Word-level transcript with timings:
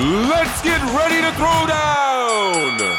Let's 0.00 0.62
get 0.62 0.80
ready 0.96 1.20
to 1.20 1.30
throw 1.32 1.66
down. 1.66 2.98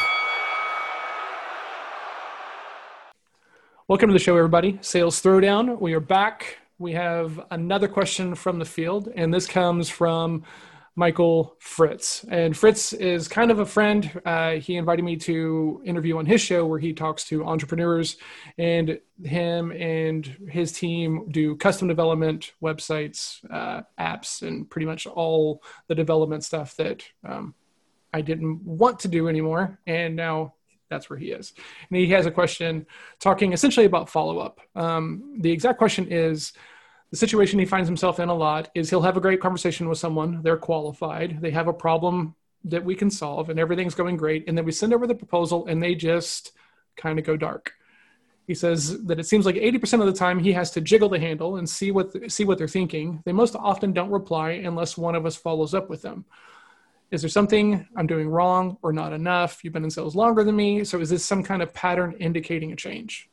Welcome 3.88 4.10
to 4.10 4.12
the 4.12 4.20
show, 4.20 4.36
everybody. 4.36 4.78
Sales 4.82 5.20
Throwdown. 5.20 5.80
We 5.80 5.94
are 5.94 6.00
back. 6.00 6.58
We 6.78 6.92
have 6.92 7.44
another 7.50 7.88
question 7.88 8.36
from 8.36 8.60
the 8.60 8.64
field, 8.64 9.08
and 9.16 9.34
this 9.34 9.48
comes 9.48 9.88
from 9.88 10.44
Michael 10.94 11.56
Fritz. 11.58 12.24
And 12.24 12.56
Fritz 12.56 12.92
is 12.92 13.26
kind 13.26 13.50
of 13.50 13.58
a 13.58 13.66
friend. 13.66 14.20
Uh, 14.26 14.52
he 14.52 14.76
invited 14.76 15.04
me 15.04 15.16
to 15.16 15.82
interview 15.84 16.18
on 16.18 16.26
his 16.26 16.40
show 16.40 16.66
where 16.66 16.78
he 16.78 16.92
talks 16.92 17.24
to 17.24 17.44
entrepreneurs, 17.44 18.16
and 18.58 19.00
him 19.22 19.72
and 19.72 20.26
his 20.50 20.72
team 20.72 21.28
do 21.30 21.56
custom 21.56 21.88
development, 21.88 22.52
websites, 22.62 23.38
uh, 23.50 23.82
apps, 23.98 24.42
and 24.42 24.68
pretty 24.68 24.86
much 24.86 25.06
all 25.06 25.62
the 25.88 25.94
development 25.94 26.44
stuff 26.44 26.76
that 26.76 27.04
um, 27.24 27.54
I 28.12 28.20
didn't 28.20 28.62
want 28.62 28.98
to 29.00 29.08
do 29.08 29.28
anymore. 29.28 29.78
And 29.86 30.14
now 30.14 30.54
that's 30.90 31.08
where 31.08 31.18
he 31.18 31.30
is. 31.30 31.54
And 31.88 31.98
he 31.98 32.08
has 32.08 32.26
a 32.26 32.30
question 32.30 32.86
talking 33.18 33.54
essentially 33.54 33.86
about 33.86 34.10
follow 34.10 34.38
up. 34.38 34.60
Um, 34.76 35.38
the 35.40 35.50
exact 35.50 35.78
question 35.78 36.06
is, 36.10 36.52
the 37.12 37.18
situation 37.18 37.58
he 37.58 37.66
finds 37.66 37.86
himself 37.86 38.18
in 38.18 38.30
a 38.30 38.34
lot 38.34 38.70
is 38.74 38.88
he'll 38.88 39.02
have 39.02 39.18
a 39.18 39.20
great 39.20 39.38
conversation 39.38 39.86
with 39.86 39.98
someone. 39.98 40.40
They're 40.42 40.56
qualified. 40.56 41.42
They 41.42 41.50
have 41.50 41.68
a 41.68 41.72
problem 41.72 42.34
that 42.64 42.82
we 42.82 42.94
can 42.94 43.10
solve 43.10 43.50
and 43.50 43.60
everything's 43.60 43.94
going 43.94 44.16
great. 44.16 44.48
And 44.48 44.56
then 44.56 44.64
we 44.64 44.72
send 44.72 44.94
over 44.94 45.06
the 45.06 45.14
proposal 45.14 45.66
and 45.66 45.82
they 45.82 45.94
just 45.94 46.52
kind 46.96 47.18
of 47.18 47.26
go 47.26 47.36
dark. 47.36 47.74
He 48.46 48.54
says 48.54 49.04
that 49.04 49.20
it 49.20 49.26
seems 49.26 49.44
like 49.44 49.56
80% 49.56 50.00
of 50.00 50.06
the 50.06 50.14
time 50.14 50.38
he 50.38 50.54
has 50.54 50.70
to 50.70 50.80
jiggle 50.80 51.10
the 51.10 51.20
handle 51.20 51.56
and 51.56 51.68
see 51.68 51.90
what 51.90 52.32
see 52.32 52.44
what 52.46 52.56
they're 52.56 52.66
thinking. 52.66 53.22
They 53.26 53.32
most 53.32 53.56
often 53.56 53.92
don't 53.92 54.10
reply 54.10 54.52
unless 54.52 54.96
one 54.96 55.14
of 55.14 55.26
us 55.26 55.36
follows 55.36 55.74
up 55.74 55.90
with 55.90 56.00
them. 56.00 56.24
Is 57.10 57.20
there 57.20 57.28
something 57.28 57.86
i'm 57.94 58.06
doing 58.06 58.26
wrong 58.26 58.78
or 58.80 58.90
not 58.90 59.12
enough? 59.12 59.62
You've 59.62 59.74
been 59.74 59.84
in 59.84 59.90
sales 59.90 60.16
longer 60.16 60.44
than 60.44 60.56
me. 60.56 60.82
So 60.84 60.98
is 60.98 61.10
this 61.10 61.26
some 61.26 61.42
kind 61.42 61.60
of 61.60 61.74
pattern 61.74 62.16
indicating 62.18 62.72
a 62.72 62.76
change 62.76 63.28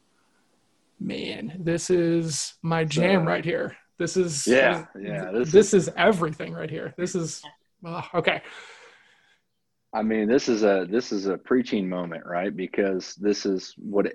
man, 1.00 1.58
this 1.60 1.90
is 1.90 2.54
my 2.62 2.84
jam 2.84 3.26
right 3.26 3.46
here. 3.46 3.76
This 3.98 4.16
is 4.16 4.48
yeah, 4.48 4.86
yeah. 5.00 5.32
This, 5.32 5.52
this 5.52 5.74
is, 5.74 5.88
is, 5.88 5.94
everything 5.98 6.54
right 6.54 6.70
here. 6.70 6.94
This 6.98 7.16
is 7.16 7.44
oh, 7.86 8.04
okay. 8.14 8.42
I 9.94 10.04
mean, 10.04 10.28
this 10.28 10.48
is 10.48 10.64
a 10.64 10.88
this 10.90 11.12
is 11.12 11.28
a 11.28 11.38
preaching 11.38 11.90
moment, 11.90 12.26
right? 12.26 12.56
Because 12.56 13.16
this 13.16 13.46
is 13.46 13.74
what 13.78 14.14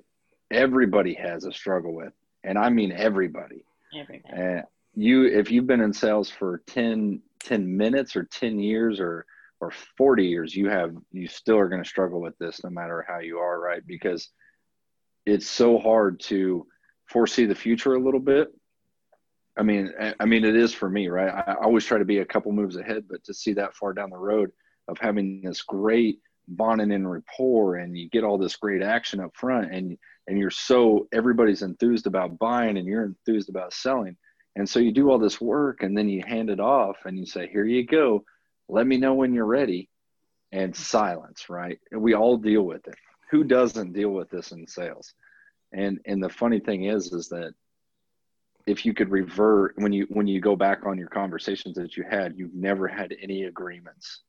everybody 0.50 1.14
has 1.14 1.44
a 1.44 1.52
struggle 1.52 1.94
with, 1.94 2.12
and 2.44 2.56
I 2.56 2.70
mean 2.70 2.92
everybody. 2.92 3.64
Everybody. 3.98 4.34
And 4.34 4.62
you, 4.94 5.26
if 5.26 5.50
you've 5.50 5.66
been 5.66 5.80
in 5.80 5.92
sales 5.92 6.30
for 6.30 6.62
10, 6.68 7.20
10 7.40 7.76
minutes 7.76 8.16
or 8.16 8.24
ten 8.24 8.58
years 8.58 9.00
or 9.00 9.26
or 9.60 9.70
forty 9.98 10.26
years, 10.26 10.54
you 10.54 10.68
have 10.68 10.94
you 11.12 11.28
still 11.28 11.58
are 11.58 11.68
going 11.68 11.82
to 11.82 11.88
struggle 11.88 12.20
with 12.20 12.36
this, 12.38 12.62
no 12.64 12.70
matter 12.70 13.04
how 13.06 13.18
you 13.18 13.38
are, 13.38 13.60
right? 13.60 13.86
Because 13.86 14.30
it's 15.26 15.46
so 15.46 15.78
hard 15.78 16.20
to 16.20 16.66
foresee 17.14 17.46
the 17.46 17.54
future 17.54 17.94
a 17.94 18.00
little 18.00 18.20
bit. 18.20 18.52
I 19.56 19.62
mean, 19.62 19.92
I 20.18 20.24
mean, 20.24 20.44
it 20.44 20.56
is 20.56 20.74
for 20.74 20.90
me, 20.90 21.06
right? 21.06 21.44
I 21.46 21.54
always 21.62 21.84
try 21.86 21.98
to 21.98 22.04
be 22.04 22.18
a 22.18 22.24
couple 22.24 22.50
moves 22.50 22.76
ahead, 22.76 23.04
but 23.08 23.22
to 23.24 23.32
see 23.32 23.52
that 23.52 23.76
far 23.76 23.92
down 23.92 24.10
the 24.10 24.16
road 24.16 24.50
of 24.88 24.98
having 24.98 25.42
this 25.42 25.62
great 25.62 26.18
bonding 26.48 26.90
and 26.90 27.08
rapport, 27.08 27.76
and 27.76 27.96
you 27.96 28.10
get 28.10 28.24
all 28.24 28.36
this 28.36 28.56
great 28.56 28.82
action 28.82 29.20
up 29.20 29.30
front, 29.36 29.72
and 29.72 29.96
and 30.26 30.38
you're 30.38 30.50
so 30.50 31.06
everybody's 31.12 31.62
enthused 31.62 32.08
about 32.08 32.36
buying, 32.40 32.76
and 32.78 32.86
you're 32.86 33.04
enthused 33.04 33.48
about 33.48 33.72
selling, 33.72 34.16
and 34.56 34.68
so 34.68 34.80
you 34.80 34.90
do 34.90 35.08
all 35.08 35.20
this 35.20 35.40
work, 35.40 35.84
and 35.84 35.96
then 35.96 36.08
you 36.08 36.20
hand 36.26 36.50
it 36.50 36.58
off, 36.58 36.96
and 37.04 37.16
you 37.16 37.26
say, 37.26 37.46
"Here 37.46 37.64
you 37.64 37.86
go, 37.86 38.24
let 38.68 38.88
me 38.88 38.96
know 38.96 39.14
when 39.14 39.32
you're 39.32 39.46
ready," 39.46 39.88
and 40.50 40.74
silence, 40.74 41.48
right? 41.48 41.78
We 41.92 42.14
all 42.14 42.38
deal 42.38 42.62
with 42.62 42.88
it. 42.88 42.96
Who 43.30 43.44
doesn't 43.44 43.92
deal 43.92 44.10
with 44.10 44.30
this 44.30 44.50
in 44.50 44.66
sales? 44.66 45.14
And 45.74 46.00
and 46.06 46.22
the 46.22 46.28
funny 46.28 46.60
thing 46.60 46.84
is 46.84 47.12
is 47.12 47.28
that 47.28 47.54
if 48.66 48.86
you 48.86 48.94
could 48.94 49.10
revert 49.10 49.74
when 49.76 49.92
you 49.92 50.06
when 50.10 50.26
you 50.26 50.40
go 50.40 50.56
back 50.56 50.86
on 50.86 50.96
your 50.96 51.08
conversations 51.08 51.76
that 51.76 51.96
you 51.96 52.04
had 52.08 52.34
you've 52.36 52.54
never 52.54 52.88
had 52.88 53.14
any 53.20 53.44
agreements 53.44 54.22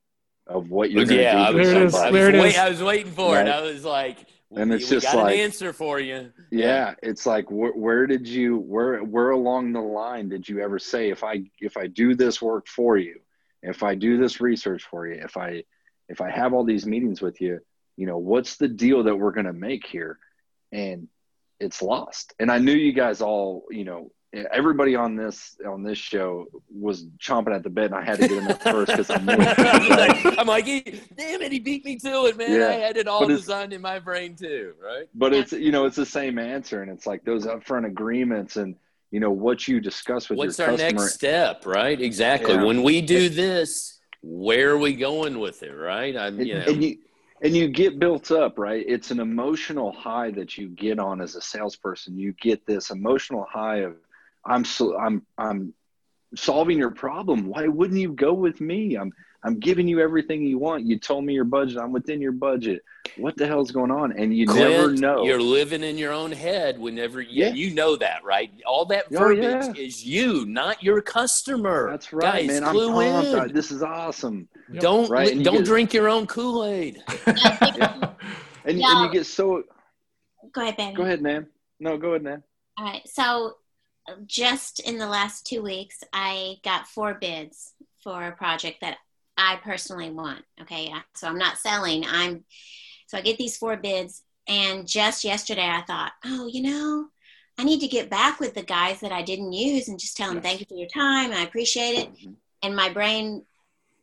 of 0.48 0.70
what 0.70 0.92
you're 0.92 1.06
going 1.06 1.18
to 1.18 1.24
yeah, 1.24 1.52
do 1.52 1.58
I 1.58 1.84
was, 1.84 1.96
I, 1.96 2.12
was 2.12 2.34
wait, 2.34 2.58
I 2.58 2.70
was 2.70 2.84
waiting 2.84 3.12
for 3.12 3.34
right? 3.34 3.48
it 3.48 3.52
i 3.52 3.62
was 3.62 3.84
like 3.84 4.26
and 4.56 4.72
it's 4.72 4.90
we 4.90 4.98
just 4.98 5.08
got 5.08 5.24
like 5.24 5.34
an 5.34 5.40
answer 5.40 5.74
for 5.74 6.00
you. 6.00 6.32
Yeah, 6.52 6.68
yeah. 6.68 6.94
it's 7.02 7.26
like 7.26 7.46
wh- 7.48 7.76
where 7.76 8.06
did 8.06 8.28
you 8.28 8.58
where 8.58 9.00
where 9.00 9.32
along 9.32 9.74
the 9.74 9.82
line 9.82 10.30
did 10.30 10.48
you 10.48 10.62
ever 10.62 10.78
say 10.78 11.10
if 11.10 11.24
i 11.24 11.44
if 11.60 11.78
i 11.78 11.88
do 11.88 12.16
this 12.16 12.42
work 12.42 12.68
for 12.68 12.98
you 12.98 13.20
if 13.64 13.82
i 13.82 13.96
do 13.96 14.18
this 14.18 14.40
research 14.40 14.84
for 14.84 15.08
you 15.08 15.20
if 15.20 15.36
i 15.36 15.64
if 16.10 16.22
i 16.22 16.30
have 16.30 16.54
all 16.54 16.64
these 16.64 16.86
meetings 16.86 17.22
with 17.22 17.42
you 17.42 17.60
you 17.98 18.06
know 18.06 18.18
what's 18.18 18.58
the 18.58 18.68
deal 18.68 19.04
that 19.04 19.16
we're 19.16 19.32
going 19.32 19.46
to 19.46 19.54
make 19.54 19.86
here? 19.86 20.20
And 20.72 21.08
it's 21.60 21.82
lost. 21.82 22.34
And 22.40 22.52
I 22.52 22.58
knew 22.58 22.74
you 22.74 22.94
guys 22.94 23.22
all, 23.22 23.66
you 23.70 23.84
know, 23.86 24.12
everybody 24.52 24.96
on 24.96 25.16
this 25.16 25.58
on 25.66 25.84
this 25.84 25.98
show 25.98 26.48
was 26.70 27.06
chomping 27.20 27.56
at 27.56 27.64
the 27.64 27.70
bit, 27.70 27.86
and 27.86 27.96
I 27.96 28.04
had 28.04 28.20
to 28.20 28.28
get 28.28 28.38
in 28.38 28.46
there 28.46 28.56
first 28.56 28.92
because 28.92 29.10
I'm. 29.10 29.30
I'm 29.30 30.48
like, 30.48 30.66
damn 30.66 31.42
it, 31.42 31.52
he 31.52 31.60
beat 31.60 31.86
me 31.86 31.98
to 32.00 32.26
it, 32.26 32.38
man. 32.38 32.60
Yeah. 32.60 32.68
I 32.68 32.74
had 32.74 32.98
it 32.98 33.08
all 33.08 33.28
designed 33.28 33.74
in 33.74 33.82
my 33.82 34.00
brain 34.00 34.36
too, 34.36 34.74
right? 34.84 35.08
But 35.14 35.34
it's 35.34 35.52
you 35.54 35.72
know 35.72 35.86
it's 35.86 35.96
the 35.96 36.06
same 36.06 36.38
answer, 36.38 36.82
and 36.82 36.92
it's 36.92 37.08
like 37.08 37.24
those 37.24 37.46
upfront 37.46 37.86
agreements 37.86 38.58
and 38.58 38.76
you 39.12 39.20
know 39.20 39.32
what 39.32 39.68
you 39.68 39.80
discuss 39.80 40.30
with 40.30 40.40
What's 40.40 40.60
your 40.60 40.72
our 40.72 40.78
next 40.78 41.14
step, 41.14 41.66
right? 41.66 42.00
Exactly. 42.00 42.56
Yeah. 42.56 42.64
When 42.64 42.84
we 42.84 43.02
do 43.02 43.30
this, 43.30 44.00
where 44.22 44.72
are 44.72 44.78
we 44.78 44.94
going 44.94 45.40
with 45.40 45.64
it, 45.64 45.72
right? 45.72 46.16
I'm, 46.18 46.40
you 46.40 46.56
know. 46.56 46.94
And 47.46 47.56
you, 47.56 47.68
get 47.68 48.00
built 48.00 48.32
up 48.32 48.58
right? 48.58 48.84
It's 48.88 49.12
an 49.12 49.20
emotional 49.20 49.92
high 49.92 50.32
that 50.32 50.58
you 50.58 50.68
get 50.68 50.98
on 50.98 51.22
as 51.22 51.36
a 51.36 51.42
salesperson. 51.42 52.18
You 52.18 52.34
get 52.34 52.66
this 52.66 52.90
emotional 52.90 53.46
high 53.50 53.82
of 53.82 53.96
i'm 54.48 54.64
so 54.64 54.98
i'm 55.00 55.26
i'm 55.38 55.74
solving 56.36 56.78
your 56.78 56.92
problem. 56.92 57.48
Why 57.48 57.68
wouldn't 57.68 58.00
you 58.00 58.14
go 58.14 58.34
with 58.34 58.60
me? 58.60 58.96
I'm 58.96 59.14
i'm 59.46 59.60
giving 59.60 59.88
you 59.88 60.00
everything 60.00 60.44
you 60.44 60.58
want. 60.58 60.86
You 60.86 60.98
told 61.00 61.24
me 61.24 61.34
your 61.34 61.44
budget. 61.44 61.78
I'm 61.78 61.92
within 61.92 62.22
your 62.22 62.32
budget. 62.32 62.84
What 63.18 63.38
the 63.38 63.48
hell's 63.48 63.72
going 63.72 63.92
on? 63.92 64.12
And 64.14 64.36
you 64.36 64.48
Clint, 64.48 64.70
never 64.70 64.92
know. 64.94 65.24
you're 65.24 65.42
living 65.42 65.84
in 65.84 65.98
your 65.98 66.12
own 66.12 66.32
head 66.32 66.80
whenever 66.80 67.22
you, 67.22 67.46
yeah. 67.46 67.54
you 67.54 67.74
know 67.74 67.96
that 67.98 68.24
right? 68.24 68.52
All 68.66 68.86
that 68.86 69.10
verbiage 69.10 69.64
oh, 69.64 69.74
yeah. 69.76 69.82
is 69.82 70.04
you 70.04 70.46
not 70.46 70.84
your 70.84 71.02
customer. 71.02 71.90
That's 71.92 72.12
right 72.12 72.48
Guys, 72.48 72.48
man. 72.48 72.64
I'm 72.64 72.76
pumped 72.76 73.54
this 73.54 73.72
is 73.72 73.84
awesome. 73.84 74.50
Don't 74.80 75.10
right? 75.10 75.42
don't 75.44 75.58
get, 75.58 75.66
drink 75.66 75.94
your 75.94 76.10
own 76.10 76.28
kool-aid. 76.28 77.04
Yeah. 77.76 78.12
and, 78.64 78.82
and 78.82 79.06
you 79.06 79.12
get 79.12 79.26
so 79.26 79.64
go 80.54 80.62
ahead 80.62 80.78
ben. 80.78 80.94
Go 80.94 81.04
ahead 81.04 81.22
man 81.22 81.48
no 81.80 81.98
go 81.98 82.10
ahead 82.10 82.24
man 82.24 82.44
all 82.78 82.86
right. 82.86 83.02
So 83.06 83.58
just 84.26 84.80
in 84.80 84.98
the 84.98 85.08
last 85.08 85.46
two 85.46 85.62
weeks 85.62 86.04
i 86.14 86.56
got 86.64 86.88
four 86.88 87.16
bids 87.16 87.74
for 88.04 88.28
a 88.28 88.32
project 88.32 88.78
that 88.82 88.98
i 89.38 89.58
personally 89.64 90.10
want 90.10 90.44
okay 90.62 90.92
so 91.14 91.28
i'm 91.28 91.38
not 91.38 91.58
selling 91.58 92.06
i'm 92.08 92.44
so 93.08 93.18
I 93.18 93.22
get 93.22 93.38
these 93.38 93.58
four 93.58 93.78
bids. 93.78 94.24
And 94.48 94.88
just 94.88 95.24
yesterday, 95.24 95.68
I 95.68 95.82
thought, 95.82 96.12
oh, 96.24 96.48
you 96.48 96.62
know, 96.62 97.08
I 97.58 97.64
need 97.64 97.80
to 97.80 97.88
get 97.88 98.10
back 98.10 98.40
with 98.40 98.54
the 98.54 98.64
guys 98.64 99.00
that 99.00 99.12
I 99.12 99.22
didn't 99.22 99.54
use 99.54 99.88
and 99.88 100.00
just 100.00 100.18
tell 100.18 100.28
them, 100.28 100.38
yes. 100.38 100.46
thank 100.46 100.60
you 100.60 100.66
for 100.68 100.76
your 100.76 100.90
time. 100.90 101.32
I 101.32 101.44
appreciate 101.44 102.00
it. 102.00 102.14
Mm-hmm. 102.14 102.32
And 102.64 102.76
my 102.76 102.90
brain 102.90 103.44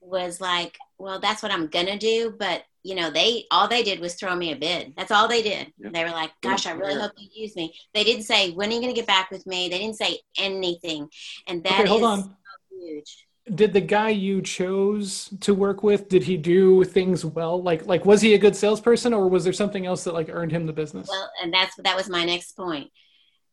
was 0.00 0.40
like, 0.40 0.78
well, 0.98 1.20
that's 1.20 1.42
what 1.42 1.52
I'm 1.52 1.68
going 1.68 1.86
to 1.86 1.98
do. 1.98 2.34
But, 2.36 2.64
you 2.82 2.96
know, 2.96 3.10
they, 3.10 3.44
all 3.52 3.68
they 3.68 3.84
did 3.84 4.00
was 4.00 4.14
throw 4.14 4.34
me 4.34 4.52
a 4.52 4.56
bid. 4.56 4.94
That's 4.96 5.12
all 5.12 5.28
they 5.28 5.42
did. 5.42 5.72
Yep. 5.78 5.92
They 5.92 6.04
were 6.04 6.10
like, 6.10 6.32
gosh, 6.40 6.66
I 6.66 6.72
really 6.72 7.00
hope 7.00 7.12
you 7.16 7.28
use 7.32 7.54
me. 7.54 7.74
They 7.94 8.02
didn't 8.02 8.24
say, 8.24 8.50
when 8.50 8.70
are 8.70 8.72
you 8.72 8.80
going 8.80 8.94
to 8.94 8.98
get 8.98 9.06
back 9.06 9.30
with 9.30 9.46
me? 9.46 9.68
They 9.68 9.78
didn't 9.78 9.96
say 9.96 10.20
anything. 10.36 11.08
And 11.46 11.62
that 11.64 11.80
okay, 11.80 11.88
hold 11.88 12.02
on. 12.02 12.22
So 12.22 12.30
huge 12.70 13.26
did 13.54 13.72
the 13.72 13.80
guy 13.80 14.10
you 14.10 14.40
chose 14.40 15.30
to 15.40 15.54
work 15.54 15.82
with 15.82 16.08
did 16.08 16.22
he 16.22 16.36
do 16.36 16.84
things 16.84 17.24
well? 17.24 17.62
Like 17.62 17.86
like 17.86 18.04
was 18.04 18.20
he 18.20 18.34
a 18.34 18.38
good 18.38 18.56
salesperson 18.56 19.12
or 19.12 19.28
was 19.28 19.44
there 19.44 19.52
something 19.52 19.86
else 19.86 20.04
that 20.04 20.14
like 20.14 20.28
earned 20.30 20.52
him 20.52 20.66
the 20.66 20.72
business? 20.72 21.08
Well 21.08 21.30
and 21.42 21.52
that's 21.52 21.74
that 21.76 21.96
was 21.96 22.08
my 22.08 22.24
next 22.24 22.52
point. 22.52 22.90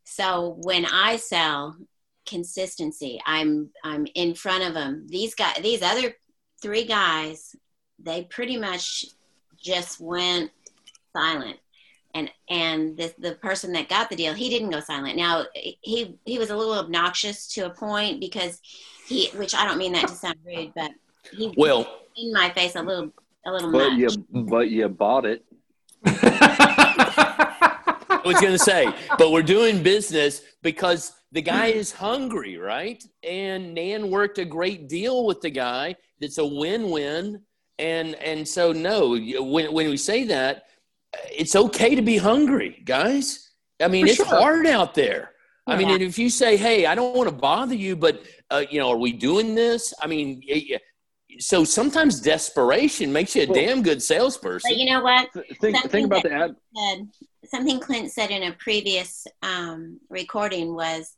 So 0.03 0.57
when 0.63 0.85
i 0.85 1.17
sell 1.17 1.75
consistency 2.29 3.19
i'm 3.25 3.69
i'm 3.83 4.05
in 4.13 4.35
front 4.35 4.63
of 4.63 4.75
them 4.75 5.07
these 5.07 5.33
guys 5.33 5.57
these 5.63 5.81
other 5.81 6.13
three 6.61 6.85
guys 6.85 7.55
they 7.97 8.23
pretty 8.23 8.55
much 8.55 9.05
just 9.57 9.99
went 9.99 10.51
silent 11.11 11.57
and 12.19 12.31
and 12.49 12.97
the, 12.97 13.13
the 13.19 13.35
person 13.35 13.71
that 13.73 13.89
got 13.89 14.09
the 14.09 14.15
deal 14.15 14.33
he 14.33 14.49
didn't 14.49 14.69
go 14.69 14.79
silent. 14.79 15.17
Now 15.17 15.45
he 15.53 16.17
he 16.25 16.37
was 16.37 16.49
a 16.49 16.55
little 16.55 16.73
obnoxious 16.73 17.47
to 17.53 17.65
a 17.65 17.69
point 17.69 18.19
because 18.19 18.61
he 19.09 19.29
which 19.35 19.53
i 19.55 19.65
don't 19.65 19.77
mean 19.77 19.91
that 19.93 20.07
to 20.07 20.13
sound 20.13 20.37
rude 20.45 20.71
but 20.75 20.91
he 21.33 21.53
well 21.57 21.99
in 22.15 22.31
my 22.31 22.49
face 22.51 22.75
a 22.75 22.81
little 22.81 23.11
a 23.45 23.51
little 23.51 23.71
but 23.71 23.91
much. 23.91 23.99
you 23.99 24.09
but 24.43 24.69
you 24.69 24.87
bought 24.87 25.25
it. 25.25 25.43
I 26.05 28.21
was 28.25 28.39
going 28.39 28.53
to 28.53 28.59
say 28.59 28.93
but 29.17 29.31
we're 29.31 29.41
doing 29.41 29.81
business 29.81 30.41
because 30.61 31.13
the 31.31 31.41
guy 31.41 31.71
mm-hmm. 31.71 31.79
is 31.79 31.91
hungry 31.91 32.57
right? 32.57 33.03
And 33.23 33.73
nan 33.73 34.11
worked 34.11 34.37
a 34.37 34.45
great 34.45 34.87
deal 34.87 35.25
with 35.25 35.41
the 35.41 35.49
guy. 35.49 35.95
That's 36.19 36.37
a 36.37 36.45
win-win. 36.45 37.41
And 37.79 38.15
and 38.15 38.47
so 38.47 38.71
no, 38.71 39.17
when 39.17 39.73
when 39.73 39.89
we 39.89 39.97
say 39.97 40.25
that, 40.25 40.65
it's 41.31 41.55
okay 41.55 41.95
to 41.95 42.01
be 42.01 42.17
hungry, 42.17 42.81
guys. 42.85 43.51
I 43.81 43.87
mean, 43.87 44.05
For 44.05 44.09
it's 44.09 44.17
sure. 44.17 44.25
hard 44.25 44.67
out 44.67 44.93
there. 44.93 45.31
I 45.67 45.77
mean, 45.77 46.01
if 46.01 46.17
you 46.17 46.31
say, 46.31 46.57
"Hey, 46.57 46.87
I 46.87 46.95
don't 46.95 47.15
want 47.15 47.29
to 47.29 47.35
bother 47.35 47.75
you, 47.75 47.95
but 47.95 48.23
uh, 48.49 48.63
you 48.71 48.79
know, 48.79 48.89
are 48.89 48.97
we 48.97 49.13
doing 49.13 49.53
this?" 49.53 49.93
I 50.01 50.07
mean, 50.07 50.41
so 51.37 51.63
sometimes 51.63 52.19
desperation 52.19 53.13
makes 53.13 53.35
you 53.35 53.43
a 53.43 53.45
well, 53.45 53.53
damn 53.53 53.83
good 53.83 54.01
salesperson. 54.01 54.71
But 54.71 54.77
you 54.77 54.91
know 54.91 55.03
what? 55.03 55.29
Think, 55.61 55.77
think 55.91 56.07
about 56.07 56.23
the 56.23 56.33
ad. 56.33 56.55
Said, 56.75 57.07
something 57.45 57.79
Clint 57.79 58.11
said 58.11 58.31
in 58.31 58.43
a 58.43 58.53
previous 58.53 59.27
um, 59.43 59.99
recording 60.09 60.73
was 60.73 61.15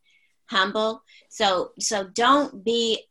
humble. 0.50 1.02
So 1.30 1.72
so 1.80 2.10
don't 2.14 2.64
be 2.64 3.04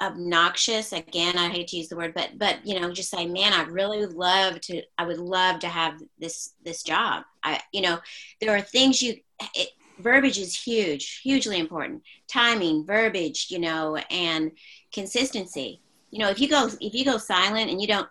obnoxious. 0.00 0.92
Again 0.92 1.38
i 1.38 1.48
hate 1.48 1.68
to 1.68 1.76
use 1.76 1.88
the 1.88 1.96
word 1.96 2.14
but 2.14 2.38
but 2.38 2.58
you 2.64 2.78
know 2.78 2.92
just 2.92 3.10
say 3.10 3.26
man 3.26 3.52
i 3.52 3.62
really 3.62 4.04
love 4.06 4.60
to 4.62 4.82
i 4.98 5.04
would 5.04 5.18
love 5.18 5.60
to 5.60 5.68
have 5.68 6.02
this 6.18 6.54
this 6.64 6.82
job. 6.82 7.24
I 7.42 7.60
you 7.72 7.80
know 7.80 7.98
there 8.40 8.54
are 8.54 8.60
things 8.60 9.02
you 9.02 9.16
it, 9.54 9.70
verbiage 9.98 10.38
is 10.38 10.54
huge 10.54 11.20
hugely 11.22 11.58
important. 11.58 12.02
Timing 12.28 12.84
verbiage 12.84 13.46
you 13.50 13.58
know 13.58 13.96
and 14.10 14.52
consistency. 14.92 15.80
You 16.10 16.20
know 16.20 16.28
if 16.28 16.40
you 16.40 16.48
go 16.48 16.68
if 16.80 16.94
you 16.94 17.04
go 17.04 17.18
silent 17.18 17.70
and 17.70 17.80
you 17.80 17.86
don't 17.86 18.08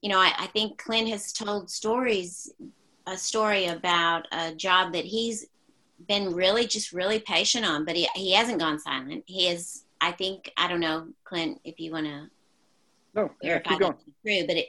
you 0.00 0.08
know 0.08 0.18
i, 0.18 0.32
I 0.38 0.46
think 0.46 0.78
clint 0.78 1.08
has 1.08 1.32
told 1.32 1.70
stories 1.70 2.52
a 3.06 3.16
story 3.16 3.66
about 3.66 4.26
a 4.32 4.54
job 4.54 4.92
that 4.92 5.04
he's 5.04 5.46
been 6.08 6.32
really 6.34 6.66
just 6.66 6.92
really 6.92 7.18
patient 7.18 7.66
on 7.66 7.84
but 7.84 7.96
he, 7.96 8.08
he 8.14 8.32
hasn't 8.32 8.58
gone 8.58 8.78
silent. 8.78 9.24
He 9.26 9.48
is 9.48 9.84
I 10.00 10.12
think 10.12 10.52
I 10.56 10.68
don't 10.68 10.80
know, 10.80 11.08
Clint, 11.24 11.60
if 11.64 11.78
you 11.78 11.92
want 11.92 12.06
to. 12.06 12.28
No, 13.14 13.30
yeah, 13.42 13.58
keep 13.58 13.80
going. 13.80 13.94
True, 14.24 14.46
but 14.46 14.56
it, 14.56 14.68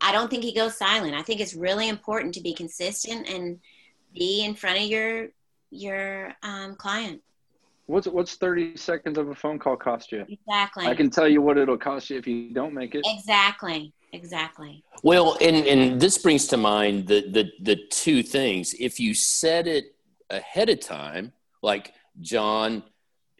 I 0.00 0.12
don't 0.12 0.30
think 0.30 0.44
he 0.44 0.54
goes 0.54 0.76
silent. 0.76 1.14
I 1.14 1.22
think 1.22 1.40
it's 1.40 1.54
really 1.54 1.88
important 1.88 2.34
to 2.34 2.40
be 2.40 2.54
consistent 2.54 3.28
and 3.28 3.58
be 4.14 4.44
in 4.44 4.54
front 4.54 4.78
of 4.78 4.84
your 4.84 5.28
your 5.70 6.32
um, 6.42 6.76
client. 6.76 7.20
What's 7.86 8.06
what's 8.06 8.36
thirty 8.36 8.76
seconds 8.76 9.18
of 9.18 9.28
a 9.28 9.34
phone 9.34 9.58
call 9.58 9.76
cost 9.76 10.12
you? 10.12 10.24
Exactly. 10.28 10.86
I 10.86 10.94
can 10.94 11.10
tell 11.10 11.26
you 11.26 11.42
what 11.42 11.58
it'll 11.58 11.76
cost 11.76 12.10
you 12.10 12.18
if 12.18 12.26
you 12.26 12.52
don't 12.52 12.74
make 12.74 12.94
it. 12.94 13.04
Exactly. 13.04 13.92
Exactly. 14.12 14.82
Well, 15.02 15.36
and 15.40 15.56
and 15.66 16.00
this 16.00 16.18
brings 16.18 16.46
to 16.48 16.56
mind 16.56 17.06
the 17.06 17.28
the 17.28 17.50
the 17.60 17.76
two 17.90 18.22
things. 18.22 18.74
If 18.78 18.98
you 18.98 19.14
set 19.14 19.66
it 19.66 19.94
ahead 20.30 20.68
of 20.68 20.80
time, 20.80 21.32
like 21.62 21.94
John, 22.20 22.82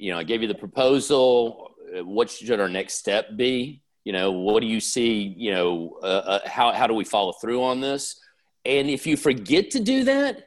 you 0.00 0.10
know, 0.10 0.18
I 0.18 0.24
gave 0.24 0.42
you 0.42 0.48
the 0.48 0.54
proposal. 0.54 1.72
Uh, 1.94 2.04
what 2.04 2.30
should 2.30 2.58
our 2.58 2.68
next 2.68 2.94
step 2.94 3.36
be? 3.36 3.82
You 4.04 4.12
know, 4.12 4.32
what 4.32 4.60
do 4.60 4.66
you 4.66 4.80
see? 4.80 5.34
You 5.36 5.52
know, 5.52 5.98
uh, 6.02 6.06
uh, 6.06 6.48
how 6.48 6.72
how 6.72 6.86
do 6.86 6.94
we 6.94 7.04
follow 7.04 7.32
through 7.32 7.62
on 7.62 7.80
this? 7.80 8.18
And 8.64 8.88
if 8.88 9.06
you 9.06 9.16
forget 9.16 9.70
to 9.72 9.80
do 9.80 10.04
that, 10.04 10.46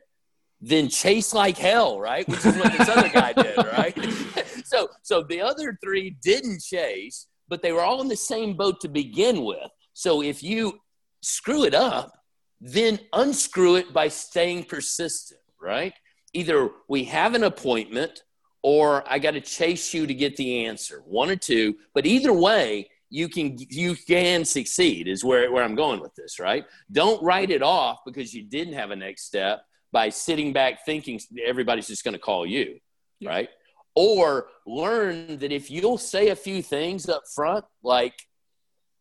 then 0.60 0.90
chase 0.90 1.34
like 1.34 1.58
hell, 1.58 2.00
right? 2.00 2.28
Which 2.28 2.46
is 2.46 2.58
what 2.58 2.76
this 2.78 2.90
other 2.90 3.10
guy 3.10 3.34
did, 3.44 3.58
right? 3.58 3.96
so 4.66 4.90
so 5.04 5.24
the 5.24 5.42
other 5.42 5.78
three 5.84 6.18
didn't 6.24 6.62
chase, 6.62 7.28
but 7.48 7.62
they 7.62 7.72
were 7.72 7.82
all 7.82 8.02
in 8.02 8.08
the 8.08 8.18
same 8.18 8.58
boat 8.58 8.82
to 8.82 8.88
begin 8.88 9.46
with. 9.46 9.70
So 9.94 10.24
if 10.24 10.42
you 10.42 10.80
screw 11.22 11.64
it 11.64 11.76
up, 11.76 12.12
then 12.60 13.00
unscrew 13.14 13.76
it 13.76 13.94
by 13.94 14.08
staying 14.08 14.64
persistent, 14.64 15.42
right? 15.62 15.94
Either 16.34 16.72
we 16.90 17.04
have 17.04 17.36
an 17.36 17.44
appointment 17.44 18.24
or 18.64 19.04
I 19.12 19.20
got 19.20 19.32
to 19.32 19.42
chase 19.42 19.94
you 19.94 20.08
to 20.08 20.14
get 20.14 20.38
the 20.38 20.66
answer. 20.66 21.04
One 21.06 21.30
or 21.30 21.36
two, 21.36 21.76
but 21.94 22.06
either 22.06 22.34
way, 22.34 22.90
you 23.10 23.30
can 23.30 23.58
you 23.70 23.96
can 23.96 24.44
succeed 24.44 25.08
is 25.08 25.24
where, 25.24 25.52
where 25.52 25.64
I'm 25.64 25.76
going 25.76 26.00
with 26.00 26.16
this, 26.16 26.40
right? 26.40 26.66
Don't 26.92 27.22
write 27.22 27.52
it 27.52 27.62
off 27.62 28.00
because 28.06 28.34
you 28.34 28.44
didn't 28.44 28.74
have 28.74 28.90
a 28.90 28.96
next 28.96 29.26
step 29.26 29.64
by 29.92 30.10
sitting 30.10 30.52
back 30.52 30.84
thinking 30.86 31.20
everybody's 31.46 31.88
just 31.88 32.04
going 32.04 32.16
to 32.16 32.20
call 32.20 32.46
you, 32.48 32.80
yeah. 33.20 33.30
right? 33.30 33.50
Or 33.94 34.48
learn 34.66 35.38
that 35.38 35.52
if 35.52 35.70
you'll 35.70 36.00
say 36.00 36.30
a 36.30 36.36
few 36.36 36.64
things 36.64 37.08
up 37.08 37.24
front, 37.36 37.66
like, 37.84 38.16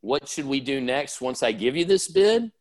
what 0.03 0.29
should 0.29 0.45
we 0.45 0.61
do 0.61 0.83
next 0.83 1.23
once 1.23 1.43
I 1.43 1.53
give 1.53 1.75
you 1.75 1.87
this 1.87 2.09
bid? 2.11 2.53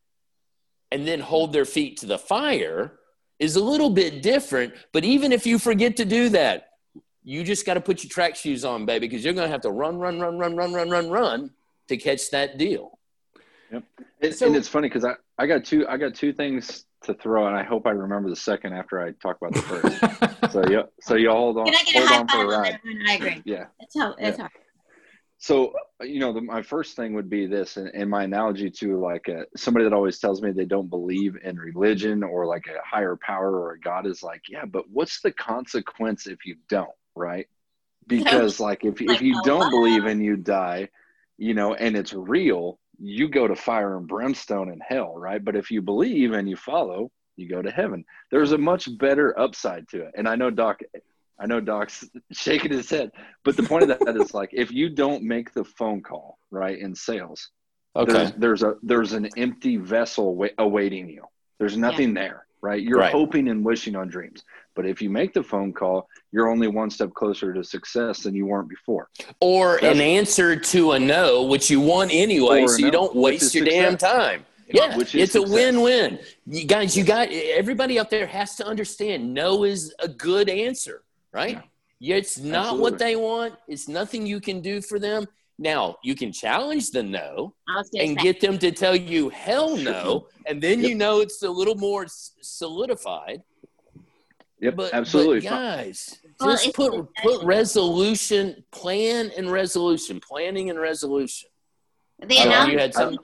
And 0.94 1.06
then 1.06 1.19
hold 1.19 1.51
their 1.51 1.65
feet 1.65 1.98
to 2.00 2.06
the 2.06 2.18
fire 2.18 2.94
is 3.39 3.57
a 3.57 3.63
little 3.63 3.89
bit 3.89 4.21
different. 4.21 4.74
But 4.94 5.03
even 5.03 5.33
if 5.33 5.45
you 5.45 5.59
forget 5.59 5.98
to 5.98 6.06
do 6.06 6.30
that, 6.30 6.68
you 7.23 7.44
just 7.44 7.65
got 7.65 7.75
to 7.75 7.81
put 7.81 8.03
your 8.03 8.09
track 8.09 8.35
shoes 8.35 8.65
on, 8.65 8.85
baby, 8.85 9.07
because 9.07 9.23
you're 9.23 9.33
going 9.33 9.47
to 9.47 9.51
have 9.51 9.62
to 9.62 9.71
run, 9.71 9.97
run, 9.97 10.19
run, 10.19 10.38
run, 10.38 10.56
run, 10.56 10.73
run, 10.73 10.89
run, 10.89 11.09
run 11.09 11.51
to 11.88 11.97
catch 11.97 12.31
that 12.31 12.57
deal. 12.57 12.97
Yep. 13.71 13.83
And, 14.21 14.35
so, 14.35 14.47
and 14.47 14.56
it's 14.56 14.68
funny 14.68 14.89
because 14.89 15.06
I, 15.06 15.13
I 15.38 15.47
got 15.47 15.63
two 15.63 15.88
I 15.88 15.97
got 15.97 16.13
two 16.13 16.33
things 16.33 16.85
to 17.03 17.13
throw, 17.13 17.47
and 17.47 17.56
I 17.56 17.63
hope 17.63 17.88
I 17.88 17.91
remember 17.91 18.29
the 18.29 18.35
second 18.35 18.73
after 18.73 19.01
I 19.01 19.12
talk 19.12 19.38
about 19.41 19.53
the 19.53 19.62
first. 19.62 20.51
so 20.51 20.63
yeah, 20.69 20.83
so 21.01 21.15
you 21.15 21.31
hold 21.31 21.57
on. 21.57 21.65
Can 21.65 21.75
I 21.75 21.83
get 21.83 21.95
hold 21.95 22.06
a 22.06 22.13
high 22.13 22.19
on 22.19 22.27
five 22.27 22.39
on 22.39 22.63
that 22.63 22.81
I 23.07 23.13
agree. 23.13 23.41
Yeah, 23.45 23.65
it's 23.79 23.97
hard. 23.97 24.15
It's 24.19 24.38
yeah. 24.38 24.44
hard. 24.44 24.51
So 25.38 25.74
you 26.01 26.19
know, 26.19 26.33
the, 26.33 26.41
my 26.41 26.62
first 26.62 26.95
thing 26.95 27.13
would 27.13 27.29
be 27.29 27.47
this, 27.47 27.77
and, 27.77 27.89
and 27.95 28.09
my 28.09 28.24
analogy 28.24 28.69
to 28.69 29.00
like 29.00 29.27
a, 29.27 29.45
somebody 29.56 29.85
that 29.85 29.94
always 29.94 30.19
tells 30.19 30.41
me 30.41 30.51
they 30.51 30.65
don't 30.65 30.89
believe 30.89 31.38
in 31.44 31.57
religion 31.57 32.24
or 32.24 32.45
like 32.45 32.67
a 32.67 32.77
higher 32.88 33.17
power 33.25 33.59
or 33.59 33.71
a 33.71 33.79
God 33.79 34.06
is 34.06 34.21
like, 34.21 34.41
yeah, 34.50 34.65
but 34.65 34.83
what's 34.91 35.21
the 35.21 35.31
consequence 35.31 36.27
if 36.27 36.45
you 36.45 36.57
don't? 36.69 36.89
Right? 37.16 37.48
Because 38.08 38.60
like 38.60 38.84
if 38.84 39.02
if 39.02 39.22
you 39.22 39.36
oh, 39.38 39.46
don't 39.46 39.69
believe 39.69 40.06
and 40.06 40.24
you 40.24 40.38
die, 40.38 40.90
you 41.38 41.54
know, 41.54 41.74
and 41.74 41.96
it's 41.96 42.13
real, 42.13 42.80
you 43.00 43.30
go 43.30 43.48
to 43.48 43.56
fire 43.56 43.98
and 43.98 44.08
brimstone 44.08 44.69
and 44.69 44.81
hell, 44.86 45.16
right? 45.16 45.44
But 45.44 45.56
if 45.56 45.72
you 45.72 45.81
believe 45.81 46.34
and 46.34 46.50
you 46.50 46.56
follow, 46.56 47.12
you 47.36 47.48
go 47.48 47.62
to 47.62 47.72
heaven. 47.72 48.06
There's 48.30 48.52
a 48.52 48.58
much 48.58 48.98
better 48.98 49.38
upside 49.40 49.88
to 49.90 50.02
it. 50.04 50.12
And 50.16 50.28
I 50.28 50.36
know 50.36 50.50
Doc 50.50 50.81
I 51.42 51.48
know 51.48 51.60
Doc's 51.60 52.08
shaking 52.31 52.72
his 52.72 52.90
head, 52.90 53.12
but 53.44 53.58
the 53.58 53.63
point 53.63 53.90
of 53.90 54.00
that 54.00 54.16
is 54.16 54.34
like 54.34 54.52
if 54.54 54.72
you 54.72 54.90
don't 54.90 55.24
make 55.24 55.54
the 55.54 55.63
phone 55.63 56.02
call, 56.02 56.38
right, 56.52 56.78
in 56.78 56.94
sales, 56.94 57.50
okay. 57.96 58.13
there's, 58.13 58.31
there's 58.34 58.63
a 58.63 58.75
there's 58.84 59.13
an 59.13 59.30
empty 59.36 59.78
vessel 59.78 60.48
awaiting 60.58 61.10
you. 61.10 61.24
There's 61.60 61.78
nothing 61.78 62.10
yeah. 62.10 62.22
there, 62.22 62.46
right? 62.62 62.81
You're 62.81 63.00
right. 63.00 63.12
hoping 63.12 63.48
and 63.50 63.66
wishing 63.66 63.96
on 63.96 64.08
dreams. 64.08 64.44
But 64.75 64.85
if 64.85 65.01
you 65.01 65.09
make 65.09 65.33
the 65.33 65.44
phone 65.44 65.73
call, 65.73 66.07
you're 66.31 66.50
only 66.50 66.68
one 66.68 66.89
step 66.89 67.13
closer 67.13 67.53
to 67.53 67.63
success 67.63 68.24
than 68.24 68.34
you 68.34 68.46
weren't 68.46 68.69
before. 68.69 69.10
Or 69.41 69.79
That's, 69.81 69.96
an 69.96 70.01
answer 70.01 70.55
to 70.55 70.93
a 70.93 71.00
no, 71.00 71.43
which 71.43 71.69
you 71.69 71.81
want 71.81 72.12
anyway, 72.13 72.65
so 72.67 72.77
you 72.77 72.91
don't 72.91 73.15
waste 73.15 73.53
your 73.53 73.65
success. 73.65 73.84
damn 73.84 73.98
time. 73.98 74.46
Yeah, 74.74 74.98
it's 74.98 75.12
success. 75.12 75.36
a 75.36 75.41
win-win. 75.41 76.19
You 76.46 76.65
guys, 76.65 76.96
you 76.96 77.03
got 77.03 77.29
everybody 77.29 78.00
out 78.00 78.10
there 78.10 78.25
has 78.27 78.55
to 78.55 78.65
understand 78.65 79.34
no 79.34 79.65
is 79.65 79.93
a 80.00 80.07
good 80.07 80.48
answer, 80.48 81.03
right? 81.34 81.62
Yeah. 82.00 82.15
It's 82.15 82.39
not 82.39 82.60
Absolutely. 82.60 82.81
what 82.81 83.00
they 83.00 83.15
want. 83.15 83.55
It's 83.67 83.88
nothing 83.88 84.25
you 84.25 84.39
can 84.39 84.62
do 84.62 84.81
for 84.81 84.98
them. 84.98 85.25
Now 85.60 85.98
you 86.03 86.15
can 86.15 86.31
challenge 86.31 86.89
the 86.89 87.03
no 87.03 87.53
and 87.67 87.86
say. 87.93 88.15
get 88.15 88.41
them 88.41 88.57
to 88.60 88.72
tell 88.72 88.96
you 88.96 89.29
hell 89.29 89.77
no, 89.77 90.27
and 90.48 90.60
then 90.60 90.79
yep. 90.79 90.89
you 90.89 90.96
know 90.96 91.19
it's 91.19 91.43
a 91.43 91.50
little 91.50 91.75
more 91.75 92.07
solidified. 92.10 93.43
Yep, 94.62 94.75
but, 94.75 94.94
absolutely. 94.94 95.39
But 95.41 95.50
guys, 95.50 96.20
well, 96.39 96.51
just 96.51 96.74
put 96.75 97.13
put 97.15 97.44
resolution, 97.44 98.63
plan 98.72 99.32
and 99.36 99.51
resolution, 99.51 100.20
planning 100.20 100.70
and 100.70 100.80
resolution. 100.80 101.50
The 102.20 102.38
oh, 102.38 102.65
you 102.68 102.77
had 102.77 102.94
something. 102.94 103.18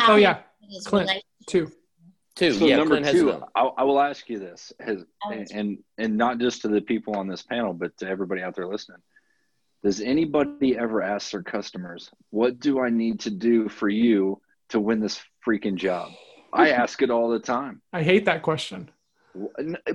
Oh 0.00 0.16
yeah, 0.16 0.40
Clint 0.84 1.10
two. 1.46 1.70
Two. 2.34 2.52
So 2.52 2.66
yeah, 2.66 2.76
number 2.76 3.00
Clint 3.00 3.16
two, 3.16 3.42
I, 3.54 3.62
I, 3.62 3.84
will 3.84 4.00
ask 4.00 4.28
you 4.28 4.40
this, 4.40 4.72
has, 4.80 5.04
oh. 5.24 5.30
and, 5.30 5.50
and 5.52 5.78
and 5.98 6.16
not 6.16 6.38
just 6.38 6.62
to 6.62 6.68
the 6.68 6.80
people 6.80 7.14
on 7.14 7.28
this 7.28 7.42
panel, 7.42 7.72
but 7.72 7.96
to 7.98 8.08
everybody 8.08 8.42
out 8.42 8.56
there 8.56 8.66
listening. 8.66 8.98
Does 9.84 10.00
anybody 10.00 10.76
ever 10.76 11.00
ask 11.00 11.30
their 11.30 11.44
customers, 11.44 12.10
"What 12.30 12.58
do 12.58 12.80
I 12.80 12.90
need 12.90 13.20
to 13.20 13.30
do 13.30 13.68
for 13.68 13.88
you 13.88 14.42
to 14.70 14.80
win 14.80 14.98
this 14.98 15.22
freaking 15.46 15.76
job?" 15.76 16.10
I 16.52 16.70
ask 16.82 17.00
it 17.02 17.10
all 17.10 17.30
the 17.30 17.38
time. 17.38 17.82
I 17.92 18.02
hate 18.02 18.24
that 18.24 18.42
question 18.42 18.90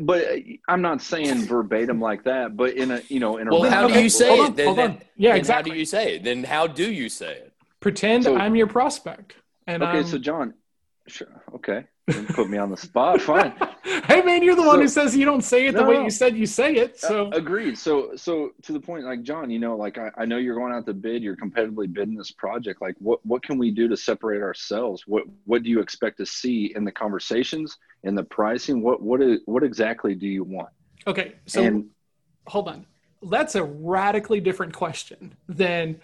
but 0.01 0.23
uh, 0.23 0.35
I'm 0.67 0.81
not 0.81 1.01
saying 1.01 1.45
verbatim 1.45 1.99
like 1.99 2.23
that, 2.23 2.55
but 2.55 2.73
in 2.73 2.91
a 2.91 3.01
you 3.07 3.19
know 3.19 3.37
in 3.37 3.47
a 3.47 3.51
well, 3.51 3.69
how 3.69 3.87
do 3.87 4.01
you 4.01 4.09
say 4.09 4.29
hold 4.29 4.59
it? 4.59 4.67
On, 4.67 4.75
then, 4.75 4.75
then, 4.75 5.01
yeah, 5.17 5.35
exactly. 5.35 5.71
How 5.71 5.73
do 5.75 5.79
you 5.79 5.85
say 5.85 6.15
it? 6.15 6.23
Then 6.23 6.43
how 6.43 6.67
do 6.67 6.91
you 6.91 7.09
say 7.09 7.33
it? 7.33 7.53
Pretend 7.79 8.25
so, 8.25 8.37
I'm 8.37 8.55
your 8.55 8.67
prospect. 8.67 9.35
And 9.67 9.83
okay, 9.83 9.99
um, 9.99 10.07
so 10.07 10.17
John, 10.17 10.53
sure, 11.07 11.43
okay, 11.55 11.85
put 12.33 12.49
me 12.49 12.57
on 12.57 12.69
the 12.69 12.77
spot. 12.77 13.21
Fine. 13.21 13.53
hey 14.05 14.21
man, 14.21 14.43
you're 14.43 14.55
the 14.55 14.61
one 14.61 14.79
who 14.79 14.87
says 14.87 15.15
you 15.15 15.25
don't 15.25 15.43
say 15.43 15.67
it 15.67 15.73
no, 15.73 15.83
the 15.83 15.89
way 15.89 16.03
you 16.03 16.09
said 16.09 16.35
you 16.37 16.45
say 16.45 16.73
it. 16.75 16.99
So 16.99 17.27
uh, 17.27 17.29
agreed. 17.31 17.77
So 17.77 18.15
so 18.15 18.51
to 18.63 18.73
the 18.73 18.79
point, 18.79 19.05
like 19.05 19.23
John, 19.23 19.49
you 19.49 19.59
know, 19.59 19.75
like 19.75 19.97
I, 19.97 20.11
I 20.17 20.25
know 20.25 20.37
you're 20.37 20.55
going 20.55 20.73
out 20.73 20.85
to 20.85 20.93
bid, 20.93 21.23
you're 21.23 21.35
competitively 21.35 21.91
bidding 21.91 22.15
this 22.15 22.31
project. 22.31 22.81
Like 22.81 22.95
what 22.99 23.25
what 23.25 23.43
can 23.43 23.57
we 23.57 23.71
do 23.71 23.87
to 23.87 23.97
separate 23.97 24.41
ourselves? 24.41 25.03
What 25.07 25.23
what 25.45 25.63
do 25.63 25.69
you 25.69 25.79
expect 25.79 26.17
to 26.17 26.25
see 26.25 26.73
in 26.75 26.85
the 26.85 26.91
conversations, 26.91 27.77
in 28.03 28.15
the 28.15 28.23
pricing? 28.23 28.81
What 28.81 29.01
what 29.01 29.21
is 29.21 29.39
what 29.45 29.63
exactly 29.63 30.15
do 30.15 30.27
you 30.27 30.43
want? 30.43 30.69
Okay, 31.07 31.35
so 31.45 31.63
and, 31.63 31.89
hold 32.47 32.67
on. 32.67 32.85
That's 33.23 33.55
a 33.55 33.63
radically 33.63 34.39
different 34.39 34.73
question 34.73 35.35
than 35.47 35.99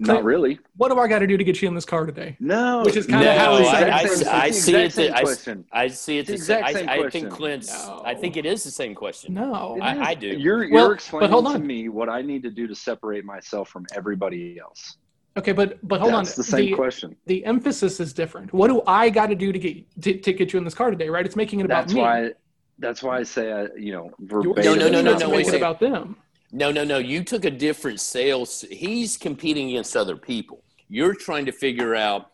Not 0.00 0.24
really. 0.24 0.58
What 0.76 0.88
do 0.88 0.98
I 0.98 1.06
got 1.06 1.18
to 1.18 1.26
do 1.26 1.36
to 1.36 1.44
get 1.44 1.60
you 1.60 1.68
in 1.68 1.74
this 1.74 1.84
car 1.84 2.06
today? 2.06 2.36
No, 2.40 2.82
Which 2.84 2.96
is 2.96 3.06
kinda 3.06 3.22
No, 3.24 3.38
how 3.38 3.58
he 3.58 3.66
I, 3.66 3.72
said 3.72 3.82
I, 3.82 3.86
the 3.86 3.94
I 4.34 4.46
exact 4.46 4.54
see 4.54 4.74
it. 4.74 4.92
same 4.92 5.12
I, 5.14 5.22
question. 5.22 5.64
I 5.72 5.88
see 5.88 6.18
it. 6.18 6.20
It's 6.20 6.28
the 6.30 6.36
the 6.36 6.38
same. 6.44 6.58
exact 6.64 6.78
same 6.78 6.88
I, 6.88 6.92
I 6.92 6.96
think 6.96 7.10
question. 7.10 7.30
Clint's. 7.30 7.86
No. 7.86 8.02
I 8.04 8.14
think 8.14 8.36
it 8.38 8.46
is 8.46 8.64
the 8.64 8.70
same 8.70 8.94
question. 8.94 9.34
No. 9.34 9.78
I- 9.80 10.10
I 10.10 10.14
do. 10.14 10.28
You're 10.28 10.64
you're 10.64 10.72
Well, 10.72 10.88
but 10.88 10.94
explaining 10.94 11.30
hold 11.30 11.44
to 11.46 11.50
on. 11.52 11.66
me 11.66 11.88
what 11.90 12.08
I 12.08 12.22
need 12.22 12.42
to 12.44 12.50
do 12.50 12.66
to 12.66 12.74
separate 12.74 13.24
myself 13.26 13.68
from 13.68 13.84
everybody 13.94 14.58
else. 14.58 14.96
Okay, 15.36 15.52
but 15.52 15.78
but 15.86 16.00
hold 16.00 16.14
That's 16.14 16.30
on. 16.30 16.36
the 16.36 16.44
same 16.44 16.70
the, 16.70 16.74
question. 16.74 17.14
the 17.26 17.44
emphasis 17.44 18.00
is 18.00 18.12
different. 18.14 18.52
What 18.54 18.68
do 18.68 18.82
I 18.86 19.10
got 19.10 19.26
to 19.26 19.34
do 19.34 19.52
to 19.52 19.58
get 19.58 20.02
to, 20.02 20.18
to 20.18 20.32
get 20.32 20.52
you 20.54 20.58
in 20.58 20.64
this 20.64 20.74
car 20.74 20.90
today? 20.90 21.08
Right? 21.10 21.26
It's 21.26 21.36
making 21.36 21.60
it 21.60 21.66
about 21.66 21.82
That's 21.82 21.94
me. 21.94 22.00
why. 22.00 22.30
That's 22.78 23.02
why 23.02 23.18
I 23.18 23.22
say 23.24 23.52
I, 23.52 23.66
you 23.78 23.92
know, 23.92 24.10
verbatim. 24.20 24.64
No, 24.64 24.74
no, 24.74 24.88
no, 24.88 25.02
no, 25.02 25.12
is 25.14 25.20
no, 25.20 25.30
make 25.30 25.46
wait, 25.46 25.54
about 25.54 25.78
them. 25.78 26.16
No, 26.52 26.72
no, 26.72 26.84
no. 26.84 26.98
You 26.98 27.22
took 27.22 27.44
a 27.44 27.50
different 27.50 28.00
sales. 28.00 28.64
He's 28.70 29.16
competing 29.16 29.68
against 29.70 29.96
other 29.96 30.16
people. 30.16 30.64
You're 30.88 31.14
trying 31.14 31.46
to 31.46 31.52
figure 31.52 31.94
out 31.94 32.30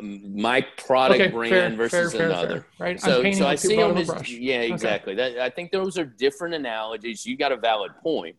my 0.00 0.60
product 0.76 1.20
Okay, 1.20 1.30
brand 1.30 1.50
fair, 1.50 1.88
versus 1.88 2.12
fair, 2.12 2.26
another. 2.26 2.66
fair, 2.76 2.86
right? 2.86 3.00
So, 3.00 3.30
so 3.32 3.46
I 3.46 3.54
see 3.54 3.76
them 3.76 3.92
of 3.92 3.98
as 3.98 4.30
yeah, 4.30 4.60
exactly. 4.60 5.14
That 5.14 5.38
I 5.38 5.48
think 5.48 5.72
those 5.72 5.96
are 5.98 6.04
different 6.04 6.54
analogies. 6.54 7.24
You 7.24 7.36
got 7.36 7.52
a 7.52 7.56
valid 7.56 7.92
point, 8.02 8.36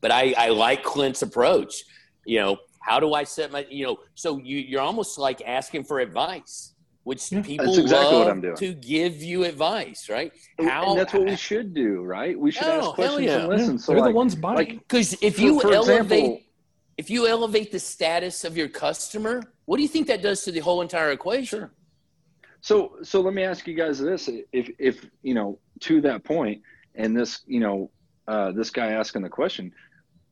but 0.00 0.10
I, 0.10 0.34
I 0.36 0.48
like 0.48 0.82
Clint's 0.82 1.22
approach. 1.22 1.84
You 2.26 2.40
know, 2.40 2.58
how 2.80 3.00
do 3.00 3.14
I 3.14 3.24
set 3.24 3.50
my? 3.50 3.66
You 3.70 3.86
know, 3.86 3.96
so 4.14 4.38
you 4.38 4.58
you're 4.58 4.82
almost 4.82 5.18
like 5.18 5.40
asking 5.46 5.84
for 5.84 6.00
advice, 6.00 6.74
which 7.06 7.30
Yeah. 7.30 7.40
people 7.40 7.66
That's 7.66 7.78
exactly 7.78 8.16
love 8.16 8.24
what 8.26 8.30
I'm 8.32 8.40
doing. 8.40 8.56
to 8.56 8.74
give 8.74 9.22
you 9.22 9.44
advice, 9.44 10.08
right? 10.08 10.32
and 10.58 10.98
that's 10.98 11.12
what 11.14 11.24
we 11.24 11.36
should 11.36 11.72
do, 11.72 12.02
right? 12.02 12.36
We 12.38 12.50
should 12.50 12.66
Oh, 12.66 12.80
ask 12.88 12.90
questions 12.96 13.26
yeah. 13.26 13.38
and 13.38 13.48
listen. 13.48 13.74
Yeah, 13.74 13.78
so 13.78 13.92
they're 13.92 14.00
like, 14.00 14.10
the 14.10 14.16
ones 14.16 14.34
buying. 14.34 14.56
like 14.56 14.72
Because 14.80 15.16
if 15.22 15.36
for- 15.36 15.40
you 15.42 15.60
for 15.60 15.72
elevate 15.72 16.00
example, 16.00 16.40
if 16.98 17.08
you 17.08 17.28
elevate 17.28 17.70
the 17.70 17.78
status 17.78 18.42
of 18.44 18.56
your 18.56 18.66
customer, 18.68 19.40
what 19.66 19.76
do 19.76 19.82
you 19.84 19.88
think 19.88 20.08
that 20.08 20.20
does 20.20 20.42
to 20.46 20.50
the 20.50 20.58
whole 20.58 20.82
entire 20.82 21.12
equation? 21.12 21.60
Sure. 21.60 21.70
So 22.60 22.96
so 23.04 23.20
let 23.20 23.34
me 23.34 23.44
ask 23.44 23.68
you 23.68 23.74
guys 23.74 24.00
this: 24.00 24.28
if 24.52 24.68
if 24.80 25.06
you 25.22 25.34
know 25.34 25.60
to 25.86 26.00
that 26.00 26.24
point, 26.24 26.60
and 26.96 27.16
this 27.16 27.42
you 27.46 27.60
know 27.60 27.88
uh, 28.26 28.50
this 28.50 28.70
guy 28.70 28.88
asking 29.02 29.22
the 29.22 29.28
question, 29.28 29.70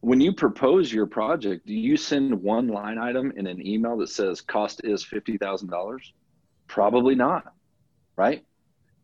when 0.00 0.20
you 0.20 0.32
propose 0.32 0.92
your 0.92 1.06
project, 1.06 1.66
do 1.66 1.74
you 1.74 1.96
send 1.96 2.34
one 2.42 2.66
line 2.66 2.98
item 2.98 3.32
in 3.36 3.46
an 3.46 3.64
email 3.64 3.96
that 3.98 4.08
says 4.08 4.40
cost 4.40 4.80
is 4.82 5.04
fifty 5.04 5.38
thousand 5.38 5.68
dollars? 5.70 6.12
Probably 6.66 7.14
not, 7.14 7.52
right? 8.16 8.44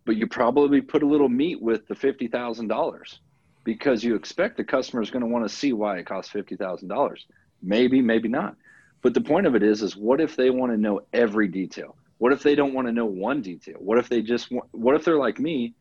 But 0.04 0.16
you 0.16 0.26
probably 0.26 0.80
put 0.80 1.02
a 1.02 1.06
little 1.06 1.28
meat 1.28 1.60
with 1.60 1.86
the 1.86 1.94
fifty 1.94 2.28
thousand 2.28 2.68
dollars 2.68 3.20
because 3.64 4.02
you 4.02 4.14
expect 4.14 4.56
the 4.56 4.64
customer 4.64 5.02
is 5.02 5.10
going 5.10 5.22
to 5.22 5.28
want 5.28 5.48
to 5.48 5.54
see 5.54 5.72
why 5.72 5.98
it 5.98 6.06
costs 6.06 6.32
fifty 6.32 6.56
thousand 6.56 6.88
dollars. 6.88 7.26
Maybe, 7.62 8.00
maybe 8.00 8.28
not. 8.28 8.56
But 9.02 9.14
the 9.14 9.20
point 9.20 9.46
of 9.46 9.54
it 9.54 9.62
is, 9.62 9.82
is 9.82 9.96
what 9.96 10.20
if 10.20 10.36
they 10.36 10.50
want 10.50 10.72
to 10.72 10.78
know 10.78 11.02
every 11.12 11.48
detail? 11.48 11.96
What 12.18 12.32
if 12.32 12.42
they 12.42 12.54
don't 12.54 12.74
want 12.74 12.86
to 12.86 12.92
know 12.92 13.06
one 13.06 13.40
detail? 13.40 13.76
What 13.78 13.98
if 13.98 14.08
they 14.08 14.20
just 14.20 14.50
want, 14.50 14.68
what 14.72 14.94
if 14.94 15.04
they're 15.04 15.16
like 15.16 15.38
me 15.38 15.74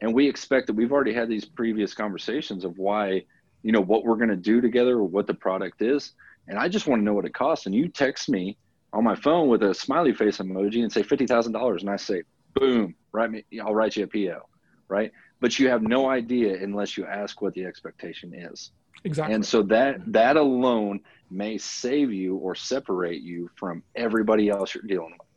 and 0.00 0.14
we 0.14 0.28
expect 0.28 0.68
that 0.68 0.74
we've 0.74 0.92
already 0.92 1.12
had 1.12 1.28
these 1.28 1.44
previous 1.44 1.94
conversations 1.94 2.64
of 2.64 2.78
why, 2.78 3.24
you 3.62 3.72
know, 3.72 3.80
what 3.80 4.04
we're 4.04 4.16
going 4.16 4.30
to 4.30 4.36
do 4.36 4.60
together 4.60 4.98
or 4.98 5.04
what 5.04 5.26
the 5.26 5.34
product 5.34 5.82
is. 5.82 6.12
And 6.48 6.58
I 6.58 6.68
just 6.68 6.86
want 6.86 7.00
to 7.00 7.04
know 7.04 7.12
what 7.12 7.24
it 7.24 7.34
costs. 7.34 7.66
And 7.66 7.74
you 7.74 7.88
text 7.88 8.28
me 8.28 8.56
on 8.92 9.04
my 9.04 9.14
phone 9.14 9.48
with 9.48 9.62
a 9.62 9.74
smiley 9.74 10.12
face 10.12 10.38
emoji 10.38 10.82
and 10.82 10.92
say 10.92 11.02
$50,000. 11.02 11.80
And 11.80 11.90
I 11.90 11.96
say, 11.96 12.22
boom, 12.54 12.94
write 13.12 13.30
me, 13.30 13.44
I'll 13.62 13.74
write 13.74 13.96
you 13.96 14.04
a 14.04 14.06
PO. 14.06 14.40
Right. 14.88 15.12
But 15.40 15.58
you 15.58 15.68
have 15.68 15.82
no 15.82 16.10
idea 16.10 16.62
unless 16.62 16.96
you 16.96 17.06
ask 17.06 17.40
what 17.40 17.54
the 17.54 17.64
expectation 17.64 18.34
is. 18.34 18.72
exactly. 19.04 19.34
And 19.34 19.46
so 19.46 19.62
that, 19.62 20.00
that 20.12 20.36
alone 20.36 21.00
may 21.30 21.56
save 21.58 22.12
you 22.12 22.36
or 22.36 22.54
separate 22.54 23.22
you 23.22 23.48
from 23.56 23.82
everybody 23.94 24.48
else 24.48 24.74
you're 24.74 24.82
dealing 24.82 25.12
with. 25.12 25.28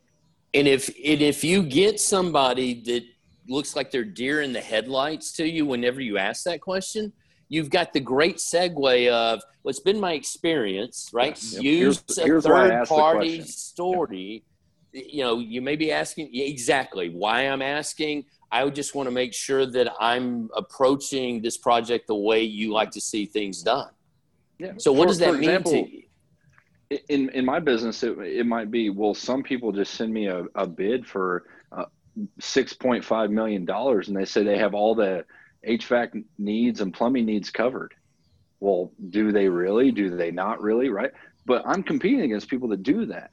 And 0.55 0.67
if 0.67 0.87
and 0.87 1.21
if 1.21 1.43
you 1.43 1.63
get 1.63 1.99
somebody 1.99 2.81
that 2.83 3.03
looks 3.47 3.75
like 3.75 3.91
they're 3.91 4.03
deer 4.03 4.41
in 4.41 4.53
the 4.53 4.61
headlights 4.61 5.31
to 5.33 5.45
you 5.45 5.65
whenever 5.65 5.99
you 5.99 6.17
ask 6.17 6.43
that 6.43 6.61
question, 6.61 7.11
you've 7.53 7.69
got 7.69 7.93
the 7.93 7.99
great 7.99 8.37
segue 8.37 9.09
of 9.11 9.39
what's 9.61 9.79
been 9.79 9.99
my 9.99 10.13
experience, 10.13 11.09
right? 11.13 11.37
Yep. 11.41 11.61
Use 11.61 12.03
Here's- 12.07 12.17
a 12.17 12.23
here's 12.23 12.43
third 12.45 12.87
party 12.87 13.41
story. 13.43 14.43
You 14.91 15.23
know, 15.23 15.37
you 15.39 15.61
may 15.61 15.75
be 15.75 15.91
asking 15.91 16.29
exactly 16.33 17.09
why 17.09 17.41
I'm 17.41 17.61
asking. 17.61 18.25
I 18.51 18.63
would 18.63 18.73
just 18.75 18.95
want 18.95 19.07
to 19.07 19.11
make 19.11 19.33
sure 19.33 19.65
that 19.67 19.87
I'm 19.99 20.49
approaching 20.55 21.41
this 21.43 21.57
project 21.57 22.07
the 22.07 22.15
way 22.15 22.41
you 22.43 22.71
like 22.73 22.89
to 22.91 23.01
see 23.01 23.25
things 23.27 23.61
done. 23.61 23.89
Yeah. 24.59 24.73
So 24.77 24.91
what 24.91 25.03
For- 25.03 25.07
does 25.09 25.19
that 25.19 25.33
mean 25.33 25.43
example, 25.43 25.71
to 25.73 25.91
you? 25.91 26.03
in 27.09 27.29
in 27.29 27.43
my 27.45 27.59
business 27.59 28.03
it, 28.03 28.15
it 28.19 28.45
might 28.45 28.69
be 28.69 28.89
well 28.91 29.15
some 29.15 29.41
people 29.41 29.71
just 29.71 29.95
send 29.95 30.13
me 30.13 30.27
a, 30.27 30.45
a 30.53 30.67
bid 30.67 31.07
for 31.07 31.43
uh, 31.71 31.85
6.5 32.39 33.31
million 33.31 33.65
dollars 33.65 34.07
and 34.09 34.15
they 34.17 34.25
say 34.25 34.43
they 34.43 34.59
have 34.59 34.75
all 34.75 34.93
the 34.93 35.25
hvac 35.67 36.23
needs 36.37 36.81
and 36.81 36.93
plumbing 36.93 37.25
needs 37.25 37.49
covered. 37.49 37.93
Well 38.59 38.91
do 39.09 39.31
they 39.31 39.47
really? 39.49 39.91
Do 39.91 40.15
they 40.15 40.31
not 40.31 40.61
really? 40.61 40.89
Right? 40.89 41.11
But 41.45 41.63
i'm 41.65 41.83
competing 41.83 42.21
against 42.21 42.49
people 42.49 42.69
that 42.69 42.83
do 42.83 43.05
that. 43.07 43.31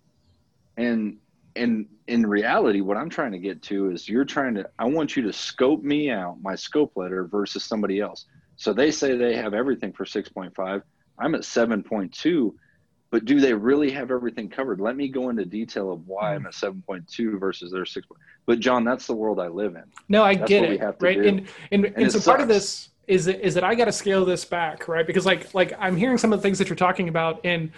And 0.77 1.19
and 1.57 1.87
in 2.07 2.27
reality 2.27 2.81
what 2.81 2.97
i'm 2.97 3.11
trying 3.11 3.33
to 3.33 3.39
get 3.39 3.61
to 3.63 3.91
is 3.91 4.09
you're 4.09 4.25
trying 4.25 4.55
to 4.55 4.69
i 4.79 4.85
want 4.85 5.17
you 5.17 5.23
to 5.23 5.33
scope 5.33 5.83
me 5.83 6.11
out 6.11 6.39
my 6.43 6.55
scope 6.55 6.93
letter 6.97 7.25
versus 7.25 7.65
somebody 7.65 8.01
else. 8.01 8.27
So 8.57 8.73
they 8.73 8.91
say 8.91 9.17
they 9.17 9.37
have 9.37 9.55
everything 9.55 9.93
for 9.93 10.05
6.5 10.05 10.83
i'm 11.19 11.35
at 11.35 11.43
7.2 11.43 12.53
but 13.11 13.25
do 13.25 13.41
they 13.41 13.53
really 13.53 13.91
have 13.91 14.11
everything 14.11 14.49
covered? 14.49 14.81
Let 14.81 14.97
me 14.97 15.09
go 15.09 15.31
into 15.31 15.45
detail 15.45 15.93
of 15.93 16.07
why 16.07 16.35
I'm 16.35 16.47
at 16.47 16.53
7.2 16.53 17.41
versus 17.41 17.73
their 17.73 17.85
6. 17.85 18.07
But 18.47 18.61
John, 18.61 18.85
that's 18.85 19.07
the 19.07 19.15
world 19.15 19.41
I 19.41 19.49
live 19.49 19.75
in. 19.75 19.83
No, 20.09 20.23
I 20.23 20.37
That's 20.37 20.49
get 20.49 20.65
it, 20.65 20.81
right? 21.01 21.21
do. 21.21 21.29
And 21.29 21.49
and, 21.73 21.85
and, 21.87 22.07
it 22.07 22.13
so 22.13 22.21
part 22.21 22.41
of 22.41 22.49
this 22.49 22.91
is 23.09 23.25
that, 23.25 23.45
is 23.45 23.55
that 23.55 23.65
I 23.65 23.75
got 23.75 23.87
to 23.87 23.93
scale 23.93 24.25
this 24.25 24.45
back, 24.45 24.87
right? 24.87 25.07
Because 25.07 25.27
like 25.27 25.53
like 25.55 25.73
I'm 25.79 25.97
hearing 25.97 26.19
some 26.19 26.33
of 26.33 26.39
the 26.39 26.43
things 26.43 26.59
that 26.59 26.69
you're 26.69 26.77
talking 26.77 27.09
about, 27.09 27.41
and 27.45 27.73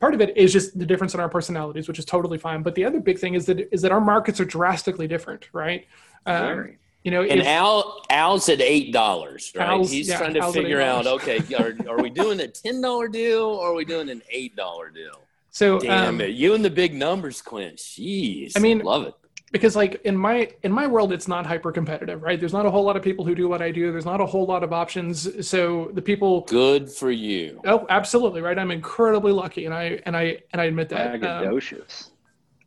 part 0.00 0.14
of 0.14 0.20
it 0.20 0.36
is 0.36 0.52
just 0.52 0.76
the 0.76 0.84
difference 0.84 1.14
in 1.14 1.20
our 1.20 1.28
personalities, 1.28 1.86
which 1.86 2.00
is 2.00 2.04
totally 2.04 2.38
fine. 2.38 2.62
But 2.62 2.74
the 2.74 2.84
other 2.84 2.98
big 2.98 3.20
thing 3.20 3.34
is 3.34 3.46
that 3.46 3.72
is 3.72 3.82
that 3.82 3.92
our 3.92 4.00
markets 4.00 4.40
are 4.40 4.44
drastically 4.44 5.06
different, 5.06 5.48
right? 5.52 5.86
Um, 6.26 6.46
Very. 6.46 6.78
You 7.04 7.10
know, 7.10 7.22
And 7.22 7.40
if- 7.40 7.46
Al 7.46 8.02
Al's 8.10 8.48
at 8.48 8.60
eight 8.60 8.92
dollars, 8.92 9.52
right? 9.56 9.68
Al's- 9.68 9.90
He's 9.90 10.08
yeah, 10.08 10.18
trying 10.18 10.34
to 10.34 10.40
Al's 10.40 10.54
figure 10.54 10.80
out, 10.80 11.06
okay, 11.06 11.40
are, 11.58 11.74
are 11.88 12.02
we 12.02 12.10
doing 12.10 12.40
a 12.40 12.48
ten 12.48 12.80
dollar 12.80 13.08
deal 13.08 13.42
or 13.44 13.70
are 13.72 13.74
we 13.74 13.84
doing 13.84 14.08
an 14.08 14.22
eight 14.30 14.54
dollar 14.56 14.90
deal? 14.90 15.18
so 15.50 15.78
Damn 15.78 16.08
um, 16.14 16.20
it, 16.22 16.30
you 16.30 16.54
and 16.54 16.64
the 16.64 16.70
big 16.70 16.94
numbers, 16.94 17.42
Clint. 17.42 17.76
Jeez, 17.78 18.52
I 18.56 18.60
mean- 18.60 18.78
love 18.80 19.02
it. 19.06 19.14
because 19.52 19.76
like 19.76 20.00
in 20.04 20.16
my 20.16 20.48
in 20.62 20.72
my 20.72 20.86
world 20.86 21.12
it's 21.12 21.28
not 21.28 21.44
hyper 21.44 21.70
competitive 21.70 22.22
right 22.22 22.40
there's 22.40 22.54
not 22.54 22.64
a 22.64 22.70
whole 22.70 22.84
lot 22.84 22.96
of 22.96 23.02
people 23.02 23.22
who 23.22 23.34
do 23.34 23.46
what 23.50 23.60
i 23.60 23.70
do 23.70 23.92
there's 23.92 24.06
not 24.06 24.18
a 24.18 24.24
whole 24.24 24.46
lot 24.46 24.62
of 24.64 24.72
options 24.72 25.46
so 25.46 25.90
the 25.92 26.00
people 26.00 26.40
Good 26.48 26.90
for 26.90 27.10
you. 27.10 27.60
oh 27.66 27.84
absolutely 27.90 28.40
right 28.40 28.58
i'm 28.58 28.70
incredibly 28.70 29.30
lucky 29.30 29.66
and 29.66 29.74
i 29.74 30.00
and 30.06 30.16
i 30.16 30.38
and 30.52 30.58
i 30.62 30.64
admit 30.64 30.88
that 30.88 31.14
um, 31.16 31.20
Braggadocious. 31.20 32.08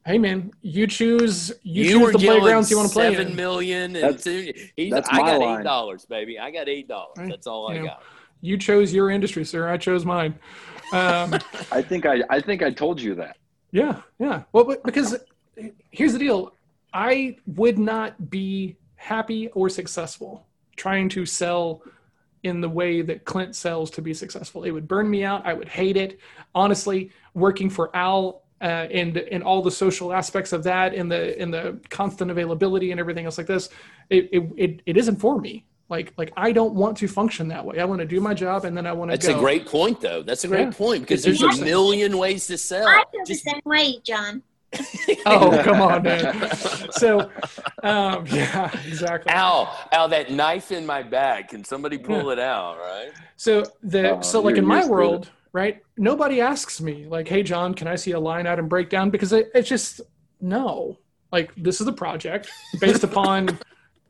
Hey 0.06 0.18
man 0.18 0.52
you 0.62 0.86
choose 0.88 1.52
you, 1.64 1.84
You, 1.84 2.00
choose 2.00 2.12
the 2.14 2.20
playgrounds 2.20 2.70
you 2.70 2.78
want 2.78 2.90
to 2.90 2.94
play 2.94 3.12
seven 3.12 3.30
in 3.30 3.36
million, 3.36 3.96
and 3.96 4.04
That's- 4.04 4.24
two- 4.24 4.54
he's, 4.76 4.92
that's 4.92 5.10
I 5.12 5.20
my 5.20 5.28
got 5.32 5.40
line. 5.40 5.60
eight 5.62 5.64
dollars, 5.64 6.06
baby. 6.06 6.38
I 6.40 6.52
got 6.52 6.70
eight 6.70 6.88
dollars. 6.88 7.16
Right. 7.18 7.30
That's 7.30 7.48
all 7.48 7.70
I 7.70 7.78
know, 7.78 7.86
got. 7.86 8.04
you 8.42 8.58
chose 8.58 8.94
your 8.94 9.10
industry 9.10 9.44
sir 9.46 9.68
i 9.70 9.78
chose 9.78 10.06
mine 10.06 10.34
um, 10.94 11.34
I 11.72 11.82
think 11.82 12.06
I, 12.06 12.22
I 12.30 12.40
think 12.40 12.62
I 12.62 12.70
told 12.70 13.02
you 13.02 13.16
that. 13.16 13.38
Yeah, 13.72 14.02
yeah. 14.20 14.44
Well, 14.54 14.64
but 14.66 14.84
because 14.84 15.16
here's 15.90 16.14
the 16.14 16.20
deal 16.20 16.54
I 16.94 17.38
would 17.48 17.80
not 17.80 18.30
be 18.30 18.78
happy 18.96 19.48
or 19.50 19.68
successful 19.68 20.46
trying 20.76 21.10
to 21.10 21.26
sell 21.26 21.82
in 22.44 22.62
the 22.62 22.70
way 22.70 23.02
that 23.02 23.26
Clint 23.26 23.56
sells 23.56 23.90
to 23.92 24.02
be 24.04 24.14
successful. 24.14 24.64
It 24.64 24.70
would 24.72 24.88
burn 24.88 25.10
me 25.10 25.24
out. 25.24 25.44
I 25.46 25.54
would 25.54 25.68
hate 25.68 25.98
it. 25.98 26.20
Honestly, 26.54 27.10
working 27.34 27.70
for 27.72 27.94
Al 27.96 28.44
uh, 28.62 28.66
and 28.92 29.18
and 29.18 29.44
all 29.44 29.62
the 29.62 29.72
social 29.72 30.14
aspects 30.14 30.54
of 30.54 30.64
that 30.64 30.94
and 30.94 31.12
the 31.12 31.40
and 31.42 31.54
the 31.54 31.80
constant 31.90 32.32
availability 32.32 32.92
and 32.92 33.00
everything 33.00 33.26
else 33.26 33.38
like 33.38 33.48
this, 33.48 33.70
it 34.10 34.30
it, 34.32 34.44
it, 34.58 34.82
it 34.86 34.98
isn't 34.98 35.18
for 35.18 35.40
me. 35.40 35.66
Like 35.90 36.14
like 36.18 36.32
I 36.38 36.52
don't 36.52 36.74
want 36.74 36.98
to 36.98 37.08
function 37.08 37.48
that 37.50 37.64
way. 37.66 37.80
I 37.80 37.86
want 37.86 38.00
to 38.00 38.08
do 38.08 38.20
my 38.20 38.34
job 38.34 38.66
and 38.66 38.76
then 38.76 38.88
I 38.88 38.94
want 38.94 39.12
to 39.12 39.18
That's 39.18 39.28
go. 39.28 39.38
a 39.38 39.40
great 39.40 39.66
point, 39.68 40.02
though. 40.02 40.24
That's 40.24 40.44
a 40.44 40.48
great 40.48 40.68
Yeah. 40.68 40.72
point 40.72 41.02
because 41.02 41.26
It's 41.26 41.40
there's 41.40 41.60
a 41.60 41.64
million 41.64 42.18
ways 42.18 42.48
to 42.48 42.58
sell. 42.58 42.88
I 42.88 43.04
feel 43.12 43.26
the 43.26 43.36
same 43.36 43.62
way, 43.66 44.00
John. 44.04 44.42
Oh 45.28 45.62
come 45.64 45.82
on, 45.82 46.04
man. 46.04 46.50
So, 46.92 47.30
um, 47.84 48.26
yeah, 48.28 48.72
exactly. 48.88 49.32
Al, 49.32 49.74
Al, 49.92 50.08
that 50.10 50.32
knife 50.32 50.72
in 50.72 50.86
my 50.86 51.02
bag. 51.04 51.50
Can 51.50 51.64
somebody 51.64 51.98
pull 51.98 52.30
it 52.32 52.40
out? 52.40 52.78
Right? 52.78 53.12
So 53.38 53.64
the 53.84 54.18
Oh, 54.18 54.22
so 54.22 54.42
like 54.42 54.58
in 54.58 54.66
my 54.66 54.78
used 54.78 54.88
to 54.88 54.94
it. 54.94 54.96
world, 54.96 55.30
right? 55.56 55.82
Nobody 55.98 56.42
asks 56.42 56.82
me 56.82 57.06
like, 57.08 57.28
"Hey, 57.30 57.42
John, 57.42 57.74
can 57.74 57.88
I 57.88 57.96
see 57.96 58.12
a 58.12 58.20
line 58.20 58.46
item 58.46 58.68
breakdown?" 58.68 59.10
Because 59.10 59.32
it, 59.32 59.50
it's 59.56 59.70
just 59.70 60.02
no. 60.42 61.00
Like 61.32 61.52
this 61.56 61.80
is 61.80 61.86
the 61.86 61.94
project 61.94 62.50
based 62.80 63.04
upon 63.10 63.58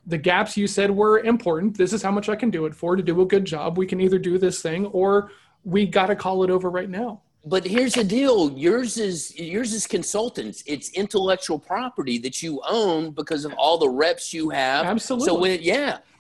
the 0.07 0.17
gaps 0.17 0.57
you 0.57 0.65
said 0.67 0.89
were 0.91 1.19
important. 1.19 1.77
This 1.77 1.93
is 1.93 2.01
how 2.01 2.11
much 2.11 2.29
I 2.29 2.35
can 2.35 2.49
do 2.49 2.65
it 2.65 2.73
for 2.73 2.95
to 2.95 3.03
do 3.03 3.21
a 3.21 3.25
good 3.25 3.45
job. 3.45 3.77
We 3.77 3.85
can 3.85 4.01
either 4.01 4.17
do 4.17 4.37
this 4.39 4.61
thing 4.61 4.87
or 4.87 5.31
we 5.63 5.85
got 5.85 6.07
to 6.07 6.15
call 6.15 6.43
it 6.43 6.49
over 6.49 6.69
right 6.69 6.89
now. 6.89 7.21
but 7.45 7.63
here's 7.65 7.93
the 7.93 8.03
deal 8.03 8.51
yours 8.57 8.97
is 8.97 9.17
yours 9.37 9.71
is 9.71 9.85
consultants 9.85 10.63
it's 10.65 10.89
intellectual 11.03 11.59
property 11.59 12.17
that 12.25 12.41
you 12.43 12.59
own 12.67 13.11
because 13.11 13.45
of 13.45 13.53
all 13.53 13.77
the 13.77 13.89
reps 14.03 14.33
you 14.33 14.49
have 14.49 14.85
Absolutely. 14.85 15.27
so 15.27 15.39
when 15.39 15.59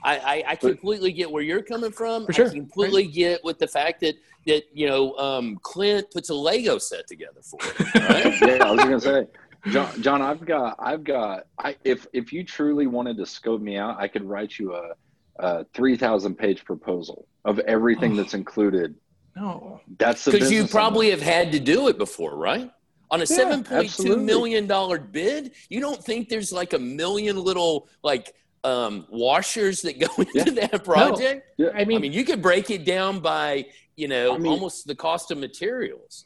I, 0.05 0.17
I, 0.17 0.43
I 0.49 0.55
completely 0.55 1.11
get 1.11 1.29
where 1.31 1.41
you're 1.43 1.63
coming 1.63 1.91
from 1.91 2.25
For 2.27 2.33
sure. 2.33 2.47
i 2.47 2.53
completely 2.53 3.05
right. 3.05 3.13
get 3.13 3.43
with 3.43 3.57
the 3.59 3.67
fact 3.67 3.99
that 4.01 4.15
that 4.45 4.63
you 4.73 4.87
know 4.87 5.15
um, 5.17 5.57
clint 5.63 6.11
puts 6.11 6.29
a 6.29 6.35
lego 6.35 6.77
set 6.77 7.07
together 7.07 7.41
for 7.43 7.59
it 7.63 7.95
right? 8.09 8.41
yeah 8.59 8.63
i 8.65 8.71
was 8.71 8.79
gonna 8.83 9.01
say 9.01 9.27
john 9.71 10.01
john 10.01 10.21
i've 10.21 10.45
got 10.45 10.75
i've 10.79 11.03
got 11.03 11.47
i 11.59 11.75
if 11.83 12.05
if 12.13 12.31
you 12.31 12.43
truly 12.43 12.85
wanted 12.87 13.17
to 13.17 13.25
scope 13.25 13.61
me 13.61 13.77
out 13.77 13.97
i 13.99 14.07
could 14.07 14.23
write 14.23 14.59
you 14.59 14.73
a, 14.75 14.91
a 15.39 15.65
3000 15.73 16.35
page 16.35 16.63
proposal 16.63 17.27
of 17.43 17.57
everything 17.59 18.13
Oh. 18.13 18.15
that's 18.17 18.35
included 18.35 18.93
No. 19.35 19.81
that's 19.97 20.25
because 20.25 20.51
you 20.51 20.59
business 20.59 20.71
probably 20.71 21.09
have 21.09 21.21
had 21.21 21.51
to 21.53 21.59
do 21.59 21.87
it 21.87 21.97
before 21.97 22.37
right 22.37 22.69
on 23.11 23.19
a 23.19 23.23
Yeah, 23.23 23.25
seven 23.41 23.63
point 23.63 23.89
two 23.89 24.03
absolutely. 24.03 24.23
million 24.25 24.67
dollar 24.67 24.99
bid 24.99 25.51
you 25.69 25.79
don't 25.79 26.03
think 26.03 26.29
there's 26.29 26.51
like 26.53 26.73
a 26.73 26.79
million 26.79 27.35
little 27.43 27.87
like 28.03 28.33
um, 28.65 29.05
washers 29.09 29.81
that 29.83 29.99
go 29.99 30.07
into 30.35 30.51
that 30.51 30.83
project 30.83 31.47
Yeah. 31.57 31.69
I 31.75 31.85
mean, 31.85 31.97
I 31.97 32.01
mean, 32.01 32.13
you 32.13 32.23
could 32.25 32.41
break 32.41 32.69
it 32.71 32.83
down 32.85 33.19
by, 33.19 33.65
you 33.95 34.07
know, 34.07 34.33
I 34.33 34.37
mean- 34.37 34.51
almost 34.51 34.87
the 34.87 34.95
cost 34.95 35.31
of 35.31 35.37
materials. 35.37 36.25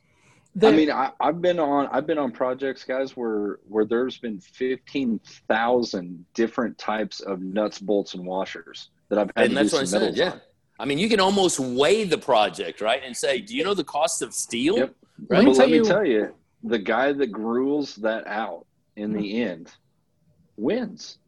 the, 0.55 0.67
I 0.69 0.71
mean, 0.71 0.89
I, 0.91 1.11
I've 1.19 1.41
been 1.41 1.59
on 1.59 1.87
I've 1.91 2.07
been 2.07 2.17
on 2.17 2.31
projects, 2.31 2.83
guys, 2.83 3.15
where 3.15 3.59
where 3.67 3.85
there's 3.85 4.17
been 4.17 4.39
fifteen 4.39 5.19
thousand 5.47 6.25
different 6.33 6.77
types 6.77 7.19
of 7.19 7.41
nuts, 7.41 7.77
bolts, 7.79 8.13
and 8.15 8.25
washers 8.25 8.89
that 9.09 9.19
I've 9.19 9.31
had 9.35 9.45
And 9.45 9.49
to 9.51 9.55
that's 9.55 9.69
do 9.71 9.75
what 9.77 9.81
I 9.83 9.85
said. 9.85 10.17
Yeah. 10.17 10.31
on. 10.31 10.41
I 10.81 10.85
mean, 10.85 10.97
you 10.97 11.09
can 11.09 11.19
almost 11.19 11.59
weigh 11.59 12.05
the 12.05 12.17
project, 12.17 12.79
right? 12.81 13.01
And 13.05 13.15
say, 13.15 13.41
do 13.41 13.53
you 13.55 13.63
know 13.65 13.73
the 13.73 13.83
cost 13.83 14.21
of 14.21 14.33
steel? 14.33 14.77
Yep. 14.77 14.95
Let 15.29 15.43
me 15.43 15.51
tell 15.53 15.59
let 15.67 15.69
you- 15.69 15.81
me 15.83 15.87
tell 15.87 16.05
you, 16.05 16.33
the 16.63 16.79
guy 16.79 17.11
that 17.13 17.27
gruels 17.27 17.95
that 17.97 18.25
out 18.27 18.65
in 18.95 19.13
the 19.13 19.41
end 19.43 19.71
wins. 20.57 21.18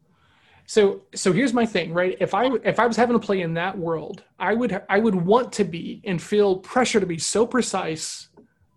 So 0.72 1.02
so 1.14 1.34
here's 1.34 1.52
my 1.52 1.66
thing, 1.66 1.92
right? 1.92 2.16
If 2.18 2.32
I 2.32 2.46
if 2.64 2.80
I 2.80 2.86
was 2.86 2.96
having 2.96 3.12
to 3.12 3.20
play 3.20 3.42
in 3.42 3.52
that 3.54 3.76
world, 3.76 4.22
I 4.38 4.54
would 4.54 4.82
I 4.88 5.00
would 5.00 5.14
want 5.14 5.52
to 5.52 5.64
be 5.64 6.00
and 6.04 6.20
feel 6.20 6.56
pressure 6.56 6.98
to 6.98 7.04
be 7.04 7.18
so 7.18 7.46
precise, 7.46 8.30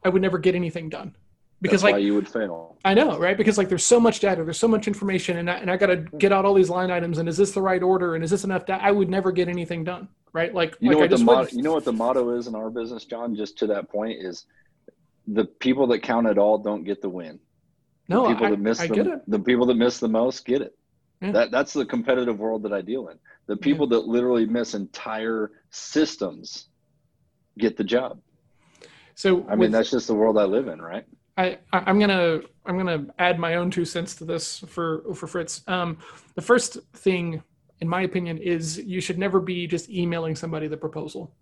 I 0.03 0.09
would 0.09 0.21
never 0.21 0.37
get 0.37 0.55
anything 0.55 0.89
done. 0.89 1.15
Because 1.61 1.83
That's 1.83 1.83
like 1.83 1.93
why 1.93 1.99
you 1.99 2.13
would 2.15 2.27
fail. 2.27 2.75
I 2.83 2.93
know, 2.95 3.17
right? 3.17 3.37
Because 3.37 3.57
like 3.57 3.69
there's 3.69 3.85
so 3.85 3.97
much 3.97 4.19
data, 4.19 4.43
there's 4.43 4.59
so 4.59 4.67
much 4.67 4.89
information, 4.89 5.37
and 5.37 5.49
I, 5.49 5.53
and 5.53 5.71
I 5.71 5.77
got 5.77 5.87
to 5.87 5.95
get 6.17 6.33
out 6.33 6.43
all 6.43 6.53
these 6.53 6.69
line 6.69 6.91
items. 6.91 7.17
And 7.17 7.29
is 7.29 7.37
this 7.37 7.53
the 7.53 7.61
right 7.61 7.81
order? 7.81 8.15
And 8.15 8.25
is 8.25 8.29
this 8.29 8.43
enough 8.43 8.65
data? 8.65 8.83
I 8.83 8.91
would 8.91 9.09
never 9.09 9.31
get 9.31 9.47
anything 9.47 9.85
done, 9.85 10.09
right? 10.33 10.53
Like, 10.53 10.75
You 10.81 10.89
like 10.89 10.97
know 10.97 10.99
I 10.99 11.01
what 11.03 11.09
the 11.11 11.15
just 11.15 11.23
motto, 11.23 11.55
you 11.55 11.63
know 11.63 11.73
what 11.75 11.85
the 11.85 11.93
motto 11.93 12.37
is 12.37 12.47
in 12.47 12.55
our 12.55 12.69
business, 12.69 13.05
John. 13.05 13.37
Just 13.37 13.57
to 13.59 13.67
that 13.67 13.89
point 13.89 14.21
is, 14.21 14.47
the 15.27 15.45
people 15.45 15.87
that 15.87 15.99
count 15.99 16.27
it 16.27 16.37
all 16.37 16.57
don't 16.57 16.83
get 16.83 17.01
the 17.01 17.09
win. 17.09 17.39
The 18.09 18.15
no, 18.15 18.27
people 18.27 18.47
I, 18.47 18.49
that 18.49 18.59
miss 18.59 18.81
I 18.81 18.87
the, 18.87 18.95
get 18.95 19.07
it. 19.07 19.19
the 19.29 19.39
people 19.39 19.65
that 19.67 19.75
miss 19.75 19.99
the 19.99 20.09
most 20.09 20.45
get 20.45 20.61
it. 20.61 20.75
Yeah. 21.21 21.31
That 21.31 21.51
that's 21.51 21.73
the 21.73 21.85
competitive 21.85 22.39
world 22.39 22.63
that 22.63 22.73
I 22.73 22.81
deal 22.81 23.07
in. 23.09 23.17
The 23.47 23.55
people 23.57 23.87
that 23.87 24.07
literally 24.07 24.45
miss 24.45 24.73
entire 24.73 25.51
systems 25.71 26.67
get 27.57 27.77
the 27.77 27.83
job. 27.83 28.19
So 29.15 29.45
I 29.47 29.51
mean, 29.51 29.59
with- 29.59 29.71
that's 29.71 29.91
just 29.91 30.07
the 30.07 30.13
world 30.15 30.37
I 30.37 30.43
live 30.43 30.67
in, 30.67 30.81
right? 30.81 31.05
I, 31.37 31.59
I- 31.71 31.83
I'm 31.85 31.99
gonna 31.99 32.39
I'm 32.65 32.77
gonna 32.77 33.07
add 33.19 33.39
my 33.39 33.55
own 33.55 33.71
two 33.71 33.85
cents 33.85 34.15
to 34.15 34.25
this 34.25 34.59
for 34.67 35.03
for 35.13 35.27
Fritz. 35.27 35.63
Um, 35.67 35.97
the 36.35 36.41
first 36.41 36.77
thing, 36.95 37.41
in 37.81 37.87
my 37.87 38.01
opinion, 38.01 38.37
is 38.37 38.77
you 38.77 38.99
should 39.01 39.17
never 39.17 39.39
be 39.39 39.67
just 39.67 39.89
emailing 39.89 40.35
somebody 40.35 40.67
the 40.67 40.77
proposal, 40.77 41.33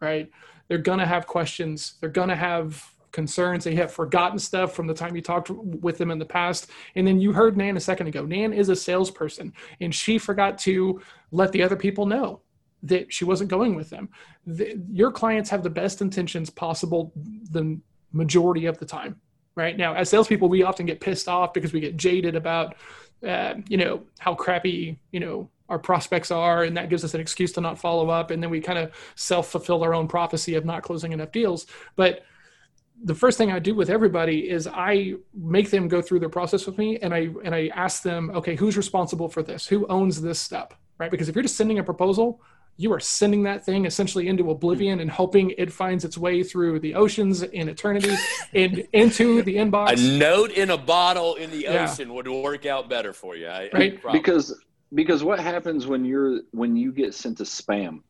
right? 0.00 0.30
They're 0.68 0.78
gonna 0.78 1.06
have 1.06 1.26
questions. 1.26 1.94
They're 2.00 2.10
gonna 2.10 2.36
have 2.36 2.84
concerns. 3.16 3.64
They 3.64 3.74
have 3.74 3.90
forgotten 3.90 4.38
stuff 4.38 4.74
from 4.74 4.86
the 4.86 4.94
time 4.94 5.16
you 5.16 5.22
talked 5.22 5.50
with 5.50 5.98
them 5.98 6.12
in 6.12 6.20
the 6.20 6.24
past. 6.24 6.70
And 6.94 7.04
then 7.04 7.18
you 7.18 7.32
heard 7.32 7.56
Nan 7.56 7.76
a 7.76 7.80
second 7.80 8.06
ago. 8.06 8.24
Nan 8.24 8.52
is 8.52 8.68
a 8.68 8.76
salesperson, 8.76 9.52
and 9.80 9.92
she 9.92 10.18
forgot 10.18 10.58
to 10.58 11.00
let 11.32 11.50
the 11.50 11.62
other 11.64 11.76
people 11.76 12.06
know 12.06 12.42
that 12.84 13.12
she 13.12 13.24
wasn't 13.24 13.50
going 13.50 13.74
with 13.74 13.90
them. 13.90 14.08
The, 14.46 14.80
your 14.92 15.10
clients 15.10 15.50
have 15.50 15.64
the 15.64 15.70
best 15.70 16.00
intentions 16.00 16.50
possible 16.50 17.12
the 17.50 17.80
majority 18.12 18.66
of 18.66 18.78
the 18.78 18.86
time 18.86 19.20
right 19.56 19.76
now 19.76 19.94
as 19.94 20.08
salespeople 20.08 20.48
we 20.48 20.62
often 20.62 20.86
get 20.86 21.00
pissed 21.00 21.28
off 21.28 21.52
because 21.52 21.72
we 21.72 21.80
get 21.80 21.96
jaded 21.96 22.36
about 22.36 22.76
uh, 23.26 23.54
you 23.68 23.76
know 23.76 24.02
how 24.18 24.34
crappy 24.34 24.98
you 25.10 25.20
know 25.20 25.50
our 25.68 25.78
prospects 25.78 26.30
are 26.30 26.62
and 26.62 26.76
that 26.76 26.88
gives 26.88 27.04
us 27.04 27.14
an 27.14 27.20
excuse 27.20 27.52
to 27.52 27.60
not 27.60 27.78
follow 27.78 28.08
up 28.08 28.30
and 28.30 28.42
then 28.42 28.50
we 28.50 28.60
kind 28.60 28.78
of 28.78 28.92
self-fulfill 29.16 29.82
our 29.82 29.94
own 29.94 30.06
prophecy 30.06 30.54
of 30.54 30.64
not 30.64 30.82
closing 30.82 31.12
enough 31.12 31.32
deals 31.32 31.66
but 31.96 32.24
the 33.04 33.14
first 33.14 33.38
thing 33.38 33.52
I 33.52 33.58
do 33.58 33.74
with 33.74 33.90
everybody 33.90 34.48
is 34.48 34.66
I 34.66 35.14
make 35.34 35.70
them 35.70 35.88
go 35.88 36.00
through 36.00 36.20
their 36.20 36.28
process 36.28 36.66
with 36.66 36.78
me 36.78 36.98
and 36.98 37.12
I 37.14 37.28
and 37.44 37.54
I 37.54 37.68
ask 37.74 38.02
them, 38.02 38.30
okay, 38.34 38.56
who's 38.56 38.76
responsible 38.76 39.28
for 39.28 39.42
this? 39.42 39.66
Who 39.66 39.86
owns 39.88 40.20
this 40.22 40.38
step? 40.40 40.74
Right? 40.98 41.10
Because 41.10 41.28
if 41.28 41.34
you're 41.34 41.42
just 41.42 41.56
sending 41.56 41.78
a 41.78 41.84
proposal, 41.84 42.40
you 42.78 42.92
are 42.92 43.00
sending 43.00 43.42
that 43.44 43.64
thing 43.64 43.84
essentially 43.86 44.28
into 44.28 44.50
oblivion 44.50 45.00
and 45.00 45.10
hoping 45.10 45.50
it 45.58 45.72
finds 45.72 46.04
its 46.04 46.16
way 46.18 46.42
through 46.42 46.78
the 46.80 46.94
oceans 46.94 47.42
in 47.42 47.68
eternity 47.68 48.14
and 48.54 48.86
into 48.92 49.42
the 49.42 49.56
inbox. 49.56 49.92
A 50.14 50.18
note 50.18 50.50
in 50.52 50.70
a 50.70 50.76
bottle 50.78 51.34
in 51.36 51.50
the 51.50 51.62
Yeah. 51.62 51.84
ocean 51.90 52.12
would 52.14 52.28
work 52.28 52.66
out 52.66 52.88
better 52.88 53.12
for 53.12 53.36
you. 53.36 53.48
I, 53.48 53.70
Right. 53.72 54.00
I. 54.06 54.12
Because 54.12 54.58
because 54.94 55.24
what 55.24 55.40
happens 55.40 55.86
when 55.86 56.04
you're 56.04 56.40
when 56.52 56.76
you 56.76 56.92
get 56.92 57.12
sent 57.14 57.38
to 57.38 57.44
spam, 57.44 58.00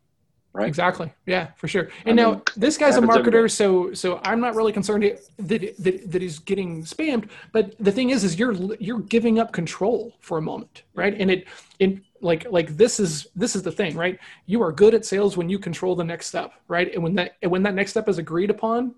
right? 0.56 0.68
Exactly. 0.68 1.12
Yeah, 1.26 1.48
for 1.56 1.68
sure. 1.68 1.90
And 2.06 2.18
I 2.20 2.22
now 2.22 2.30
mean, 2.32 2.42
this 2.56 2.76
guy's 2.78 2.96
a 2.96 3.00
marketer, 3.02 3.44
day. 3.44 3.48
so 3.48 3.92
so 3.94 4.20
I'm 4.24 4.40
not 4.40 4.54
really 4.56 4.72
concerned 4.72 5.02
that, 5.04 5.18
that 5.38 6.10
that 6.12 6.22
he's 6.22 6.38
getting 6.40 6.82
spammed. 6.84 7.28
But 7.52 7.74
the 7.78 7.92
thing 7.92 8.10
is, 8.10 8.24
is 8.24 8.38
you're 8.38 8.54
you're 8.86 9.00
giving 9.00 9.38
up 9.38 9.52
control 9.52 10.14
for 10.20 10.38
a 10.38 10.42
moment, 10.42 10.82
right? 10.94 11.14
And 11.20 11.30
it 11.30 11.46
it 11.78 11.98
like 12.20 12.46
like 12.50 12.76
this 12.76 12.98
is 12.98 13.28
this 13.36 13.54
is 13.54 13.62
the 13.62 13.72
thing, 13.72 13.94
right? 13.96 14.18
You 14.46 14.62
are 14.62 14.72
good 14.72 14.94
at 14.94 15.04
sales 15.04 15.36
when 15.36 15.48
you 15.48 15.58
control 15.58 15.94
the 15.94 16.04
next 16.04 16.26
step, 16.26 16.52
right? 16.68 16.92
And 16.94 17.02
when 17.02 17.14
that 17.16 17.36
and 17.42 17.50
when 17.52 17.62
that 17.64 17.74
next 17.74 17.90
step 17.92 18.08
is 18.08 18.18
agreed 18.18 18.50
upon, 18.50 18.94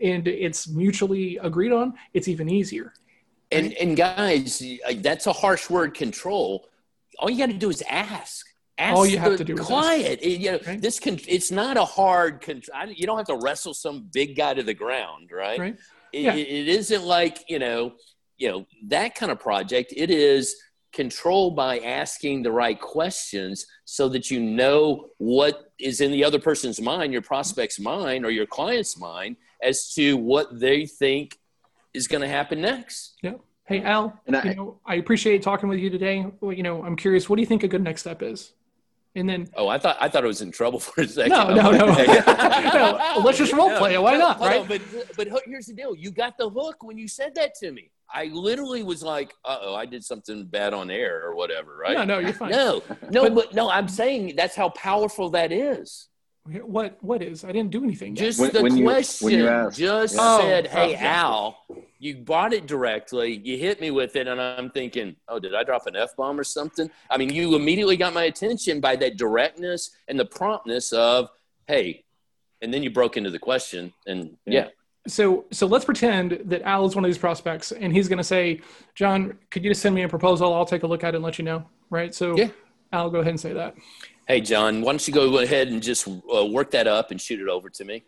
and 0.00 0.26
it's 0.26 0.66
mutually 0.68 1.36
agreed 1.38 1.72
on, 1.72 1.94
it's 2.14 2.28
even 2.28 2.48
easier. 2.48 2.94
and 3.50 3.72
and 3.74 3.96
guys, 3.96 4.62
like, 4.86 5.02
that's 5.02 5.26
a 5.26 5.32
harsh 5.32 5.68
word. 5.70 5.94
Control. 5.94 6.68
All 7.18 7.30
you 7.30 7.38
got 7.38 7.52
to 7.52 7.58
do 7.58 7.70
is 7.70 7.82
ask. 7.88 8.46
Ask 8.78 8.96
All 8.96 9.06
you 9.06 9.18
have 9.18 9.32
the 9.32 9.38
to 9.38 9.44
do 9.44 9.54
is 9.54 9.60
ask. 9.60 9.68
client. 9.68 10.18
It- 10.22 10.40
you 10.40 10.52
know, 10.52 10.58
Right. 10.66 10.80
this 10.80 10.98
can. 10.98 11.18
It's 11.28 11.50
not 11.50 11.76
a 11.76 11.84
hard. 11.84 12.40
Con- 12.40 12.62
I, 12.74 12.84
you 12.86 13.06
don't 13.06 13.18
have 13.18 13.26
to 13.26 13.36
wrestle 13.36 13.74
some 13.74 14.08
big 14.12 14.34
guy 14.36 14.54
to 14.54 14.62
the 14.62 14.74
ground, 14.74 15.30
right? 15.32 15.58
Right. 15.58 15.76
It, 16.12 16.20
Yeah. 16.22 16.34
it, 16.34 16.48
it 16.48 16.68
isn't 16.68 17.04
like 17.04 17.38
you 17.48 17.58
know, 17.58 17.92
you 18.38 18.48
know 18.48 18.66
that 18.88 19.14
kind 19.14 19.30
of 19.30 19.38
project. 19.38 19.92
It 19.96 20.10
is 20.10 20.56
controlled 20.92 21.54
by 21.56 21.78
asking 21.78 22.42
the 22.42 22.52
right 22.52 22.78
questions 22.80 23.66
so 23.84 24.08
that 24.10 24.30
you 24.30 24.40
know 24.40 25.08
what 25.18 25.72
is 25.78 26.00
in 26.00 26.10
the 26.10 26.22
other 26.24 26.38
person's 26.38 26.80
mind, 26.80 27.12
your 27.12 27.22
prospect's 27.22 27.78
mind, 27.80 28.24
or 28.26 28.30
your 28.30 28.44
client's 28.46 28.98
mind, 28.98 29.36
as 29.62 29.92
to 29.94 30.16
what 30.18 30.60
they 30.60 30.84
think 30.86 31.38
is 31.94 32.08
going 32.08 32.20
to 32.22 32.28
happen 32.28 32.60
next. 32.60 33.16
Yeah. 33.22 33.34
Hey 33.66 33.82
Al, 33.82 34.18
And 34.26 34.36
I- 34.36 34.42
you 34.44 34.54
know 34.54 34.80
I 34.86 34.94
appreciate 34.96 35.42
talking 35.42 35.68
with 35.68 35.78
you 35.78 35.88
today. 35.90 36.26
Well, 36.40 36.52
you 36.54 36.62
know 36.62 36.82
I'm 36.82 36.96
curious, 36.96 37.28
what 37.28 37.36
do 37.36 37.42
you 37.42 37.46
think 37.46 37.62
a 37.64 37.68
good 37.68 37.82
next 37.84 38.00
step 38.00 38.22
is? 38.22 38.52
And 39.14 39.28
then 39.28 39.46
Oh, 39.56 39.68
I 39.68 39.78
thought 39.78 39.96
I 40.00 40.08
thought 40.08 40.24
I 40.24 40.26
was 40.26 40.40
in 40.40 40.50
trouble 40.50 40.78
for 40.86 41.02
a 41.02 41.06
second. 41.08 41.32
No, 41.32 41.52
no, 41.54 41.70
no. 41.70 41.86
No, 42.72 43.20
let's 43.24 43.38
just 43.38 43.52
role 43.52 43.76
play 43.76 43.94
it. 43.94 44.02
Why 44.02 44.16
not, 44.16 44.40
right? 44.40 44.60
on, 44.62 44.66
but 44.68 44.80
but 45.16 45.28
here's 45.46 45.66
the 45.66 45.74
deal: 45.74 45.94
you 45.94 46.10
got 46.10 46.38
the 46.38 46.48
hook 46.48 46.82
when 46.82 46.96
you 46.98 47.06
said 47.08 47.34
that 47.34 47.54
to 47.56 47.72
me. 47.72 47.90
I 48.14 48.26
literally 48.26 48.82
was 48.82 49.02
like, 49.02 49.32
"Uh 49.44 49.58
oh, 49.62 49.74
I 49.74 49.86
did 49.86 50.04
something 50.04 50.44
bad 50.46 50.72
on 50.74 50.90
air 50.90 51.22
or 51.26 51.34
whatever," 51.34 51.76
right? 51.76 51.94
no, 51.94 52.04
no, 52.04 52.18
you're 52.18 52.32
fine. 52.32 52.50
no, 52.50 52.82
no, 53.10 53.22
But- 53.24 53.34
but, 53.34 53.54
no. 53.54 53.70
I'm 53.70 53.88
saying 53.88 54.34
that's 54.36 54.54
how 54.56 54.70
powerful 54.70 55.30
that 55.30 55.52
is. 55.52 56.08
What 56.44 56.98
what 57.02 57.22
is? 57.22 57.44
I 57.44 57.52
didn't 57.52 57.70
do 57.70 57.84
anything. 57.84 58.16
Yet. 58.16 58.24
Just 58.24 58.40
When- 58.40 58.50
the 58.52 58.62
when 58.62 58.82
question 58.82 59.30
you 59.30 59.46
asked. 59.48 59.78
just 59.78 60.14
Yeah. 60.16 60.20
Oh, 60.22 60.40
said, 60.40 60.66
Oh, 60.66 60.70
"Hey, 60.70 60.94
okay. 60.94 61.04
Al." 61.06 61.58
You 62.00 62.16
bought 62.16 62.52
it 62.52 62.66
directly. 62.66 63.40
You 63.44 63.56
hit 63.58 63.80
me 63.80 63.92
with 63.92 64.16
it, 64.16 64.26
and 64.26 64.40
I'm 64.40 64.68
thinking, 64.70 65.14
"Oh, 65.28 65.38
did 65.38 65.54
I 65.54 65.62
drop 65.62 65.86
an 65.86 65.94
f 65.94 66.16
bomb 66.16 66.40
or 66.40 66.42
something?" 66.42 66.90
I 67.08 67.16
mean, 67.16 67.30
you 67.32 67.54
immediately 67.54 67.96
got 67.96 68.12
my 68.12 68.24
attention 68.24 68.80
by 68.80 68.96
that 68.96 69.16
directness 69.16 69.90
and 70.08 70.18
the 70.18 70.24
promptness 70.24 70.92
of, 70.92 71.30
"Hey," 71.68 72.02
and 72.60 72.74
then 72.74 72.82
you 72.82 72.90
broke 72.90 73.16
into 73.16 73.30
the 73.30 73.38
question, 73.38 73.92
and 74.08 74.36
yeah, 74.44 74.68
so 75.06 75.44
so 75.52 75.68
let's 75.68 75.84
pretend 75.84 76.40
that 76.46 76.62
Al 76.62 76.84
is 76.86 76.96
one 76.96 77.04
of 77.04 77.08
these 77.08 77.18
prospects, 77.18 77.70
and 77.70 77.92
he's 77.92 78.08
going 78.08 78.18
to 78.18 78.24
say, 78.24 78.60
"John, 78.96 79.38
could 79.50 79.62
you 79.62 79.70
just 79.70 79.80
send 79.80 79.94
me 79.94 80.02
a 80.02 80.08
proposal? 80.08 80.52
I'll 80.52 80.66
take 80.66 80.82
a 80.82 80.88
look 80.88 81.04
at 81.04 81.14
it 81.14 81.18
and 81.18 81.24
let 81.24 81.38
you 81.38 81.44
know." 81.44 81.66
Right. 81.88 82.12
So 82.12 82.36
Yeah. 82.36 82.48
Al, 82.92 83.10
go 83.10 83.20
ahead 83.20 83.30
and 83.30 83.40
say 83.40 83.52
that. 83.52 83.76
Hey, 84.28 84.40
John, 84.40 84.82
why 84.82 84.92
don't 84.92 85.06
you 85.06 85.12
go 85.12 85.38
ahead 85.38 85.68
and 85.68 85.82
just 85.82 86.06
uh, 86.06 86.46
work 86.46 86.70
that 86.72 86.86
up 86.86 87.10
and 87.10 87.20
shoot 87.20 87.40
it 87.40 87.48
over 87.48 87.68
to 87.70 87.84
me? 87.84 88.04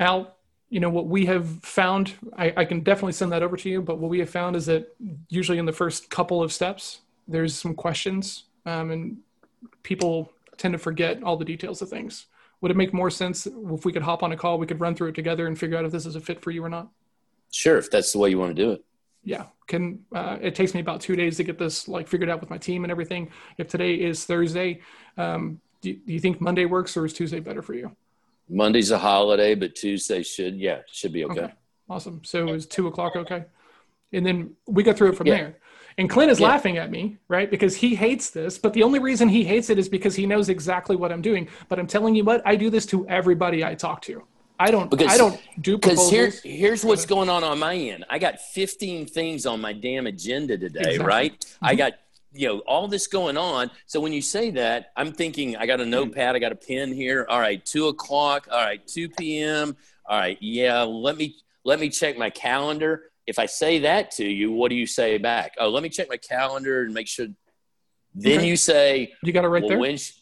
Al, 0.00 0.36
you 0.70 0.80
know 0.80 0.90
what 0.90 1.06
we 1.06 1.26
have 1.26 1.46
found. 1.62 2.14
I, 2.36 2.52
I 2.56 2.64
can 2.64 2.80
definitely 2.80 3.12
send 3.12 3.32
that 3.32 3.42
over 3.42 3.56
to 3.56 3.68
you. 3.68 3.80
But 3.80 3.98
what 3.98 4.08
we 4.10 4.18
have 4.18 4.30
found 4.30 4.56
is 4.56 4.66
that 4.66 4.94
usually 5.28 5.58
in 5.58 5.66
the 5.66 5.72
first 5.72 6.10
couple 6.10 6.42
of 6.42 6.52
steps, 6.52 7.00
there's 7.28 7.54
some 7.54 7.74
questions, 7.74 8.44
um, 8.66 8.90
and 8.90 9.18
people 9.82 10.32
tend 10.56 10.72
to 10.72 10.78
forget 10.78 11.22
all 11.22 11.36
the 11.36 11.44
details 11.44 11.80
of 11.80 11.88
things. 11.88 12.26
would 12.60 12.70
it 12.70 12.76
make 12.76 12.92
more 12.92 13.10
sense 13.10 13.46
if 13.46 13.84
we 13.84 13.92
could 13.92 14.02
hop 14.02 14.22
on 14.22 14.32
a 14.32 14.36
call? 14.36 14.58
We 14.58 14.66
could 14.66 14.80
run 14.80 14.94
through 14.94 15.08
it 15.08 15.14
together 15.14 15.46
and 15.46 15.58
figure 15.58 15.78
out 15.78 15.84
if 15.84 15.92
this 15.92 16.06
is 16.06 16.16
a 16.16 16.20
fit 16.20 16.42
for 16.42 16.50
you 16.50 16.62
or 16.64 16.68
not. 16.68 16.88
Sure, 17.50 17.78
if 17.78 17.90
that's 17.90 18.12
the 18.12 18.18
way 18.18 18.30
you 18.30 18.38
want 18.38 18.54
to 18.54 18.62
do 18.62 18.72
it. 18.72 18.84
Yeah, 19.22 19.44
can 19.66 20.00
uh, 20.14 20.38
it 20.40 20.54
takes 20.54 20.74
me 20.74 20.80
about 20.80 21.00
two 21.00 21.14
days 21.14 21.36
to 21.36 21.44
get 21.44 21.58
this 21.58 21.88
like 21.88 22.08
figured 22.08 22.30
out 22.30 22.40
with 22.40 22.50
my 22.50 22.58
team 22.58 22.84
and 22.84 22.90
everything. 22.90 23.30
If 23.58 23.68
today 23.68 23.94
is 23.94 24.24
Thursday, 24.24 24.80
um, 25.16 25.60
do, 25.82 25.92
do 25.94 26.12
you 26.12 26.20
think 26.20 26.40
Monday 26.40 26.64
works 26.64 26.96
or 26.96 27.04
is 27.04 27.12
Tuesday 27.12 27.40
better 27.40 27.62
for 27.62 27.74
you? 27.74 27.94
Monday's 28.48 28.90
a 28.90 28.98
holiday, 28.98 29.54
but 29.54 29.74
Tuesday 29.74 30.22
should 30.22 30.56
yeah 30.56 30.80
should 30.86 31.12
be 31.12 31.24
okay. 31.24 31.40
okay. 31.42 31.54
Awesome. 31.88 32.22
So 32.24 32.48
is 32.48 32.66
two 32.66 32.86
o'clock 32.86 33.16
okay? 33.16 33.44
And 34.12 34.24
then 34.24 34.54
we 34.66 34.82
go 34.82 34.92
through 34.92 35.10
it 35.10 35.16
from 35.16 35.26
yeah. 35.26 35.36
there. 35.36 35.56
And 35.98 36.08
Clint 36.08 36.30
is 36.30 36.40
yeah. 36.40 36.48
laughing 36.48 36.78
at 36.78 36.90
me, 36.90 37.18
right? 37.28 37.50
Because 37.50 37.76
he 37.76 37.94
hates 37.94 38.30
this, 38.30 38.58
but 38.58 38.72
the 38.72 38.82
only 38.82 38.98
reason 38.98 39.28
he 39.28 39.44
hates 39.44 39.70
it 39.70 39.78
is 39.78 39.88
because 39.88 40.14
he 40.14 40.24
knows 40.24 40.48
exactly 40.48 40.96
what 40.96 41.12
I'm 41.12 41.20
doing. 41.20 41.48
But 41.68 41.78
I'm 41.78 41.86
telling 41.86 42.14
you 42.14 42.24
what, 42.24 42.42
I 42.46 42.56
do 42.56 42.70
this 42.70 42.86
to 42.86 43.06
everybody 43.08 43.64
I 43.64 43.74
talk 43.74 44.00
to. 44.02 44.24
I 44.60 44.70
don't. 44.70 44.90
Because, 44.90 45.08
I 45.08 45.16
don't 45.16 45.40
do 45.60 45.78
because 45.78 46.10
here, 46.10 46.32
here's 46.44 46.84
what's 46.84 47.06
going 47.06 47.28
on 47.28 47.42
on 47.42 47.58
my 47.58 47.74
end. 47.74 48.04
I 48.10 48.18
got 48.18 48.40
15 48.40 49.06
things 49.06 49.46
on 49.46 49.60
my 49.60 49.72
damn 49.72 50.06
agenda 50.06 50.58
today, 50.58 50.80
exactly. 50.80 51.06
right? 51.06 51.40
Mm-hmm. 51.40 51.64
I 51.64 51.74
got 51.74 51.92
you 52.32 52.46
know 52.46 52.58
all 52.60 52.86
this 52.86 53.06
going 53.06 53.36
on. 53.36 53.70
So 53.86 54.00
when 54.00 54.12
you 54.12 54.22
say 54.22 54.50
that, 54.52 54.92
I'm 54.96 55.12
thinking 55.12 55.56
I 55.56 55.66
got 55.66 55.80
a 55.80 55.86
notepad, 55.86 56.36
I 56.36 56.38
got 56.38 56.52
a 56.52 56.56
pen 56.56 56.92
here. 56.92 57.26
All 57.28 57.40
right, 57.40 57.64
two 57.64 57.88
o'clock. 57.88 58.48
All 58.50 58.60
right, 58.60 58.86
2 58.86 59.08
p.m. 59.08 59.76
All 60.06 60.18
right, 60.18 60.38
yeah. 60.40 60.82
Let 60.82 61.16
me 61.16 61.36
let 61.64 61.80
me 61.80 61.88
check 61.88 62.18
my 62.18 62.30
calendar 62.30 63.10
if 63.30 63.38
I 63.38 63.46
say 63.46 63.78
that 63.80 64.10
to 64.12 64.24
you, 64.24 64.50
what 64.50 64.70
do 64.70 64.74
you 64.74 64.86
say 64.86 65.16
back? 65.16 65.54
Oh, 65.58 65.68
let 65.68 65.84
me 65.84 65.88
check 65.88 66.08
my 66.08 66.16
calendar 66.16 66.82
and 66.82 66.92
make 66.92 67.06
sure. 67.06 67.28
Then 68.12 68.38
okay. 68.38 68.48
you 68.48 68.56
say 68.56 69.12
you 69.22 69.32
got 69.32 69.44
it 69.44 69.48
right 69.48 69.62
well, 69.62 69.68
there. 69.68 69.78
When 69.78 69.96
sh- 69.96 70.14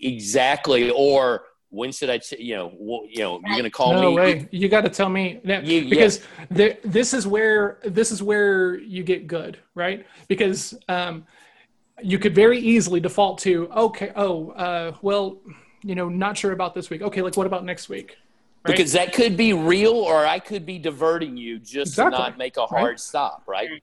exactly, 0.00 0.90
or 0.90 1.42
when 1.70 1.92
should 1.92 2.10
I? 2.10 2.18
Ch- 2.18 2.38
you 2.38 2.56
know, 2.56 2.72
well, 2.74 3.02
you 3.08 3.20
know, 3.20 3.40
you're 3.46 3.56
gonna 3.56 3.70
call 3.70 3.94
no 3.94 4.10
me. 4.10 4.16
Way. 4.16 4.48
You 4.50 4.68
got 4.68 4.82
to 4.82 4.90
tell 4.90 5.08
me 5.08 5.40
now, 5.44 5.60
you, 5.60 5.88
because 5.88 6.20
yeah. 6.54 6.74
this 6.84 7.14
is 7.14 7.26
where 7.26 7.78
this 7.84 8.10
is 8.10 8.22
where 8.22 8.78
you 8.78 9.02
get 9.02 9.26
good, 9.26 9.58
right? 9.74 10.06
Because 10.28 10.74
um, 10.88 11.24
you 12.02 12.18
could 12.18 12.34
very 12.34 12.58
easily 12.58 13.00
default 13.00 13.38
to 13.40 13.68
okay, 13.70 14.12
oh, 14.16 14.50
uh, 14.50 14.96
well, 15.00 15.38
you 15.82 15.94
know, 15.94 16.08
not 16.08 16.36
sure 16.36 16.52
about 16.52 16.74
this 16.74 16.90
week. 16.90 17.02
Okay, 17.02 17.22
like 17.22 17.36
what 17.36 17.46
about 17.46 17.64
next 17.64 17.88
week? 17.88 18.16
Right? 18.66 18.76
Because 18.76 18.92
that 18.92 19.14
could 19.14 19.36
be 19.36 19.54
real, 19.54 19.94
or 19.94 20.26
I 20.26 20.38
could 20.38 20.66
be 20.66 20.78
diverting 20.78 21.36
you 21.36 21.58
just 21.58 21.92
exactly. 21.92 22.18
to 22.18 22.22
not 22.22 22.36
make 22.36 22.56
a 22.58 22.66
hard 22.66 22.84
right? 22.84 23.00
stop, 23.00 23.44
right? 23.46 23.82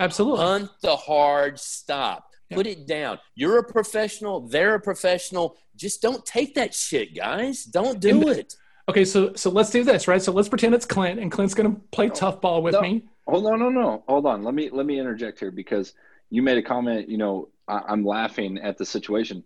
Absolutely. 0.00 0.44
Hunt 0.44 0.70
the 0.82 0.96
hard 0.96 1.58
stop. 1.58 2.27
Put 2.50 2.66
it 2.66 2.86
down. 2.86 3.18
You're 3.34 3.58
a 3.58 3.64
professional. 3.64 4.48
They're 4.48 4.74
a 4.74 4.80
professional. 4.80 5.56
Just 5.76 6.00
don't 6.00 6.24
take 6.24 6.54
that 6.54 6.74
shit, 6.74 7.14
guys. 7.14 7.64
Don't 7.64 8.00
do 8.00 8.28
and, 8.28 8.38
it. 8.38 8.54
Okay, 8.88 9.04
so 9.04 9.34
so 9.34 9.50
let's 9.50 9.70
do 9.70 9.84
this, 9.84 10.08
right? 10.08 10.22
So 10.22 10.32
let's 10.32 10.48
pretend 10.48 10.74
it's 10.74 10.86
Clint, 10.86 11.20
and 11.20 11.30
Clint's 11.30 11.54
going 11.54 11.74
to 11.74 11.80
play 11.92 12.08
tough 12.08 12.40
ball 12.40 12.62
with 12.62 12.72
no, 12.72 12.80
me. 12.80 13.04
Hold 13.26 13.46
on, 13.46 13.58
no, 13.58 13.68
no, 13.68 14.02
hold 14.08 14.24
on. 14.26 14.42
Let 14.42 14.54
me 14.54 14.70
let 14.70 14.86
me 14.86 14.98
interject 14.98 15.38
here 15.38 15.50
because 15.50 15.92
you 16.30 16.42
made 16.42 16.56
a 16.56 16.62
comment. 16.62 17.08
You 17.08 17.18
know, 17.18 17.48
I, 17.68 17.82
I'm 17.86 18.04
laughing 18.04 18.58
at 18.58 18.78
the 18.78 18.86
situation. 18.86 19.44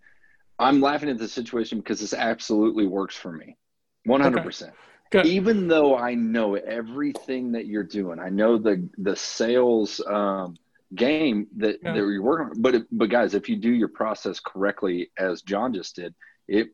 I'm 0.59 0.79
laughing 0.79 1.09
at 1.09 1.17
the 1.17 1.27
situation 1.27 1.79
because 1.79 1.99
this 1.99 2.13
absolutely 2.13 2.87
works 2.87 3.15
for 3.15 3.33
me. 3.33 3.57
100%. 4.07 4.71
Okay. 5.13 5.27
Even 5.29 5.67
though 5.67 5.97
I 5.97 6.13
know 6.13 6.55
everything 6.55 7.51
that 7.53 7.65
you're 7.65 7.83
doing, 7.83 8.19
I 8.19 8.29
know 8.29 8.57
the 8.57 8.87
the 8.97 9.15
sales 9.15 10.01
um, 10.07 10.55
game 10.95 11.47
that, 11.57 11.79
yeah. 11.81 11.93
that 11.93 11.97
you're 11.99 12.21
working 12.21 12.47
on. 12.47 12.61
But 12.61 12.83
but 12.91 13.09
guys, 13.09 13.33
if 13.33 13.49
you 13.49 13.55
do 13.55 13.71
your 13.71 13.87
process 13.87 14.39
correctly, 14.39 15.11
as 15.17 15.41
John 15.41 15.73
just 15.73 15.95
did, 15.95 16.13
it 16.47 16.69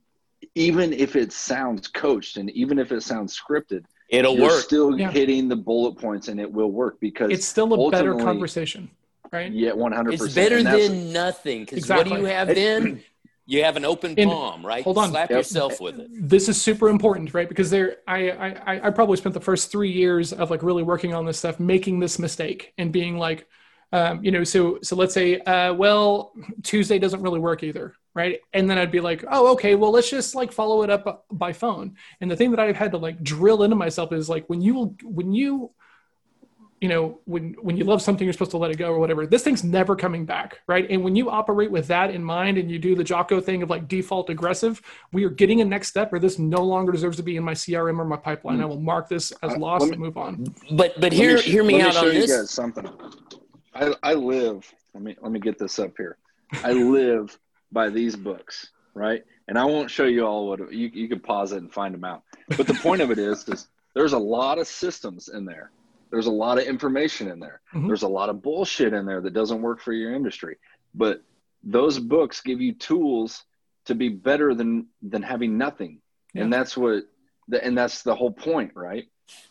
even 0.55 0.93
if 0.93 1.15
it 1.15 1.31
sounds 1.31 1.87
coached 1.87 2.37
and 2.37 2.49
even 2.51 2.79
if 2.79 2.91
it 2.91 3.01
sounds 3.01 3.39
scripted, 3.39 3.85
it'll 4.09 4.37
work. 4.37 4.61
Still 4.61 4.97
yeah. 4.97 5.11
hitting 5.11 5.47
the 5.47 5.55
bullet 5.55 5.93
points 5.93 6.27
and 6.27 6.39
it 6.39 6.51
will 6.51 6.71
work 6.71 6.99
because 6.99 7.31
it's 7.31 7.45
still 7.45 7.87
a 7.87 7.91
better 7.91 8.15
conversation, 8.15 8.89
right? 9.31 9.51
Yeah, 9.51 9.73
one 9.73 9.91
hundred 9.91 10.19
percent. 10.19 10.27
It's 10.27 10.35
better 10.35 10.63
than 10.63 11.11
nothing. 11.11 11.61
Because 11.61 11.79
exactly. 11.79 12.11
what 12.11 12.17
do 12.17 12.23
you 12.23 12.27
have 12.27 12.47
then? 12.47 13.03
You 13.45 13.63
have 13.63 13.77
an 13.77 13.85
open 13.85 14.13
and 14.15 14.29
palm, 14.29 14.63
right? 14.63 14.83
Hold 14.83 14.99
on. 14.99 15.09
Slap 15.09 15.31
yep. 15.31 15.39
yourself 15.39 15.81
with 15.81 15.99
it. 15.99 16.07
This 16.11 16.47
is 16.49 16.61
super 16.61 16.87
important, 16.87 17.33
right? 17.33 17.49
Because 17.49 17.71
there, 17.71 17.95
I, 18.07 18.29
I, 18.29 18.87
I 18.87 18.89
probably 18.91 19.17
spent 19.17 19.33
the 19.33 19.41
first 19.41 19.71
three 19.71 19.89
years 19.91 20.31
of 20.31 20.51
like 20.51 20.61
really 20.61 20.83
working 20.83 21.15
on 21.15 21.25
this 21.25 21.39
stuff, 21.39 21.59
making 21.59 21.99
this 21.99 22.19
mistake 22.19 22.73
and 22.77 22.91
being 22.91 23.17
like, 23.17 23.47
um, 23.91 24.23
you 24.23 24.31
know, 24.31 24.43
so 24.43 24.79
so 24.83 24.95
let's 24.95 25.13
say, 25.13 25.39
uh, 25.39 25.73
well, 25.73 26.33
Tuesday 26.63 26.99
doesn't 26.99 27.21
really 27.21 27.39
work 27.39 27.63
either, 27.63 27.95
right? 28.13 28.39
And 28.53 28.69
then 28.69 28.77
I'd 28.77 28.91
be 28.91 28.99
like, 28.99 29.23
oh, 29.29 29.51
okay, 29.53 29.75
well, 29.75 29.91
let's 29.91 30.09
just 30.09 30.35
like 30.35 30.51
follow 30.51 30.83
it 30.83 30.89
up 30.89 31.25
by 31.31 31.53
phone. 31.53 31.95
And 32.21 32.29
the 32.29 32.35
thing 32.35 32.51
that 32.51 32.59
I've 32.59 32.75
had 32.75 32.91
to 32.91 32.97
like 32.97 33.23
drill 33.23 33.63
into 33.63 33.75
myself 33.75 34.13
is 34.13 34.29
like 34.29 34.45
when 34.47 34.61
you 34.61 34.95
when 35.03 35.33
you 35.33 35.71
you 36.81 36.87
know 36.87 37.19
when 37.25 37.55
when 37.61 37.75
you 37.75 37.83
love 37.83 38.01
something 38.01 38.25
you're 38.25 38.33
supposed 38.33 38.51
to 38.51 38.57
let 38.57 38.71
it 38.71 38.77
go 38.77 38.91
or 38.91 38.99
whatever 38.99 39.27
this 39.27 39.43
thing's 39.43 39.63
never 39.63 39.95
coming 39.95 40.25
back 40.25 40.59
right 40.67 40.89
and 40.89 41.03
when 41.03 41.15
you 41.15 41.29
operate 41.29 41.69
with 41.69 41.87
that 41.87 42.09
in 42.09 42.23
mind 42.23 42.57
and 42.57 42.71
you 42.71 42.79
do 42.79 42.95
the 42.95 43.03
jocko 43.03 43.41
thing 43.41 43.61
of 43.61 43.69
like 43.69 43.87
default 43.87 44.29
aggressive 44.29 44.81
we 45.11 45.23
are 45.25 45.29
getting 45.29 45.61
a 45.61 45.65
next 45.65 45.89
step 45.89 46.11
where 46.11 46.19
this 46.19 46.39
no 46.39 46.63
longer 46.63 46.91
deserves 46.91 47.17
to 47.17 47.23
be 47.23 47.35
in 47.35 47.43
my 47.43 47.53
crm 47.53 47.99
or 47.99 48.05
my 48.05 48.15
pipeline 48.15 48.55
mm-hmm. 48.55 48.63
i 48.63 48.65
will 48.65 48.79
mark 48.79 49.09
this 49.09 49.31
as 49.43 49.51
uh, 49.51 49.59
lost 49.59 49.85
me, 49.85 49.91
and 49.91 49.99
move 49.99 50.17
on 50.17 50.45
but 50.71 50.99
but 51.01 51.11
hear 51.11 51.35
me, 51.35 51.41
hear 51.41 51.63
me 51.63 51.81
out 51.81 51.93
me 51.93 51.99
on 51.99 52.05
this 52.05 52.29
you 52.29 52.37
guys 52.37 52.49
something 52.49 52.89
I, 53.73 53.93
I 54.03 54.13
live 54.13 54.71
let 54.93 55.03
me 55.03 55.15
let 55.21 55.31
me 55.31 55.39
get 55.39 55.57
this 55.59 55.79
up 55.79 55.91
here 55.97 56.17
i 56.63 56.71
live 56.71 57.37
by 57.71 57.89
these 57.89 58.15
books 58.15 58.71
right 58.93 59.23
and 59.47 59.57
i 59.57 59.65
won't 59.65 59.91
show 59.91 60.05
you 60.05 60.25
all 60.25 60.47
what 60.47 60.73
you, 60.73 60.89
you 60.93 61.07
can 61.07 61.19
pause 61.19 61.51
it 61.51 61.57
and 61.57 61.71
find 61.71 61.93
them 61.93 62.03
out 62.03 62.23
but 62.57 62.67
the 62.67 62.73
point 62.75 63.01
of 63.01 63.11
it 63.11 63.19
is 63.19 63.47
is 63.47 63.67
there's 63.93 64.13
a 64.13 64.19
lot 64.19 64.57
of 64.57 64.67
systems 64.67 65.29
in 65.29 65.45
there 65.45 65.71
there's 66.11 66.27
a 66.27 66.31
lot 66.31 66.57
of 66.57 66.65
information 66.65 67.29
in 67.29 67.39
there. 67.39 67.61
Mm-hmm. 67.73 67.87
There's 67.87 68.03
a 68.03 68.07
lot 68.07 68.29
of 68.29 68.41
bullshit 68.41 68.93
in 68.93 69.05
there 69.05 69.21
that 69.21 69.33
doesn't 69.33 69.61
work 69.61 69.79
for 69.79 69.93
your 69.93 70.13
industry. 70.13 70.57
But 70.95 71.21
those 71.63 71.99
books 71.99 72.41
give 72.41 72.61
you 72.61 72.73
tools 72.73 73.43
to 73.85 73.95
be 73.95 74.09
better 74.09 74.53
than 74.55 74.87
than 75.01 75.21
having 75.21 75.57
nothing. 75.57 76.01
Yeah. 76.33 76.43
And 76.43 76.53
that's 76.53 76.75
what 76.75 77.03
the, 77.47 77.63
and 77.63 77.77
that's 77.77 78.03
the 78.03 78.15
whole 78.15 78.31
point, 78.31 78.71
right? 78.75 79.05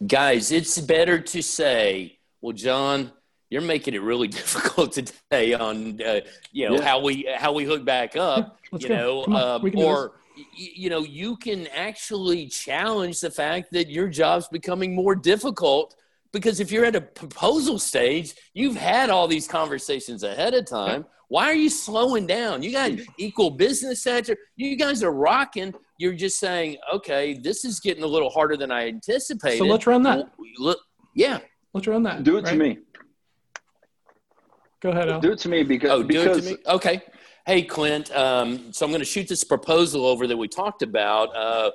Guys, 0.04 0.50
it's 0.50 0.78
better 0.78 1.20
to 1.20 1.42
say, 1.42 2.18
well, 2.40 2.52
John, 2.52 3.12
you're 3.50 3.62
making 3.62 3.94
it 3.94 4.02
really 4.02 4.28
difficult 4.40 4.92
today 4.92 5.54
on 5.54 6.00
uh, 6.02 6.20
you 6.52 6.68
know 6.68 6.76
yeah. 6.76 6.82
how 6.82 7.00
we 7.00 7.28
how 7.36 7.52
we 7.52 7.64
hook 7.64 7.84
back 7.84 8.16
up 8.16 8.58
yeah, 8.72 8.78
you 8.78 8.88
know 8.88 9.22
uh, 9.24 9.60
or 9.76 10.12
you 10.54 10.90
know 10.90 11.00
you 11.00 11.36
can 11.36 11.66
actually 11.68 12.46
challenge 12.46 13.20
the 13.20 13.30
fact 13.30 13.72
that 13.72 13.88
your 13.88 14.08
job's 14.08 14.48
becoming 14.48 14.94
more 14.94 15.14
difficult 15.14 15.94
because 16.32 16.60
if 16.60 16.70
you're 16.70 16.84
at 16.84 16.96
a 16.96 17.00
proposal 17.00 17.78
stage, 17.78 18.34
you've 18.54 18.76
had 18.76 19.10
all 19.10 19.26
these 19.26 19.48
conversations 19.48 20.22
ahead 20.22 20.54
of 20.54 20.66
time. 20.66 21.06
Why 21.28 21.44
are 21.44 21.54
you 21.54 21.70
slowing 21.70 22.26
down? 22.26 22.62
You 22.62 22.72
got 22.72 22.90
equal 23.18 23.50
business 23.50 24.00
stature. 24.00 24.36
You 24.56 24.76
guys 24.76 25.02
are 25.02 25.12
rocking. 25.12 25.74
You're 25.98 26.14
just 26.14 26.38
saying, 26.38 26.78
okay, 26.92 27.34
this 27.34 27.64
is 27.64 27.80
getting 27.80 28.02
a 28.02 28.06
little 28.06 28.30
harder 28.30 28.56
than 28.56 28.70
I 28.70 28.88
anticipated. 28.88 29.58
So 29.58 29.64
let's 29.64 29.86
run 29.86 30.02
that. 30.04 30.30
Look, 30.58 30.78
yeah, 31.14 31.38
let's 31.74 31.86
run 31.86 32.02
that. 32.04 32.24
Do 32.24 32.38
it 32.38 32.44
right? 32.44 32.52
to 32.52 32.56
me. 32.56 32.78
Go 34.80 34.90
ahead. 34.90 35.08
Al. 35.08 35.20
Do 35.20 35.32
it 35.32 35.38
to 35.40 35.48
me 35.48 35.62
because. 35.62 35.90
Oh, 35.90 36.02
because, 36.02 36.42
do 36.42 36.50
it 36.50 36.56
to 36.56 36.58
me. 36.58 36.74
Okay. 36.74 37.02
Hey, 37.46 37.62
Clint. 37.62 38.14
Um, 38.14 38.72
so 38.72 38.84
I'm 38.84 38.92
going 38.92 39.00
to 39.00 39.06
shoot 39.06 39.26
this 39.26 39.42
proposal 39.42 40.04
over 40.06 40.26
that 40.26 40.36
we 40.36 40.48
talked 40.48 40.82
about. 40.82 41.34
Uh, 41.34 41.70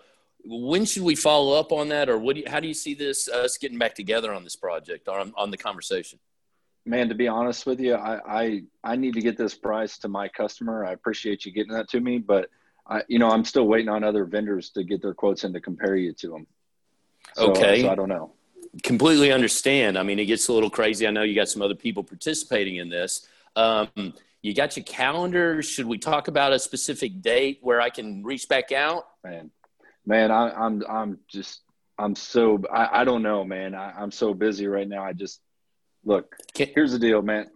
when 0.46 0.86
should 0.86 1.04
we 1.04 1.16
follow 1.16 1.58
up 1.58 1.72
on 1.72 1.90
that 1.90 2.10
or 2.10 2.18
what 2.18 2.36
do 2.36 2.42
you, 2.42 2.48
how 2.50 2.60
do 2.60 2.68
you 2.68 2.74
see 2.74 2.94
this 2.94 3.30
us 3.30 3.58
getting 3.58 3.78
back 3.78 3.96
together 3.96 4.34
on 4.34 4.44
this 4.44 4.56
project 4.56 5.08
or 5.08 5.20
on, 5.20 5.34
on 5.38 5.52
the 5.52 5.58
conversation 5.58 6.20
man 6.86 7.08
to 7.08 7.16
be 7.16 7.28
honest 7.28 7.66
with 7.66 7.80
you 7.80 7.96
I, 7.96 8.20
I 8.28 8.64
i 8.84 8.96
need 8.96 9.14
to 9.14 9.22
get 9.22 9.38
this 9.38 9.56
price 9.56 9.98
to 10.00 10.10
my 10.10 10.28
customer 10.28 10.86
i 10.86 10.92
appreciate 10.92 11.46
you 11.46 11.52
getting 11.52 11.74
that 11.74 11.88
to 11.90 12.02
me 12.02 12.20
but 12.20 12.50
i 12.88 13.04
you 13.08 13.20
know 13.20 13.30
i'm 13.30 13.46
still 13.46 13.68
waiting 13.68 13.90
on 13.90 14.04
other 14.04 14.26
vendors 14.26 14.70
to 14.72 14.84
get 14.84 15.02
their 15.02 15.14
quotes 15.14 15.46
and 15.46 15.54
to 15.54 15.62
compare 15.62 15.96
you 15.96 16.14
to 16.14 16.28
them 16.28 16.48
so, 17.36 17.52
okay 17.52 17.82
so 17.82 17.90
i 17.90 17.96
don't 17.96 18.10
know 18.10 18.34
completely 18.82 19.32
understand 19.32 19.98
i 19.98 20.04
mean 20.04 20.18
it 20.18 20.26
gets 20.26 20.48
a 20.48 20.54
little 20.54 20.70
crazy 20.70 21.08
i 21.08 21.12
know 21.12 21.22
you 21.22 21.36
got 21.36 21.48
some 21.48 21.62
other 21.62 21.76
people 21.76 22.04
participating 22.04 22.78
in 22.78 22.90
this 22.90 23.28
um, 23.56 24.14
you 24.42 24.56
got 24.56 24.76
your 24.76 24.84
calendar 24.84 25.62
should 25.62 25.86
we 25.86 25.98
talk 25.98 26.28
about 26.28 26.52
a 26.52 26.58
specific 26.58 27.22
date 27.22 27.60
where 27.62 27.80
i 27.80 27.90
can 27.90 28.24
reach 28.24 28.50
back 28.50 28.72
out 28.72 29.06
man 29.24 29.52
man, 30.06 30.32
I, 30.32 30.50
am 30.50 30.56
I'm, 30.58 30.84
I'm 30.90 31.20
just 31.28 31.62
I'm 31.98 32.16
so 32.16 32.62
I, 32.72 33.02
I 33.02 33.04
don't 33.04 33.24
know, 33.24 33.44
man. 33.44 33.76
I, 33.76 34.02
am 34.02 34.12
so 34.12 34.34
busy 34.34 34.68
right 34.68 34.88
now. 34.88 35.04
I 35.04 35.14
just 35.14 35.42
look. 36.04 36.36
Here's 36.56 36.92
the 36.92 37.00
deal, 37.00 37.22
man. 37.22 37.50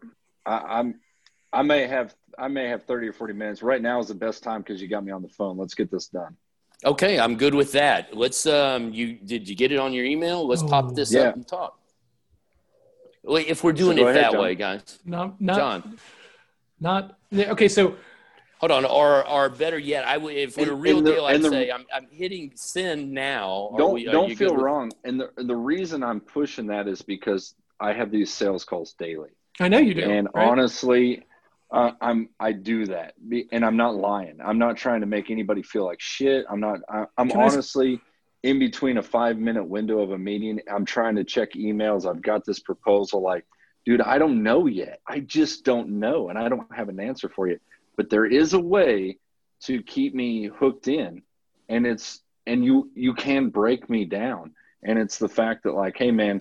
I, 0.46 0.80
I'm 0.80 1.00
I 1.52 1.64
may 1.64 1.88
have 1.88 2.14
I 2.38 2.48
may 2.48 2.70
have 2.70 2.84
30 2.84 3.08
or 3.08 3.14
40 3.14 3.34
minutes. 3.34 3.64
Right 3.64 3.82
now 3.82 4.00
is 4.00 4.08
the 4.08 4.16
best 4.16 4.44
time 4.44 4.62
because 4.62 4.82
you 4.82 4.88
got 4.88 5.04
me 5.04 5.12
on 5.12 5.22
the 5.22 5.30
phone. 5.30 5.58
Let's 5.58 5.74
get 5.74 5.92
this 5.92 6.08
done. 6.08 6.38
Okay, 6.86 7.20
I'm 7.20 7.36
good 7.36 7.56
with 7.56 7.72
that. 7.74 8.16
Let's 8.16 8.46
um 8.46 8.94
you 8.94 9.14
did 9.14 9.50
you 9.50 9.56
get 9.56 9.72
it 9.72 9.80
on 9.80 9.94
your 9.94 10.06
email? 10.06 10.48
Let's 10.48 10.64
pop 10.64 10.94
this 10.94 11.14
yeah. 11.14 11.22
up 11.22 11.36
and 11.36 11.48
talk. 11.48 11.80
Wait, 13.24 13.48
if 13.48 13.64
we're 13.64 13.74
doing 13.74 13.98
so 13.98 14.08
it 14.08 14.12
ahead, 14.12 14.24
that 14.24 14.32
John. 14.34 14.42
way, 14.42 14.56
guys. 14.56 15.00
No, 15.04 15.36
not, 15.40 15.58
John. 15.58 15.98
Not 16.80 17.18
okay. 17.34 17.68
So 17.68 17.98
Hold 18.60 18.72
on, 18.72 18.86
or 18.86 19.28
or 19.28 19.50
better 19.50 19.78
yet, 19.78 20.08
I 20.08 20.18
would 20.18 20.36
if 20.36 20.58
we're 20.58 20.72
a 20.72 20.76
real 20.76 21.02
the, 21.02 21.12
deal, 21.12 21.26
I'd 21.26 21.44
the, 21.44 21.50
say 21.50 21.70
I'm, 21.70 21.86
I'm 21.94 22.08
hitting 22.10 22.52
send 22.56 23.12
now. 23.12 23.72
Don't 23.78 23.94
we, 23.94 24.06
don't 24.06 24.36
feel 24.36 24.56
wrong. 24.56 24.92
And 25.04 25.20
the 25.20 25.30
the 25.38 25.56
reason 25.56 26.04
I'm 26.04 26.20
pushing 26.20 26.66
that 26.68 26.88
is 26.88 27.04
because 27.04 27.54
I 27.80 27.94
have 27.94 28.10
these 28.10 28.34
sales 28.34 28.66
calls 28.66 28.94
daily. 28.94 29.30
I 29.60 29.68
know 29.68 29.78
you 29.78 29.94
do. 29.94 30.02
And 30.02 30.28
right? 30.34 30.48
honestly, 30.48 31.24
uh, 31.72 31.92
I'm 32.02 32.30
I 32.40 32.52
do 32.54 32.86
that, 32.88 33.16
and 33.52 33.66
I'm 33.66 33.78
not 33.78 33.96
lying. 33.96 34.40
I'm 34.44 34.58
not 34.58 34.78
trying 34.78 35.02
to 35.02 35.08
make 35.08 35.30
anybody 35.30 35.64
feel 35.64 35.86
like 35.86 36.00
shit. 36.00 36.46
I'm 36.50 36.60
not. 36.60 36.80
I, 36.90 37.06
am 37.18 37.32
honestly 37.32 38.00
in 38.44 38.60
between 38.60 38.98
a 38.98 39.04
five 39.04 39.38
minute 39.38 39.66
window 39.66 40.00
of 40.00 40.12
a 40.12 40.18
meeting. 40.18 40.60
I'm 40.72 40.86
trying 40.86 41.16
to 41.16 41.24
check 41.24 41.54
emails. 41.54 42.10
I've 42.10 42.22
got 42.22 42.46
this 42.46 42.60
proposal. 42.60 43.22
Like, 43.22 43.46
dude, 43.86 44.02
I 44.02 44.18
don't 44.18 44.44
know 44.44 44.68
yet. 44.68 45.02
I 45.08 45.20
just 45.20 45.66
don't 45.66 46.00
know, 46.00 46.30
and 46.30 46.38
I 46.38 46.48
don't 46.48 46.74
have 46.74 46.90
an 46.90 47.00
answer 47.00 47.30
for 47.30 47.48
you 47.48 47.60
but 47.98 48.10
there 48.10 48.26
is 48.26 48.54
a 48.54 48.60
way 48.60 49.18
to 49.64 49.84
keep 49.84 50.16
me 50.16 50.46
hooked 50.46 50.88
in 50.88 51.22
and 51.68 51.86
it's 51.86 52.22
and 52.46 52.64
you 52.64 52.90
you 52.94 53.14
can 53.14 53.50
break 53.50 53.90
me 53.90 54.06
down 54.06 54.54
and 54.84 54.98
it's 54.98 55.18
the 55.18 55.28
fact 55.28 55.64
that 55.64 55.74
like 55.74 55.98
hey 55.98 56.12
man 56.12 56.40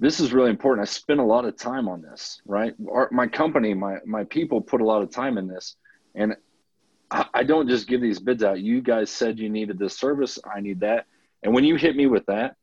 this 0.00 0.18
is 0.18 0.32
really 0.32 0.50
important. 0.50 0.88
I 0.88 0.90
spend 0.90 1.20
a 1.20 1.24
lot 1.24 1.44
of 1.44 1.56
time 1.56 1.88
on 1.88 2.02
this 2.02 2.40
right? 2.46 2.74
Our, 2.90 3.08
my 3.12 3.26
company 3.28 3.74
my 3.74 3.98
my 4.04 4.24
people 4.24 4.60
put 4.60 4.80
a 4.80 4.84
lot 4.84 5.02
of 5.02 5.10
time 5.10 5.38
in 5.38 5.46
this. 5.46 5.76
And 6.14 6.34
I, 7.10 7.26
I 7.34 7.42
don't 7.44 7.68
just 7.68 7.86
give 7.86 8.00
these 8.00 8.18
bids 8.18 8.42
out. 8.42 8.60
You 8.60 8.80
guys 8.80 9.10
said 9.10 9.38
you 9.38 9.48
needed 9.48 9.78
this 9.78 9.96
service. 9.96 10.38
I 10.52 10.60
need 10.60 10.80
that. 10.80 11.06
And 11.42 11.54
when 11.54 11.64
you 11.64 11.76
hit 11.76 11.94
me 11.94 12.06
with 12.06 12.26
that 12.26 12.56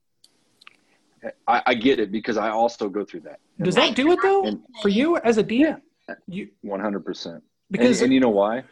I, 1.48 1.62
I, 1.68 1.74
get 1.74 2.00
it 2.00 2.12
because 2.12 2.38
I 2.38 2.50
also 2.50 2.90
go 2.90 3.04
through 3.04 3.22
that. 3.22 3.40
Does 3.62 3.76
that 3.76 3.96
do 3.96 4.12
it 4.12 4.20
though 4.22 4.46
and, 4.46 4.62
for 4.82 4.90
you 4.90 5.18
as 5.18 5.38
a 5.38 5.44
DM? 5.44 5.82
You 6.28 6.50
one 6.62 6.80
hundred 6.80 7.06
percent. 7.06 7.44
Because 7.70 8.00
and, 8.00 8.06
and, 8.06 8.14
you 8.14 8.20
know 8.20 8.30
why? 8.30 8.64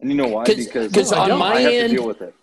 And 0.00 0.10
you 0.10 0.16
know 0.16 0.26
why? 0.26 0.44
Because 0.44 0.88
because 0.88 1.12
on 1.12 1.38
my 1.38 1.62
end 1.62 1.92
deal 1.92 2.06
with 2.06 2.20
it 2.20 2.34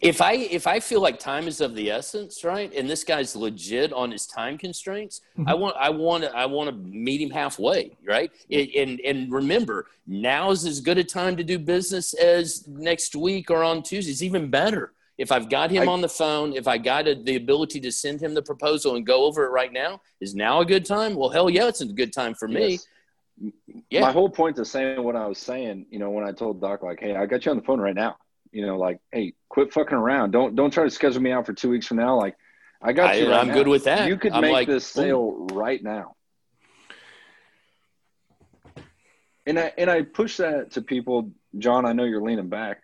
if 0.00 0.20
i 0.20 0.32
if 0.32 0.66
i 0.66 0.78
feel 0.78 1.00
like 1.00 1.18
time 1.18 1.48
is 1.48 1.60
of 1.60 1.74
the 1.74 1.90
essence 1.90 2.44
right 2.44 2.72
and 2.74 2.88
this 2.88 3.04
guy's 3.04 3.34
legit 3.34 3.92
on 3.92 4.10
his 4.10 4.26
time 4.26 4.58
constraints 4.58 5.20
mm-hmm. 5.38 5.48
i 5.48 5.54
want 5.54 5.76
i 5.78 5.88
want 5.88 6.22
to 6.22 6.36
i 6.36 6.44
want 6.44 6.68
to 6.68 6.76
meet 6.76 7.20
him 7.20 7.30
halfway 7.30 7.96
right 8.06 8.30
and 8.50 9.00
and 9.00 9.32
remember 9.32 9.86
now 10.06 10.50
is 10.50 10.64
as 10.64 10.80
good 10.80 10.98
a 10.98 11.04
time 11.04 11.36
to 11.36 11.44
do 11.44 11.58
business 11.58 12.14
as 12.14 12.66
next 12.68 13.16
week 13.16 13.50
or 13.50 13.62
on 13.62 13.82
tuesdays 13.82 14.22
even 14.22 14.50
better 14.50 14.92
if 15.18 15.32
I've 15.32 15.48
got 15.48 15.70
him 15.70 15.88
I, 15.88 15.92
on 15.92 16.02
the 16.02 16.10
phone, 16.10 16.52
if 16.52 16.68
I 16.68 16.76
got 16.76 17.08
a, 17.08 17.14
the 17.14 17.36
ability 17.36 17.80
to 17.80 17.90
send 17.90 18.20
him 18.20 18.34
the 18.34 18.42
proposal 18.42 18.96
and 18.96 19.06
go 19.06 19.24
over 19.24 19.46
it 19.46 19.48
right 19.48 19.72
now, 19.72 20.02
is 20.20 20.34
now 20.34 20.60
a 20.60 20.64
good 20.66 20.84
time? 20.84 21.14
Well, 21.14 21.30
hell 21.30 21.48
yeah, 21.48 21.68
it's 21.68 21.80
a 21.80 21.86
good 21.86 22.12
time 22.12 22.34
for 22.34 22.46
me. 22.46 22.72
Yes 22.72 22.86
yeah. 23.90 24.00
my 24.00 24.12
whole 24.12 24.30
point 24.30 24.56
to 24.56 24.64
saying 24.64 25.02
what 25.02 25.16
I 25.16 25.26
was 25.26 25.38
saying, 25.38 25.86
you 25.90 25.98
know, 25.98 26.10
when 26.10 26.24
I 26.24 26.32
told 26.32 26.60
Doc, 26.60 26.82
like, 26.82 27.00
hey, 27.00 27.16
I 27.16 27.26
got 27.26 27.44
you 27.44 27.50
on 27.50 27.58
the 27.58 27.62
phone 27.62 27.80
right 27.80 27.94
now. 27.94 28.16
You 28.56 28.64
know, 28.64 28.78
like, 28.78 29.00
hey, 29.12 29.34
quit 29.50 29.70
fucking 29.70 29.98
around. 29.98 30.30
Don't 30.30 30.56
don't 30.56 30.70
try 30.70 30.84
to 30.84 30.90
schedule 30.90 31.20
me 31.20 31.30
out 31.30 31.44
for 31.44 31.52
two 31.52 31.68
weeks 31.68 31.86
from 31.86 31.98
now. 31.98 32.16
Like, 32.16 32.36
I 32.80 32.94
got 32.94 33.18
you. 33.18 33.30
I, 33.30 33.42
am 33.42 33.48
now. 33.48 33.52
good 33.52 33.68
with 33.68 33.84
that. 33.84 34.08
You 34.08 34.16
could 34.16 34.32
I'm 34.32 34.40
make 34.40 34.52
like, 34.52 34.66
this 34.66 34.86
sale 34.86 35.46
right 35.52 35.82
now. 35.82 36.14
And 39.44 39.58
I 39.58 39.74
and 39.76 39.90
I 39.90 40.04
push 40.04 40.38
that 40.38 40.70
to 40.70 40.80
people, 40.80 41.32
John. 41.58 41.84
I 41.84 41.92
know 41.92 42.04
you're 42.04 42.22
leaning 42.22 42.48
back. 42.48 42.78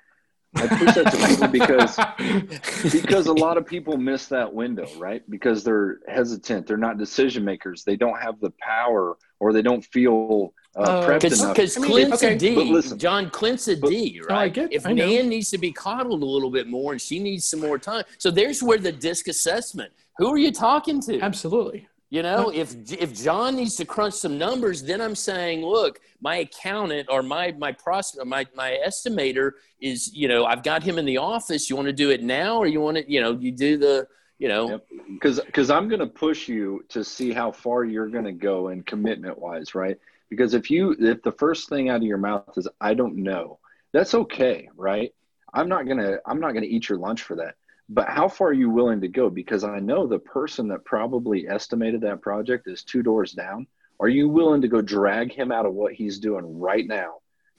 I 0.55 0.67
push 0.67 0.95
that 0.95 1.11
to 1.11 1.27
people 1.27 1.49
because 2.83 2.93
because 2.93 3.27
a 3.29 3.33
lot 3.33 3.57
of 3.57 3.65
people 3.65 3.97
miss 3.97 4.27
that 4.27 4.53
window, 4.53 4.87
right? 4.99 5.23
Because 5.31 5.65
they're 5.65 6.01
hesitant, 6.07 6.67
they're 6.67 6.77
not 6.77 6.99
decision 6.99 7.47
makers, 7.47 7.83
they 7.85 7.97
don't 7.97 8.21
have 8.21 8.39
the 8.41 8.53
power, 8.61 9.17
or 9.41 9.55
they 9.55 9.63
don't 9.63 9.83
feel 9.87 10.53
uh, 10.77 10.81
uh, 10.81 11.07
prepped 11.07 11.23
Cause, 11.23 11.41
enough. 11.41 11.57
Because 11.57 11.77
Clint's 11.77 12.23
okay. 12.23 12.35
a 12.35 12.39
D, 12.39 12.55
listen, 12.57 12.99
John 12.99 13.31
Clint's 13.31 13.69
a 13.69 13.77
but, 13.77 13.91
D, 13.91 14.21
right? 14.29 14.35
Oh, 14.35 14.39
I 14.39 14.49
get, 14.49 14.73
if 14.73 14.87
I 14.87 14.93
Nan 14.93 15.29
needs 15.29 15.51
to 15.51 15.59
be 15.59 15.73
coddled 15.73 16.23
a 16.23 16.27
little 16.27 16.51
bit 16.51 16.67
more, 16.69 16.93
and 16.93 17.01
she 17.01 17.19
needs 17.19 17.45
some 17.45 17.61
more 17.61 17.79
time, 17.79 18.05
so 18.19 18.31
there's 18.31 18.63
where 18.63 18.79
the 18.79 18.93
disc 18.93 19.29
assessment. 19.29 19.93
Who 20.19 20.33
are 20.33 20.39
you 20.39 20.53
talking 20.53 21.01
to? 21.03 21.21
Absolutely. 21.21 21.89
You 22.11 22.23
know, 22.23 22.51
if 22.51 22.75
if 22.93 23.15
John 23.15 23.57
needs 23.57 23.75
to 23.77 23.87
crunch 23.87 24.13
some 24.13 24.37
numbers, 24.37 24.83
then 24.83 25.01
I'm 25.01 25.15
saying, 25.15 25.65
look, 25.65 25.99
my 26.21 26.37
accountant 26.37 27.09
or 27.11 27.23
my 27.23 27.53
my 27.53 27.73
pros 27.73 28.15
my 28.27 28.47
my 28.55 28.79
estimator 28.87 29.53
is, 29.81 30.15
you 30.15 30.29
know, 30.29 30.45
I've 30.45 30.63
got 30.63 30.83
him 30.83 30.99
in 30.99 31.07
the 31.07 31.17
office. 31.17 31.71
You 31.71 31.77
want 31.77 31.87
to 31.87 31.93
do 31.95 32.11
it 32.11 32.23
now, 32.23 32.59
or 32.59 32.67
you 32.67 32.83
want 32.83 32.99
to, 32.99 33.11
you 33.11 33.23
know, 33.23 33.33
you 33.33 33.51
do 33.51 33.79
the, 33.79 34.07
you 34.39 34.49
know, 34.49 34.83
because 35.15 35.39
yep. 35.39 35.47
because 35.47 35.71
I'm 35.71 35.89
going 35.89 36.01
to 36.01 36.07
push 36.07 36.49
you 36.49 36.85
to 36.91 37.03
see 37.03 37.33
how 37.33 37.51
far 37.51 37.85
you're 37.85 38.09
going 38.09 38.27
to 38.27 38.33
go 38.33 38.69
in 38.69 38.83
commitment 38.83 39.39
wise, 39.39 39.75
right? 39.75 39.99
Because 40.37 40.55
if 40.55 40.71
you 40.71 40.97
if 40.99 41.23
the 41.23 41.33
first 41.33 41.69
thing 41.69 41.91
out 41.91 41.97
of 41.97 42.03
your 42.03 42.19
mouth 42.19 42.57
is 42.57 42.69
I 42.81 42.95
don't 42.95 43.17
know, 43.17 43.59
that's 43.93 44.15
okay, 44.15 44.69
right? 44.77 45.13
I'm 45.53 45.69
not 45.69 45.87
gonna 45.87 46.19
I'm 46.27 46.41
not 46.41 46.53
gonna 46.53 46.67
eat 46.67 46.89
your 46.89 46.99
lunch 46.99 47.23
for 47.23 47.37
that 47.37 47.55
but 47.89 48.09
how 48.09 48.29
far 48.29 48.49
are 48.49 48.55
you 48.55 48.71
willing 48.71 49.01
to 49.03 49.09
go? 49.09 49.29
Because 49.29 49.65
I 49.65 49.79
know 49.79 50.07
the 50.07 50.19
person 50.19 50.69
that 50.69 50.85
probably 50.85 51.47
estimated 51.49 52.01
that 52.03 52.23
project 52.23 52.67
is 52.67 52.85
two 52.85 53.03
doors 53.03 53.33
down. 53.33 53.67
Are 54.01 54.09
you 54.09 54.29
willing 54.29 54.63
to 54.63 54.69
go 54.69 54.81
drag 54.81 55.33
him 55.33 55.53
out 55.53 55.67
of 55.67 55.75
what 55.75 55.93
he's 55.93 56.19
doing 56.19 56.59
right 56.59 56.87
now? 56.87 57.17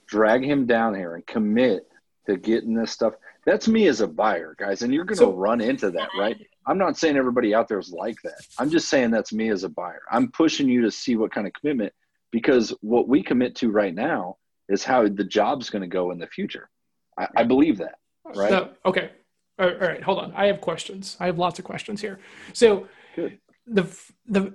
Drag 0.08 0.44
him 0.44 0.66
down 0.66 0.96
here 0.96 1.16
and 1.16 1.26
commit 1.26 1.88
to 2.26 2.36
getting 2.38 2.74
this 2.74 2.92
stuff. 2.92 3.14
That's 3.46 3.68
me 3.68 3.88
as 3.88 4.02
a 4.02 4.08
buyer, 4.08 4.56
guys. 4.58 4.82
And 4.82 4.94
you're 4.94 5.06
going 5.06 5.20
to 5.20 5.26
so, 5.26 5.34
run 5.34 5.62
into 5.62 5.92
that, 5.92 6.10
right? 6.18 6.38
I'm 6.66 6.78
not 6.78 6.98
saying 6.98 7.18
everybody 7.18 7.54
out 7.54 7.68
there 7.68 7.80
is 7.80 7.92
like 7.92 8.18
that. 8.24 8.42
I'm 8.58 8.70
just 8.70 8.90
saying 8.90 9.12
that's 9.12 9.34
me 9.34 9.50
as 9.50 9.64
a 9.64 9.70
buyer. 9.70 10.02
I'm 10.12 10.32
pushing 10.32 10.68
you 10.68 10.82
to 10.82 10.92
see 10.92 11.16
what 11.16 11.32
kind 11.32 11.46
of 11.46 11.54
commitment, 11.54 11.94
because 12.34 12.74
what 12.82 13.08
we 13.08 13.24
commit 13.24 13.56
to 13.56 13.72
right 13.72 13.96
now 13.96 14.36
is 14.68 14.84
how 14.84 15.08
the 15.08 15.24
job's 15.24 15.70
going 15.70 15.84
to 15.84 15.88
go 15.88 16.12
in 16.12 16.18
the 16.18 16.28
future. 16.28 16.70
I, 17.18 17.28
I 17.38 17.44
believe 17.46 17.78
that, 17.78 17.96
right? 18.36 18.50
So, 18.50 18.72
okay 18.86 19.12
all 19.60 19.72
right, 19.76 20.02
hold 20.02 20.20
on. 20.20 20.34
I 20.36 20.48
have 20.48 20.62
questions. 20.62 21.16
I 21.20 21.28
have 21.28 21.38
lots 21.38 21.60
of 21.60 21.66
questions 21.66 22.02
here. 22.02 22.20
So 22.54 22.88
Good. 23.16 23.40
the 23.68 23.84
the 24.26 24.54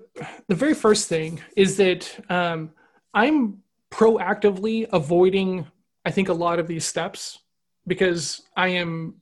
the 0.49 0.55
very 0.55 0.75
first 0.75 1.09
thing 1.09 1.41
is 1.57 1.77
that 1.77 2.19
um, 2.31 2.71
I'm 3.15 3.63
proactively 3.91 4.89
avoiding. 4.93 5.67
I 6.05 6.11
think 6.11 6.29
a 6.29 6.33
lot 6.35 6.59
of 6.59 6.67
these 6.67 6.85
steps 6.85 7.39
because 7.87 8.43
I 8.57 8.69
am 8.69 9.15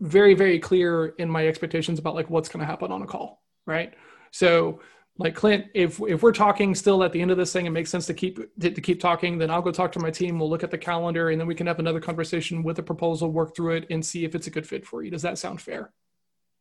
very 0.00 0.34
very 0.34 0.58
clear 0.58 1.06
in 1.18 1.30
my 1.30 1.46
expectations 1.46 1.98
about 1.98 2.14
like 2.14 2.28
what's 2.28 2.48
going 2.48 2.60
to 2.60 2.66
happen 2.66 2.90
on 2.90 3.02
a 3.02 3.06
call. 3.06 3.42
Right. 3.66 3.94
So 4.32 4.80
like 5.20 5.34
Clint, 5.34 5.66
if 5.74 6.00
if 6.08 6.22
we're 6.22 6.32
talking 6.32 6.74
still 6.74 7.04
at 7.04 7.12
the 7.12 7.20
end 7.20 7.30
of 7.30 7.36
this 7.36 7.52
thing, 7.52 7.66
it 7.66 7.70
makes 7.70 7.90
sense 7.90 8.06
to 8.06 8.14
keep 8.14 8.36
to, 8.58 8.70
to, 8.70 8.80
keep 8.80 9.00
talking. 9.00 9.36
Then 9.36 9.50
I'll 9.50 9.60
go 9.60 9.70
talk 9.70 9.92
to 9.92 9.98
my 9.98 10.10
team. 10.10 10.38
We'll 10.38 10.48
look 10.48 10.64
at 10.64 10.70
the 10.70 10.78
calendar, 10.78 11.28
and 11.28 11.38
then 11.38 11.46
we 11.46 11.54
can 11.54 11.66
have 11.66 11.78
another 11.78 12.00
conversation 12.00 12.62
with 12.62 12.76
the 12.76 12.82
proposal, 12.82 13.30
work 13.30 13.54
through 13.54 13.74
it, 13.76 13.86
and 13.90 14.04
see 14.04 14.24
if 14.24 14.34
it's 14.34 14.46
a 14.46 14.50
good 14.50 14.66
fit 14.66 14.86
for 14.86 15.02
you. 15.02 15.10
Does 15.10 15.20
that 15.20 15.36
sound 15.36 15.60
fair? 15.60 15.92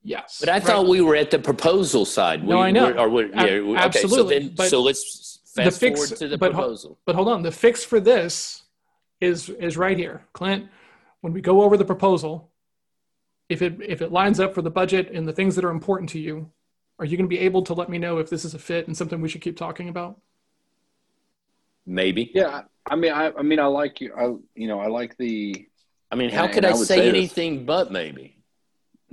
Yes. 0.04 0.40
But 0.42 0.50
I 0.50 0.54
right. 0.54 0.64
thought 0.64 0.88
we 0.88 1.00
were 1.00 1.16
at 1.16 1.32
the 1.32 1.40
proposal 1.40 2.04
side. 2.04 2.46
No, 2.46 2.58
we, 2.58 2.64
I 2.64 2.72
know. 2.72 2.92
Or, 2.92 3.08
or, 3.08 3.24
yeah, 3.24 3.44
okay, 3.44 3.76
Absolutely. 3.78 4.42
So, 4.42 4.50
then, 4.56 4.70
so 4.70 4.82
let's 4.82 5.40
fast 5.56 5.80
fix, 5.80 6.00
forward 6.00 6.18
to 6.18 6.28
the 6.28 6.38
but, 6.38 6.52
proposal. 6.52 7.00
But 7.06 7.16
hold 7.16 7.30
on. 7.30 7.42
The 7.42 7.52
fix 7.52 7.86
for 7.86 8.02
this 8.02 8.64
is 9.22 9.50
is 9.50 9.78
right 9.78 9.98
here, 9.98 10.26
Clint. 10.34 10.68
When 11.22 11.32
we 11.32 11.40
go 11.40 11.62
over 11.62 11.78
the 11.78 11.86
proposal, 11.86 12.52
if 13.48 13.62
it 13.62 13.78
if 13.82 14.02
it 14.02 14.12
lines 14.12 14.42
up 14.42 14.54
for 14.54 14.62
the 14.62 14.70
budget 14.70 15.12
and 15.14 15.26
the 15.26 15.34
things 15.34 15.56
that 15.56 15.64
are 15.64 15.72
important 15.72 16.10
to 16.10 16.20
you, 16.20 16.52
are 17.00 17.06
you 17.06 17.18
going 17.18 17.30
to 17.30 17.36
be 17.36 17.40
able 17.40 17.64
to 17.64 17.74
let 17.74 17.90
me 17.90 17.98
know 17.98 18.18
if 18.18 18.30
this 18.30 18.46
is 18.46 18.54
a 18.54 18.60
fit 18.60 18.88
and 18.88 18.96
something 18.96 19.22
we 19.22 19.30
should 19.30 19.42
keep 19.42 19.58
talking 19.58 19.90
about? 19.90 20.20
Maybe. 21.86 22.30
Yeah. 22.36 22.64
I 22.90 22.96
mean, 22.96 23.14
I, 23.14 23.32
I 23.32 23.42
mean, 23.42 23.60
I 23.60 23.66
like 23.66 24.02
you. 24.02 24.14
I, 24.16 24.26
you 24.56 24.68
know, 24.68 24.80
I 24.80 24.88
like 24.88 25.18
the. 25.18 25.68
I 26.12 26.16
mean, 26.16 26.30
how 26.30 26.48
could 26.48 26.66
I, 26.66 26.72
I 26.72 26.74
say, 26.74 26.84
say, 26.84 27.10
anything 27.10 27.58
this. 27.58 27.66
but 27.66 27.92
maybe? 27.92 28.36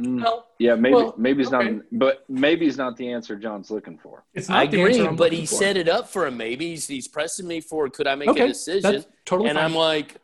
Mm, 0.01 0.23
well, 0.23 0.49
yeah, 0.59 0.75
maybe 0.75 0.95
well, 0.95 1.15
maybe 1.17 1.47
okay. 1.47 1.71
not, 1.71 1.83
but 1.93 2.25
maybe 2.29 2.67
it's 2.67 2.77
not 2.77 2.97
the 2.97 3.11
answer 3.11 3.37
John's 3.37 3.71
looking 3.71 3.97
for. 3.97 4.25
It's 4.35 4.49
not 4.49 4.59
I 4.59 4.63
agree, 4.65 5.07
but 5.09 5.33
he 5.33 5.47
for. 5.47 5.55
set 5.55 5.77
it 5.77 5.89
up 5.89 6.09
for 6.09 6.27
a 6.27 6.31
maybe. 6.31 6.71
He's, 6.71 6.87
he's 6.87 7.09
pressing 7.09 7.47
me 7.47 7.61
for 7.61 7.89
could 7.89 8.07
I 8.07 8.15
make 8.15 8.29
okay, 8.29 8.45
a 8.45 8.49
decision? 8.49 9.05
totally 9.25 9.49
and 9.49 9.57
fine. 9.57 9.65
I'm 9.65 9.75
like, 9.75 10.17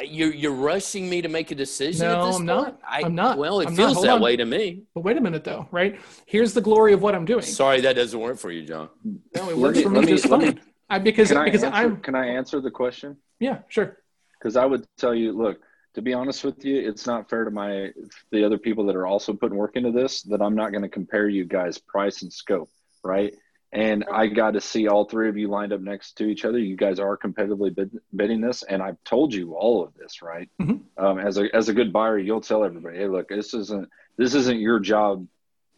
you're 0.00 0.32
you're 0.32 0.52
rushing 0.52 1.08
me 1.08 1.22
to 1.22 1.28
make 1.28 1.50
a 1.50 1.54
decision. 1.54 2.06
No, 2.06 2.20
I'm 2.22 2.32
point? 2.32 2.44
not. 2.44 2.80
I, 2.88 3.02
am 3.02 3.14
not. 3.14 3.38
Well, 3.38 3.60
it 3.60 3.68
I'm 3.68 3.76
feels 3.76 4.02
that 4.02 4.14
on. 4.14 4.20
way 4.20 4.36
to 4.36 4.44
me. 4.44 4.82
But 4.94 5.02
wait 5.02 5.16
a 5.16 5.20
minute, 5.20 5.44
though. 5.44 5.68
Right? 5.70 6.00
Here's 6.26 6.54
the 6.54 6.60
glory 6.60 6.92
of 6.92 7.02
what 7.02 7.14
I'm 7.14 7.24
doing. 7.24 7.42
Sorry, 7.42 7.80
that 7.82 7.94
doesn't 7.94 8.18
work 8.18 8.38
for 8.38 8.50
you, 8.50 8.62
John. 8.66 8.88
No, 9.34 9.50
it 9.50 9.56
works 9.56 9.78
me, 9.78 9.82
for 9.84 9.90
me, 9.90 10.06
just 10.06 10.26
fine. 10.26 10.60
I, 10.88 10.98
because 10.98 11.30
can 11.30 11.44
because 11.44 11.62
I 11.62 11.68
answer, 11.68 11.78
I'm. 11.78 11.96
Can 11.98 12.14
I 12.14 12.26
answer 12.28 12.60
the 12.60 12.70
question? 12.70 13.16
Yeah, 13.40 13.58
sure. 13.68 13.98
Because 14.38 14.56
I 14.56 14.64
would 14.64 14.86
tell 14.98 15.14
you, 15.14 15.32
look, 15.32 15.60
to 15.94 16.02
be 16.02 16.14
honest 16.14 16.44
with 16.44 16.64
you, 16.64 16.76
it's 16.76 17.06
not 17.06 17.28
fair 17.28 17.44
to 17.44 17.50
my 17.50 17.90
the 18.30 18.44
other 18.44 18.58
people 18.58 18.86
that 18.86 18.96
are 18.96 19.06
also 19.06 19.32
putting 19.32 19.56
work 19.56 19.76
into 19.76 19.90
this 19.90 20.22
that 20.22 20.40
I'm 20.40 20.54
not 20.54 20.70
going 20.70 20.82
to 20.82 20.88
compare 20.88 21.28
you 21.28 21.44
guys 21.44 21.78
price 21.78 22.22
and 22.22 22.32
scope, 22.32 22.70
right? 23.04 23.34
And 23.72 24.04
I 24.12 24.26
got 24.26 24.52
to 24.52 24.60
see 24.60 24.86
all 24.86 25.06
three 25.06 25.30
of 25.30 25.38
you 25.38 25.48
lined 25.48 25.72
up 25.72 25.80
next 25.80 26.18
to 26.18 26.24
each 26.24 26.44
other. 26.44 26.58
You 26.58 26.76
guys 26.76 26.98
are 26.98 27.16
competitively 27.16 27.74
bid, 27.74 27.98
bidding 28.14 28.42
this, 28.42 28.62
and 28.62 28.82
I've 28.82 29.02
told 29.04 29.32
you 29.32 29.54
all 29.54 29.82
of 29.82 29.94
this, 29.94 30.20
right? 30.20 30.48
Mm-hmm. 30.60 31.04
Um, 31.04 31.18
as 31.18 31.38
a 31.38 31.54
as 31.54 31.68
a 31.70 31.72
good 31.72 31.92
buyer, 31.92 32.18
you'll 32.18 32.42
tell 32.42 32.64
everybody, 32.64 32.98
"Hey, 32.98 33.08
look, 33.08 33.28
this 33.28 33.54
isn't 33.54 33.88
this 34.18 34.34
isn't 34.34 34.60
your 34.60 34.78
job. 34.78 35.26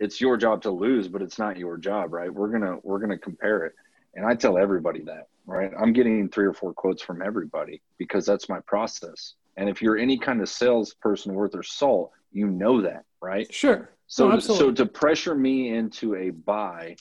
It's 0.01 0.21
your 0.21 0.37
job 0.37 0.63
to 0.63 0.71
lose, 0.73 1.07
but 1.07 1.23
it's 1.23 1.39
not 1.39 1.57
your 1.57 1.77
job, 1.77 2.13
right? 2.13 2.33
We're 2.33 2.49
gonna 2.49 2.79
we're 2.83 2.99
gonna 2.99 3.19
compare 3.19 3.65
it." 3.65 3.75
And 4.17 4.27
I 4.27 4.35
tell 4.35 4.59
everybody 4.59 5.03
that, 5.05 5.29
right? 5.47 5.71
I'm 5.79 5.93
getting 5.93 6.29
three 6.29 6.47
or 6.47 6.53
four 6.53 6.73
quotes 6.73 7.03
from 7.03 7.23
everybody 7.23 7.81
because 7.99 8.27
that's 8.27 8.49
my 8.49 8.61
process. 8.61 9.35
And 9.57 9.69
if 9.69 9.81
you're 9.81 9.99
any 9.99 10.19
kind 10.19 10.41
of 10.41 10.49
salesperson 10.49 11.33
worth 11.35 11.53
their 11.53 11.63
salt, 11.63 12.11
you 12.33 12.49
know 12.49 12.81
that, 12.81 13.05
right? 13.21 13.53
Sure. 13.55 13.91
So, 14.07 14.33
oh, 14.33 14.39
so 14.39 14.71
to 14.73 14.85
pressure 14.85 15.35
me 15.35 15.75
into 15.75 16.15
a 16.17 16.31
buy 16.31 16.97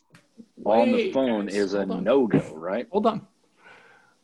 Wait, 0.58 0.82
on 0.82 0.92
the 0.92 1.12
phone 1.12 1.46
guys, 1.48 1.56
is 1.56 1.74
a 1.74 1.86
no 1.86 2.28
go, 2.28 2.40
right? 2.56 2.88
Hold 2.92 3.06
on. 3.06 3.28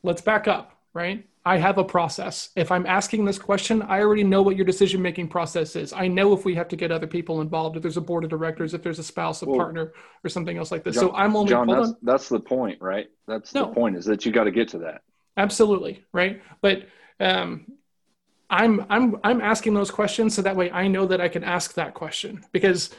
Let's 0.02 0.22
back 0.22 0.48
up, 0.48 0.78
right? 0.94 1.26
I 1.44 1.56
have 1.56 1.78
a 1.78 1.84
process. 1.84 2.50
If 2.54 2.70
I'm 2.70 2.84
asking 2.84 3.24
this 3.24 3.38
question, 3.38 3.80
I 3.82 4.00
already 4.00 4.24
know 4.24 4.42
what 4.42 4.56
your 4.56 4.66
decision 4.66 5.00
making 5.00 5.28
process 5.28 5.74
is. 5.74 5.92
I 5.92 6.06
know 6.06 6.34
if 6.34 6.44
we 6.44 6.54
have 6.54 6.68
to 6.68 6.76
get 6.76 6.92
other 6.92 7.06
people 7.06 7.40
involved, 7.40 7.76
if 7.76 7.82
there's 7.82 7.96
a 7.96 8.02
board 8.02 8.24
of 8.24 8.30
directors, 8.30 8.74
if 8.74 8.82
there's 8.82 8.98
a 8.98 9.02
spouse, 9.02 9.40
a 9.42 9.46
well, 9.46 9.56
partner, 9.56 9.92
or 10.22 10.28
something 10.28 10.58
else 10.58 10.70
like 10.70 10.84
this. 10.84 10.96
John, 10.96 11.04
so 11.04 11.14
I'm 11.14 11.34
only 11.34 11.48
John. 11.48 11.66
That's, 11.66 11.92
that's, 12.02 12.28
the 12.28 12.40
point, 12.40 12.80
right? 12.82 13.08
That's 13.26 13.54
no. 13.54 13.66
the 13.66 13.72
point 13.72 13.96
is 13.96 14.04
that 14.04 14.26
you 14.26 14.32
got 14.32 14.44
to 14.44 14.50
get 14.50 14.68
to 14.68 14.78
that. 14.80 15.02
Absolutely, 15.38 16.04
right? 16.12 16.42
But 16.60 16.88
um, 17.20 17.66
I'm 18.50 18.84
I'm 18.90 19.16
I'm 19.24 19.40
asking 19.40 19.74
those 19.74 19.90
questions 19.90 20.34
so 20.34 20.42
that 20.42 20.56
way 20.56 20.70
I 20.70 20.88
know 20.88 21.06
that 21.06 21.20
I 21.20 21.28
can 21.28 21.44
ask 21.44 21.74
that 21.74 21.94
question 21.94 22.44
because 22.52 22.90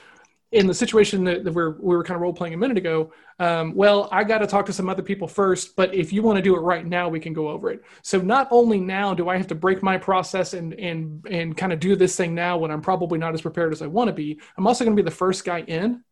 in 0.51 0.67
the 0.67 0.73
situation 0.73 1.23
that, 1.23 1.45
that 1.45 1.53
we're, 1.53 1.71
we 1.71 1.95
were 1.95 2.03
kind 2.03 2.15
of 2.15 2.21
role 2.21 2.33
playing 2.33 2.53
a 2.53 2.57
minute 2.57 2.77
ago, 2.77 3.13
um, 3.39 3.73
well, 3.73 4.09
I 4.11 4.25
got 4.25 4.39
to 4.39 4.47
talk 4.47 4.65
to 4.65 4.73
some 4.73 4.89
other 4.89 5.01
people 5.01 5.27
first, 5.27 5.77
but 5.77 5.95
if 5.95 6.11
you 6.11 6.21
want 6.21 6.35
to 6.35 6.41
do 6.41 6.55
it 6.55 6.59
right 6.59 6.85
now, 6.85 7.07
we 7.07 7.21
can 7.21 7.31
go 7.31 7.47
over 7.49 7.71
it. 7.71 7.81
So 8.01 8.19
not 8.19 8.49
only 8.51 8.79
now 8.79 9.13
do 9.13 9.29
I 9.29 9.37
have 9.37 9.47
to 9.47 9.55
break 9.55 9.81
my 9.81 9.97
process 9.97 10.53
and 10.53 10.73
and 10.73 11.25
and 11.25 11.55
kind 11.55 11.71
of 11.71 11.79
do 11.79 11.95
this 11.95 12.17
thing 12.17 12.35
now 12.35 12.57
when 12.57 12.69
I'm 12.69 12.81
probably 12.81 13.17
not 13.17 13.33
as 13.33 13.41
prepared 13.41 13.71
as 13.71 13.81
I 13.81 13.87
want 13.87 14.09
to 14.09 14.13
be, 14.13 14.39
I'm 14.57 14.67
also 14.67 14.83
going 14.83 14.95
to 14.95 15.01
be 15.01 15.05
the 15.05 15.15
first 15.15 15.45
guy 15.45 15.61
in. 15.61 16.03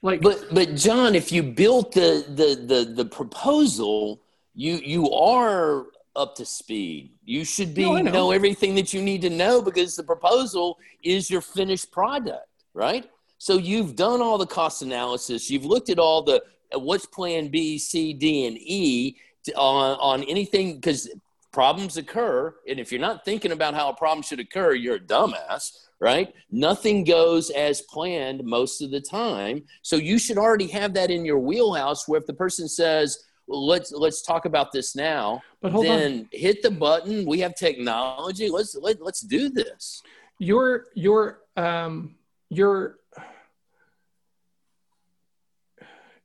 Like, 0.00 0.22
but 0.22 0.46
but 0.52 0.74
John, 0.74 1.14
if 1.14 1.30
you 1.30 1.42
built 1.42 1.92
the 1.92 2.24
the 2.28 2.74
the 2.74 2.92
the 2.92 3.04
proposal, 3.04 4.22
you 4.54 4.76
you 4.76 5.10
are 5.12 5.86
up 6.16 6.34
to 6.36 6.46
speed. 6.46 7.12
You 7.24 7.44
should 7.44 7.74
be 7.74 7.82
no, 7.82 7.98
know. 7.98 8.10
know 8.10 8.30
everything 8.30 8.74
that 8.76 8.94
you 8.94 9.02
need 9.02 9.20
to 9.22 9.30
know 9.30 9.60
because 9.60 9.94
the 9.94 10.04
proposal 10.04 10.78
is 11.02 11.28
your 11.30 11.40
finished 11.40 11.90
product 11.92 12.46
right? 12.74 13.08
So 13.38 13.56
you've 13.56 13.96
done 13.96 14.20
all 14.20 14.38
the 14.38 14.46
cost 14.46 14.82
analysis. 14.82 15.50
You've 15.50 15.64
looked 15.64 15.90
at 15.90 15.98
all 15.98 16.22
the 16.22 16.42
what's 16.72 17.06
plan 17.06 17.48
B, 17.48 17.78
C, 17.78 18.12
D, 18.12 18.46
and 18.46 18.56
E 18.58 19.16
to, 19.44 19.54
on, 19.54 19.98
on 20.00 20.24
anything 20.24 20.76
because 20.76 21.08
problems 21.52 21.96
occur. 21.96 22.54
And 22.68 22.80
if 22.80 22.90
you're 22.90 23.00
not 23.00 23.24
thinking 23.24 23.52
about 23.52 23.74
how 23.74 23.88
a 23.88 23.94
problem 23.94 24.22
should 24.22 24.40
occur, 24.40 24.74
you're 24.74 24.96
a 24.96 25.00
dumbass, 25.00 25.70
right? 26.00 26.34
Nothing 26.50 27.04
goes 27.04 27.50
as 27.50 27.82
planned 27.82 28.44
most 28.44 28.82
of 28.82 28.90
the 28.90 29.00
time. 29.00 29.62
So 29.82 29.96
you 29.96 30.18
should 30.18 30.38
already 30.38 30.66
have 30.68 30.92
that 30.94 31.10
in 31.10 31.24
your 31.24 31.38
wheelhouse 31.38 32.08
where 32.08 32.20
if 32.20 32.26
the 32.26 32.34
person 32.34 32.68
says, 32.68 33.24
well, 33.46 33.66
let's 33.66 33.92
let's 33.92 34.22
talk 34.22 34.46
about 34.46 34.72
this 34.72 34.96
now. 34.96 35.42
But 35.60 35.78
then 35.82 36.20
on. 36.20 36.28
hit 36.32 36.62
the 36.62 36.70
button. 36.70 37.26
We 37.26 37.40
have 37.40 37.54
technology. 37.54 38.48
Let's 38.48 38.74
let, 38.74 39.02
let's 39.02 39.20
do 39.20 39.50
this. 39.50 40.02
Your 40.38 40.86
your 40.94 41.40
um 41.56 42.16
you're 42.54 42.98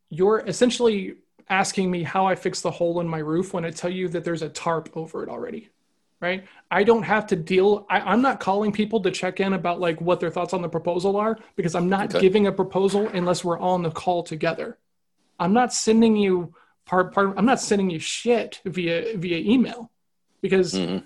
you're 0.10 0.40
essentially 0.40 1.16
asking 1.50 1.90
me 1.90 2.04
how 2.04 2.26
I 2.26 2.36
fix 2.36 2.62
the 2.62 2.72
hole 2.72 3.00
in 3.00 3.08
my 3.08 3.20
roof 3.20 3.54
when 3.54 3.66
I 3.66 3.72
tell 3.72 3.90
you 3.90 4.08
that 4.10 4.24
there's 4.24 4.42
a 4.42 4.50
tarp 4.50 4.90
over 4.96 5.24
it 5.24 5.30
already. 5.30 5.70
Right. 6.22 6.46
I 6.70 6.84
don't 6.84 7.04
have 7.04 7.28
to 7.28 7.38
deal. 7.38 7.86
I, 7.90 8.14
am 8.14 8.22
not 8.22 8.42
calling 8.42 8.74
people 8.74 9.00
to 9.02 9.12
check 9.12 9.40
in 9.40 9.54
about 9.54 9.80
like 9.80 10.02
what 10.02 10.20
their 10.20 10.30
thoughts 10.30 10.54
on 10.54 10.62
the 10.62 10.68
proposal 10.68 11.16
are 11.16 11.38
because 11.56 11.76
I'm 11.76 11.88
not 11.88 12.14
okay. 12.14 12.20
giving 12.20 12.48
a 12.48 12.52
proposal 12.52 13.08
unless 13.08 13.46
we're 13.46 13.60
on 13.60 13.84
the 13.84 13.92
call 13.92 14.24
together. 14.24 14.78
I'm 15.40 15.54
not 15.54 15.72
sending 15.72 16.18
you 16.18 16.54
part 16.86 17.14
part. 17.14 17.36
I'm 17.38 17.46
not 17.46 17.62
sending 17.62 17.90
you 17.90 18.00
shit 18.00 18.60
via 18.66 19.18
via 19.18 19.38
email 19.38 19.92
because 20.42 20.74
mm-hmm 20.74 21.06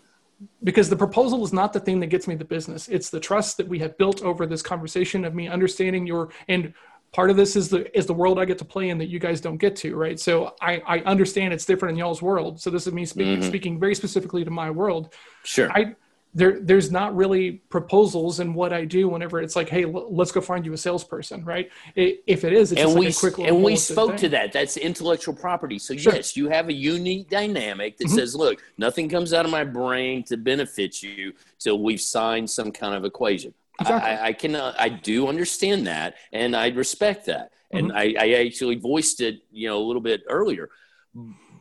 because 0.63 0.89
the 0.89 0.95
proposal 0.95 1.43
is 1.43 1.53
not 1.53 1.73
the 1.73 1.79
thing 1.79 1.99
that 1.99 2.07
gets 2.07 2.27
me 2.27 2.35
the 2.35 2.45
business. 2.45 2.87
It's 2.87 3.09
the 3.09 3.19
trust 3.19 3.57
that 3.57 3.67
we 3.67 3.79
have 3.79 3.97
built 3.97 4.21
over 4.23 4.45
this 4.45 4.61
conversation 4.61 5.25
of 5.25 5.33
me 5.33 5.47
understanding 5.47 6.07
your 6.07 6.29
and 6.47 6.73
part 7.11 7.29
of 7.29 7.37
this 7.37 7.55
is 7.55 7.69
the 7.69 7.95
is 7.95 8.07
the 8.07 8.13
world 8.13 8.39
i 8.39 8.45
get 8.45 8.57
to 8.57 8.65
play 8.65 8.89
in 8.89 8.97
that 8.97 9.07
you 9.07 9.19
guys 9.19 9.39
don't 9.39 9.57
get 9.57 9.75
to 9.77 9.95
right? 9.95 10.19
So 10.19 10.55
i 10.61 10.81
i 10.87 10.99
understand 10.99 11.53
it's 11.53 11.65
different 11.65 11.93
in 11.93 11.99
y'all's 11.99 12.21
world. 12.21 12.61
So 12.61 12.69
this 12.69 12.87
is 12.87 12.93
me 12.93 13.05
speaking 13.05 13.39
mm-hmm. 13.39 13.47
speaking 13.47 13.79
very 13.79 13.95
specifically 13.95 14.43
to 14.43 14.51
my 14.51 14.69
world. 14.69 15.13
Sure. 15.43 15.71
I 15.71 15.95
there 16.33 16.59
there's 16.59 16.91
not 16.91 17.15
really 17.15 17.51
proposals 17.69 18.39
in 18.39 18.53
what 18.53 18.73
I 18.73 18.85
do 18.85 19.07
whenever 19.07 19.41
it's 19.41 19.55
like, 19.55 19.69
hey, 19.69 19.83
l- 19.83 20.13
let's 20.13 20.31
go 20.31 20.41
find 20.41 20.65
you 20.65 20.73
a 20.73 20.77
salesperson, 20.77 21.45
right? 21.45 21.69
It, 21.95 22.23
if 22.25 22.43
it 22.43 22.53
is, 22.53 22.71
it's 22.71 22.81
and 22.81 22.97
we 22.97 23.07
like 23.07 23.17
quick 23.17 23.37
and 23.39 23.63
we 23.63 23.75
spoke 23.75 24.17
to 24.17 24.29
that. 24.29 24.51
That's 24.51 24.77
intellectual 24.77 25.35
property. 25.35 25.77
So 25.77 25.95
sure. 25.95 26.15
yes, 26.15 26.35
you 26.35 26.49
have 26.49 26.69
a 26.69 26.73
unique 26.73 27.29
dynamic 27.29 27.97
that 27.97 28.07
mm-hmm. 28.07 28.15
says, 28.15 28.35
look, 28.35 28.63
nothing 28.77 29.09
comes 29.09 29.33
out 29.33 29.45
of 29.45 29.51
my 29.51 29.63
brain 29.63 30.23
to 30.23 30.37
benefit 30.37 31.03
you 31.03 31.33
till 31.59 31.81
we've 31.81 32.01
signed 32.01 32.49
some 32.49 32.71
kind 32.71 32.95
of 32.95 33.05
equation. 33.05 33.53
Exactly. 33.79 34.11
I, 34.11 34.27
I 34.27 34.33
can 34.33 34.55
uh, 34.55 34.73
I 34.77 34.89
do 34.89 35.27
understand 35.27 35.87
that, 35.87 36.15
and 36.31 36.55
I 36.55 36.69
respect 36.69 37.27
that, 37.27 37.51
mm-hmm. 37.73 37.77
and 37.77 37.93
I, 37.93 38.15
I 38.19 38.45
actually 38.45 38.75
voiced 38.75 39.21
it, 39.21 39.41
you 39.51 39.67
know, 39.67 39.77
a 39.77 39.85
little 39.85 40.01
bit 40.01 40.23
earlier. 40.27 40.69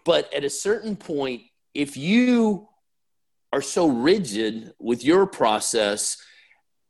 But 0.04 0.32
at 0.32 0.44
a 0.44 0.50
certain 0.50 0.96
point, 0.96 1.42
if 1.74 1.96
you 1.96 2.68
are 3.52 3.62
so 3.62 3.88
rigid 3.88 4.72
with 4.78 5.04
your 5.04 5.26
process, 5.26 6.16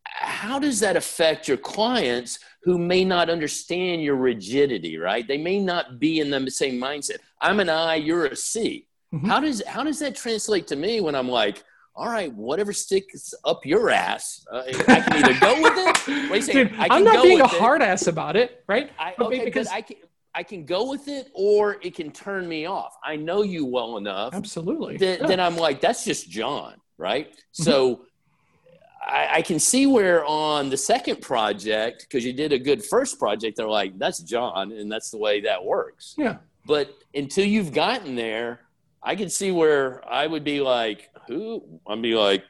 how 0.05 0.59
does 0.59 0.81
that 0.81 0.97
affect 0.97 1.49
your 1.49 1.57
clients 1.57 2.39
who 2.63 2.79
may 2.79 3.05
not 3.05 3.29
understand 3.29 4.03
your 4.03 4.17
rigidity, 4.17 4.97
right? 4.97 5.27
They 5.27 5.39
may 5.39 5.59
not 5.59 5.99
be 5.99 6.21
in 6.21 6.31
the 6.31 6.51
same 6.51 6.81
mindset. 6.81 7.19
I'm 7.41 7.61
an 7.61 7.69
I, 7.69 7.97
you're 7.97 8.27
a 8.27 8.37
C. 8.37 8.87
Mm-hmm. 9.13 9.27
How 9.27 9.41
does 9.41 9.63
how 9.67 9.83
does 9.83 9.99
that 9.99 10.15
translate 10.15 10.67
to 10.69 10.77
me 10.77 11.01
when 11.01 11.15
I'm 11.15 11.29
like, 11.29 11.65
all 11.95 12.07
right, 12.07 12.33
whatever 12.33 12.73
sticks 12.73 13.35
up 13.45 13.67
your 13.67 13.91
ass, 13.91 14.47
uh, 14.51 14.63
I 14.67 15.01
can 15.01 15.13
either 15.13 15.41
go 15.41 15.61
with 15.61 15.75
it. 15.77 16.31
What 16.31 16.47
Dude, 16.53 16.73
I'm 16.79 17.05
not 17.05 17.23
being 17.23 17.41
a 17.41 17.47
hard 17.47 17.83
ass 17.83 18.07
about 18.07 18.37
it, 18.37 18.65
right? 18.67 18.91
I, 18.99 19.15
okay, 19.19 19.45
because 19.45 19.69
I 19.69 19.83
can, 19.83 19.97
I 20.35 20.43
can 20.43 20.65
go 20.65 20.89
with 20.89 21.09
it 21.09 21.31
or 21.35 21.79
it 21.83 21.95
can 21.95 22.11
turn 22.11 22.49
me 22.49 22.67
off. 22.67 22.97
I 23.05 23.17
know 23.17 23.43
you 23.43 23.67
well 23.67 23.99
enough. 23.99 24.35
Absolutely. 24.35 24.97
That, 24.97 25.21
yeah. 25.21 25.27
Then 25.27 25.41
I'm 25.41 25.57
like, 25.57 25.81
that's 25.81 26.05
just 26.05 26.31
John, 26.31 26.75
right? 26.97 27.31
Mm-hmm. 27.31 27.63
So 27.63 28.07
I, 29.07 29.29
I, 29.33 29.43
can 29.43 29.59
see 29.59 29.87
where 29.87 30.25
on 30.25 30.71
the 30.71 30.77
second 30.77 31.21
project, 31.21 32.07
because 32.09 32.25
you 32.25 32.33
did 32.33 32.53
a 32.53 32.59
good 32.59 32.83
first 32.83 33.19
project, 33.19 33.57
they're 33.59 33.69
like, 33.69 33.99
that's 33.99 34.21
John, 34.21 34.73
and 34.73 34.91
that's 34.91 35.11
the 35.11 35.19
way 35.19 35.43
that 35.43 35.63
works. 35.63 36.15
Yeah. 36.17 36.37
But 36.67 36.95
until 37.15 37.45
you've 37.45 37.73
gotten 37.73 38.15
there, 38.15 38.61
I 39.03 39.17
can 39.17 39.29
see 39.29 39.51
where 39.51 40.03
I 40.09 40.27
would 40.27 40.45
be 40.45 40.61
like, 40.61 41.11
who? 41.27 41.63
I'd 41.87 42.01
be 42.01 42.15
like, 42.15 42.45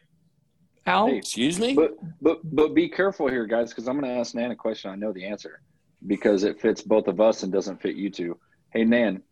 Al, 0.87 1.07
hey, 1.07 1.17
excuse 1.17 1.59
me. 1.59 1.75
But 1.75 1.95
but 2.21 2.41
but 2.55 2.75
be 2.75 2.89
careful 2.89 3.29
here, 3.29 3.47
guys, 3.47 3.71
because 3.71 3.89
I'm 3.89 3.99
going 3.99 4.13
to 4.13 4.19
ask 4.21 4.35
Nan 4.35 4.51
a 4.51 4.57
question. 4.57 4.91
I 4.91 4.97
know 4.97 5.13
the 5.13 5.25
answer 5.25 5.61
because 6.07 6.45
it 6.45 6.61
fits 6.61 6.83
both 6.83 7.09
of 7.09 7.21
us 7.21 7.43
and 7.43 7.53
doesn't 7.53 7.81
fit 7.81 7.97
you 7.97 8.11
two. 8.11 8.39
Hey, 8.71 8.85
Nan, 8.85 9.23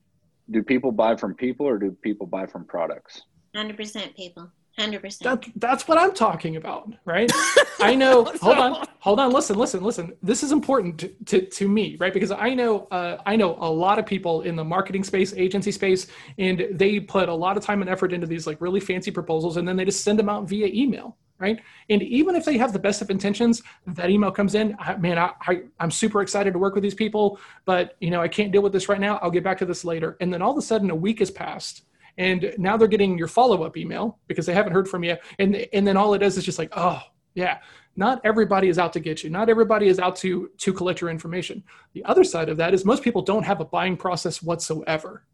do 0.51 0.63
people 0.63 0.93
buy 0.93 1.17
from 1.17 1.35
people 1.35 1.67
or 1.67 1.79
do 1.79 1.93
people 2.03 2.27
buy 2.27 2.47
from 2.47 2.65
products? 2.65 3.23
100% 3.55 4.17
people. 4.17 4.51
100%. 4.79 5.19
That, 5.19 5.45
that's 5.57 5.87
what 5.89 5.99
I'm 5.99 6.15
talking 6.15 6.57
about, 6.57 6.93
right? 7.05 7.31
I 7.81 7.95
know. 7.95 8.25
hold 8.41 8.59
on, 8.59 8.87
hold 9.01 9.21
on. 9.21 9.33
Listen, 9.33 9.57
listen, 9.57 9.83
listen. 9.83 10.13
This 10.23 10.43
is 10.43 10.53
important 10.53 10.99
to, 11.01 11.09
to, 11.27 11.47
to 11.47 11.69
me, 11.69 11.97
right? 11.99 12.15
Because 12.15 12.31
I 12.31 12.55
know, 12.55 12.87
uh, 12.91 13.19
I 13.27 13.37
know 13.37 13.57
a 13.61 13.71
lot 13.71 13.99
of 13.99 14.07
people 14.07 14.43
in 14.43 14.57
the 14.57 14.65
marketing 14.65 15.05
space, 15.05 15.35
agency 15.35 15.73
space, 15.73 16.07
and 16.39 16.67
they 16.73 17.01
put 17.01 17.29
a 17.29 17.35
lot 17.35 17.57
of 17.57 17.65
time 17.65 17.81
and 17.83 17.91
effort 17.91 18.13
into 18.13 18.27
these 18.27 18.47
like 18.47 18.61
really 18.61 18.81
fancy 18.81 19.11
proposals, 19.11 19.57
and 19.57 19.67
then 19.67 19.77
they 19.77 19.85
just 19.85 20.03
send 20.03 20.19
them 20.19 20.29
out 20.29 20.49
via 20.49 20.67
email, 20.67 21.17
right? 21.41 21.59
And 21.89 22.03
even 22.03 22.37
if 22.37 22.45
they 22.45 22.59
have 22.59 22.73
the 22.73 22.79
best 22.79 23.03
of 23.03 23.11
intentions, 23.11 23.63
that 23.87 24.11
email 24.11 24.31
comes 24.31 24.55
in, 24.55 24.77
I, 24.79 24.97
man, 24.97 25.19
I, 25.19 25.33
I, 25.41 25.63
I'm 25.81 25.91
super 25.91 26.21
excited 26.21 26.53
to 26.53 26.59
work 26.59 26.75
with 26.75 26.83
these 26.83 26.95
people, 26.95 27.41
but 27.65 27.97
you 28.01 28.11
know, 28.11 28.21
I 28.21 28.29
can't 28.29 28.53
deal 28.53 28.63
with 28.63 28.73
this 28.73 28.89
right 28.89 29.01
now. 29.01 29.19
I'll 29.23 29.31
get 29.31 29.43
back 29.43 29.59
to 29.59 29.67
this 29.67 29.85
later. 29.85 30.17
And 30.21 30.33
then 30.33 30.43
all 30.43 30.53
of 30.53 30.59
a 30.59 30.63
sudden, 30.63 30.91
a 30.91 30.95
week 30.95 31.19
has 31.21 31.31
passed, 31.31 31.83
and 32.19 32.55
now 32.59 32.77
they're 32.77 32.89
getting 32.89 33.17
your 33.17 33.29
follow-up 33.29 33.77
email 33.77 34.19
because 34.27 34.45
they 34.45 34.53
haven't 34.53 34.75
heard 34.75 34.87
from 34.87 35.03
you, 35.03 35.17
and 35.39 35.57
and 35.73 35.87
then 35.87 35.97
all 35.97 36.13
it 36.15 36.23
is 36.23 36.37
is 36.37 36.45
just 36.45 36.59
like, 36.59 36.71
oh 36.77 37.01
yeah, 37.35 37.59
not 37.97 38.21
everybody 38.25 38.69
is 38.69 38.79
out 38.79 38.93
to 38.93 39.01
get 39.01 39.25
you. 39.25 39.31
Not 39.31 39.49
everybody 39.49 39.89
is 39.89 39.99
out 39.99 40.17
to 40.17 40.51
to 40.59 40.73
collect 40.73 41.01
your 41.01 41.09
information. 41.09 41.65
The 41.95 42.05
other 42.05 42.25
side 42.25 42.51
of 42.51 42.59
that 42.59 42.75
is 42.75 42.85
most 42.85 43.03
people 43.03 43.23
don't 43.23 43.45
have 43.45 43.61
a 43.61 43.65
buying 43.65 43.97
process 43.97 44.43
whatsoever, 44.43 45.25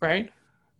right? 0.00 0.32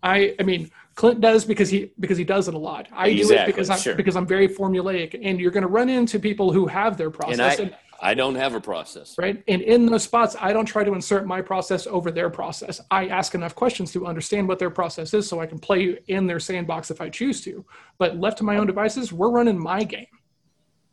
I 0.03 0.35
I 0.39 0.43
mean, 0.43 0.71
Clint 0.95 1.21
does 1.21 1.45
because 1.45 1.71
he 1.71 1.93
because 1.99 2.19
he 2.19 2.25
does 2.25 2.49
it 2.49 2.55
a 2.55 2.59
lot. 2.59 2.89
I 2.93 3.09
exactly, 3.09 3.37
do 3.37 3.43
it 3.43 3.47
because 3.47 3.71
I'm 3.71 3.79
sure. 3.79 3.95
because 3.95 4.17
I'm 4.17 4.27
very 4.27 4.49
formulaic, 4.49 5.19
and 5.23 5.41
you're 5.41 5.51
going 5.51 5.63
to 5.63 5.69
run 5.69 5.89
into 5.89 6.19
people 6.19 6.53
who 6.53 6.67
have 6.67 6.97
their 6.97 7.11
process. 7.11 7.59
And 7.59 7.69
I, 7.69 7.73
and, 7.73 7.77
I 8.03 8.15
don't 8.15 8.35
have 8.35 8.55
a 8.55 8.61
process. 8.61 9.17
Right. 9.19 9.43
And 9.47 9.61
in 9.63 9.87
those 9.87 10.05
spots, 10.05 10.35
I 10.41 10.53
don't 10.53 10.67
try 10.67 10.85
to 10.85 10.95
insert 10.95 11.27
my 11.27 11.43
process 11.43 11.87
over 11.87 12.11
their 12.11 12.31
process. 12.31 12.81
I 12.91 13.09
ask 13.09 13.35
enough 13.35 13.55
questions 13.55 13.93
to 13.93 14.07
understand 14.07 14.49
what 14.49 14.59
their 14.59 14.71
process 14.71 15.13
is 15.13 15.29
so 15.29 15.41
I 15.41 15.47
can 15.47 15.59
play 15.59 15.99
in 16.09 16.27
their 16.27 16.41
sandbox 16.41 16.91
if 16.91 17.01
I 17.01 17.11
choose 17.11 17.43
to. 17.43 17.65
But 17.99 18.17
left 18.17 18.39
to 18.39 18.45
my 18.45 18.57
own 18.57 18.67
devices, 18.67 19.13
we're 19.13 19.31
running 19.31 19.59
my 19.59 19.85
game. 19.85 20.07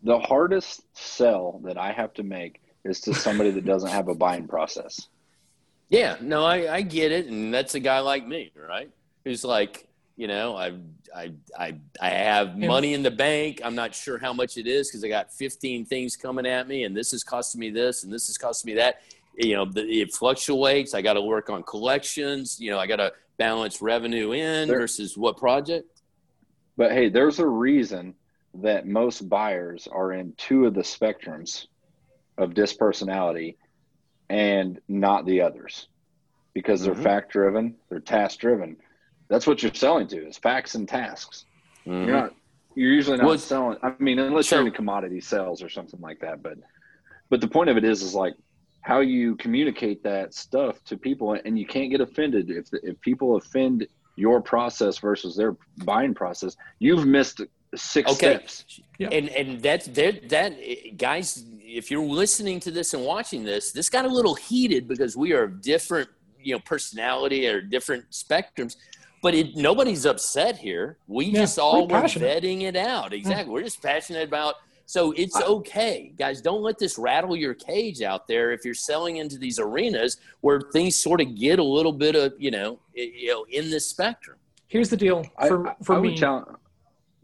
The 0.03 0.19
hardest 0.19 0.83
sell 0.97 1.61
that 1.63 1.77
I 1.77 1.91
have 1.91 2.13
to 2.15 2.23
make 2.23 2.61
is 2.83 3.01
to 3.01 3.13
somebody 3.13 3.51
that 3.51 3.65
doesn't 3.65 3.89
have 3.89 4.07
a 4.09 4.15
buying 4.15 4.47
process. 4.47 5.07
Yeah, 5.89 6.17
no, 6.19 6.43
I, 6.43 6.75
I 6.75 6.81
get 6.81 7.13
it, 7.13 7.27
and 7.27 7.53
that's 7.53 7.73
a 7.73 7.79
guy 7.79 7.99
like 7.99 8.27
me, 8.27 8.51
right? 8.53 8.91
Who's 9.27 9.43
like, 9.43 9.85
you 10.15 10.27
know, 10.27 10.55
I 10.55 10.71
I 11.13 11.33
I 11.59 11.75
I 11.99 12.09
have 12.09 12.57
money 12.57 12.93
in 12.93 13.03
the 13.03 13.11
bank. 13.11 13.59
I'm 13.61 13.75
not 13.75 13.93
sure 13.93 14.17
how 14.17 14.31
much 14.31 14.55
it 14.55 14.67
is 14.67 14.89
because 14.89 15.03
I 15.03 15.09
got 15.09 15.33
15 15.33 15.83
things 15.83 16.15
coming 16.15 16.45
at 16.45 16.65
me, 16.65 16.85
and 16.85 16.95
this 16.95 17.11
is 17.11 17.25
costing 17.25 17.59
me 17.59 17.69
this, 17.69 18.05
and 18.05 18.13
this 18.13 18.29
is 18.29 18.37
costing 18.37 18.73
me 18.73 18.79
that. 18.79 19.01
You 19.35 19.55
know, 19.55 19.65
the, 19.65 19.81
it 19.81 20.13
fluctuates. 20.13 20.93
I 20.93 21.01
got 21.01 21.15
to 21.15 21.21
work 21.21 21.49
on 21.49 21.61
collections. 21.63 22.57
You 22.57 22.71
know, 22.71 22.79
I 22.79 22.87
got 22.87 22.95
to 22.95 23.11
balance 23.37 23.81
revenue 23.81 24.31
in 24.31 24.69
there, 24.69 24.79
versus 24.79 25.17
what 25.17 25.35
project. 25.35 26.01
But 26.77 26.93
hey, 26.93 27.09
there's 27.09 27.39
a 27.39 27.47
reason 27.47 28.15
that 28.61 28.87
most 28.87 29.27
buyers 29.27 29.89
are 29.91 30.13
in 30.13 30.33
two 30.37 30.67
of 30.67 30.73
the 30.73 30.83
spectrums 30.83 31.65
of 32.37 32.53
DISC 32.53 32.77
personality 32.77 33.57
and 34.29 34.79
not 34.87 35.25
the 35.25 35.41
others 35.41 35.89
because 36.53 36.81
they're 36.81 36.93
mm-hmm. 36.93 37.03
fact 37.03 37.31
driven, 37.31 37.75
they're 37.89 37.99
task 37.99 38.39
driven. 38.39 38.77
That's 39.29 39.45
what 39.45 39.61
you're 39.61 39.73
selling 39.73 40.07
to 40.07 40.27
is 40.27 40.37
facts 40.37 40.75
and 40.75 40.87
tasks. 40.87 41.45
Mm-hmm. 41.85 42.07
You're 42.07 42.21
not 42.21 42.35
you're 42.75 42.91
usually 42.91 43.17
not 43.17 43.25
well, 43.25 43.37
selling 43.37 43.77
I 43.83 43.93
mean 43.99 44.19
unless 44.19 44.51
you're 44.51 44.65
in 44.65 44.71
commodity 44.71 45.21
sales 45.21 45.61
or 45.61 45.69
something 45.69 45.99
like 46.01 46.19
that, 46.19 46.41
but 46.41 46.57
but 47.29 47.41
the 47.41 47.47
point 47.47 47.69
of 47.69 47.77
it 47.77 47.83
is 47.83 48.01
is 48.01 48.13
like 48.13 48.35
how 48.81 48.99
you 48.99 49.35
communicate 49.35 50.03
that 50.03 50.33
stuff 50.33 50.81
to 50.85 50.97
people 50.97 51.37
and 51.43 51.59
you 51.59 51.65
can't 51.65 51.91
get 51.91 52.01
offended 52.01 52.49
if 52.49 52.67
if 52.83 52.99
people 53.01 53.35
offend 53.35 53.87
your 54.15 54.41
process 54.41 54.97
versus 54.97 55.35
their 55.35 55.55
buying 55.85 56.13
process, 56.13 56.57
you've 56.79 57.05
missed 57.05 57.41
six 57.75 58.11
okay. 58.11 58.37
steps. 58.37 58.81
Yeah. 58.97 59.09
And 59.11 59.29
and 59.29 59.61
that's 59.61 59.87
that 59.87 60.29
that 60.29 60.97
guys 60.97 61.45
if 61.61 61.91
you're 61.91 62.03
listening 62.03 62.59
to 62.61 62.71
this 62.71 62.93
and 62.93 63.03
watching 63.03 63.43
this, 63.43 63.71
this 63.71 63.89
got 63.89 64.05
a 64.05 64.07
little 64.07 64.35
heated 64.35 64.87
because 64.87 65.15
we 65.15 65.33
are 65.33 65.47
different, 65.47 66.09
you 66.41 66.53
know, 66.53 66.59
personality 66.59 67.47
or 67.47 67.61
different 67.61 68.09
spectrums. 68.09 68.77
But 69.21 69.33
it, 69.33 69.55
nobody's 69.55 70.05
upset 70.05 70.57
here. 70.57 70.97
We 71.07 71.25
yeah, 71.25 71.41
just 71.41 71.59
all 71.59 71.87
were 71.87 72.01
vetting 72.01 72.61
it 72.63 72.75
out. 72.75 73.13
Exactly. 73.13 73.45
Yeah. 73.45 73.53
We're 73.53 73.63
just 73.63 73.81
passionate 73.81 74.27
about. 74.27 74.55
So 74.85 75.11
it's 75.17 75.35
okay, 75.35 76.13
guys. 76.17 76.39
Don't 76.39 76.61
let 76.61 76.77
this 76.77 76.97
rattle 76.97 77.35
your 77.35 77.53
cage 77.53 78.01
out 78.01 78.27
there. 78.27 78.51
If 78.51 78.63
you're 78.63 78.73
selling 78.73 79.17
into 79.17 79.37
these 79.37 79.59
arenas 79.59 80.17
where 80.41 80.61
things 80.71 80.95
sort 80.95 81.19
of 81.19 81.35
get 81.35 81.59
a 81.59 81.63
little 81.63 81.91
bit 81.91 82.15
of, 82.15 82.33
you 82.37 82.51
know, 82.51 82.79
you 82.93 83.27
know, 83.27 83.45
in 83.49 83.69
this 83.69 83.87
spectrum. 83.87 84.37
Here's 84.67 84.89
the 84.89 84.97
deal 84.97 85.25
for, 85.47 85.75
for 85.83 85.95
I 85.95 85.99
me. 85.99 86.17
Tell, 86.17 86.59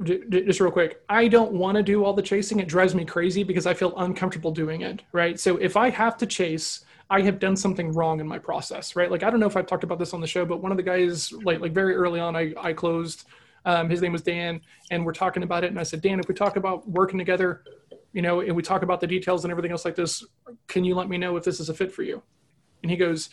just 0.02 0.60
real 0.60 0.72
quick 0.72 1.02
i 1.08 1.28
don't 1.28 1.52
want 1.54 1.78
to 1.78 1.84
do 1.84 2.04
all 2.04 2.14
the 2.14 2.22
chasing 2.22 2.60
it 2.60 2.68
drives 2.68 2.96
me 2.96 3.06
crazy 3.06 3.44
because 3.44 3.68
i 3.68 3.74
feel 3.74 3.96
uncomfortable 3.98 4.52
doing 4.52 4.82
it 4.82 5.04
right 5.12 5.40
so 5.40 5.58
if 5.58 5.78
i 5.78 5.90
have 5.90 6.18
to 6.18 6.26
chase 6.26 6.84
i 7.10 7.22
have 7.22 7.40
done 7.40 7.56
something 7.56 7.92
wrong 7.92 8.20
in 8.20 8.28
my 8.28 8.38
process 8.38 8.96
right 8.96 9.12
like 9.12 9.24
i 9.24 9.30
don't 9.30 9.40
know 9.40 9.48
if 9.48 9.58
i've 9.58 9.68
talked 9.68 9.84
about 9.84 10.00
this 10.00 10.14
on 10.14 10.22
the 10.22 10.28
show 10.28 10.46
but 10.46 10.62
one 10.62 10.72
of 10.72 10.78
the 10.78 10.84
guys 10.84 11.32
like 11.44 11.60
like 11.60 11.74
very 11.74 11.96
early 11.96 12.20
on 12.20 12.36
i, 12.36 12.54
I 12.58 12.74
closed 12.74 13.26
um, 13.66 13.90
his 13.90 14.02
name 14.02 14.12
was 14.12 14.22
dan 14.22 14.60
and 14.92 15.06
we're 15.06 15.14
talking 15.14 15.44
about 15.44 15.64
it 15.64 15.68
and 15.68 15.80
i 15.80 15.84
said 15.84 16.02
dan 16.02 16.20
if 16.20 16.28
we 16.28 16.36
talk 16.36 16.56
about 16.56 16.88
working 16.90 17.18
together 17.18 17.64
you 18.12 18.22
know 18.22 18.42
and 18.42 18.56
we 18.56 18.62
talk 18.62 18.84
about 18.84 19.00
the 19.00 19.08
details 19.08 19.46
and 19.46 19.52
everything 19.52 19.72
else 19.72 19.86
like 19.86 19.96
this 19.96 20.24
can 20.68 20.84
you 20.84 20.96
let 20.96 21.08
me 21.10 21.18
know 21.18 21.38
if 21.38 21.44
this 21.44 21.60
is 21.60 21.70
a 21.70 21.74
fit 21.74 21.92
for 21.92 22.04
you 22.04 22.22
and 22.82 22.92
he 22.92 22.98
goes 22.98 23.30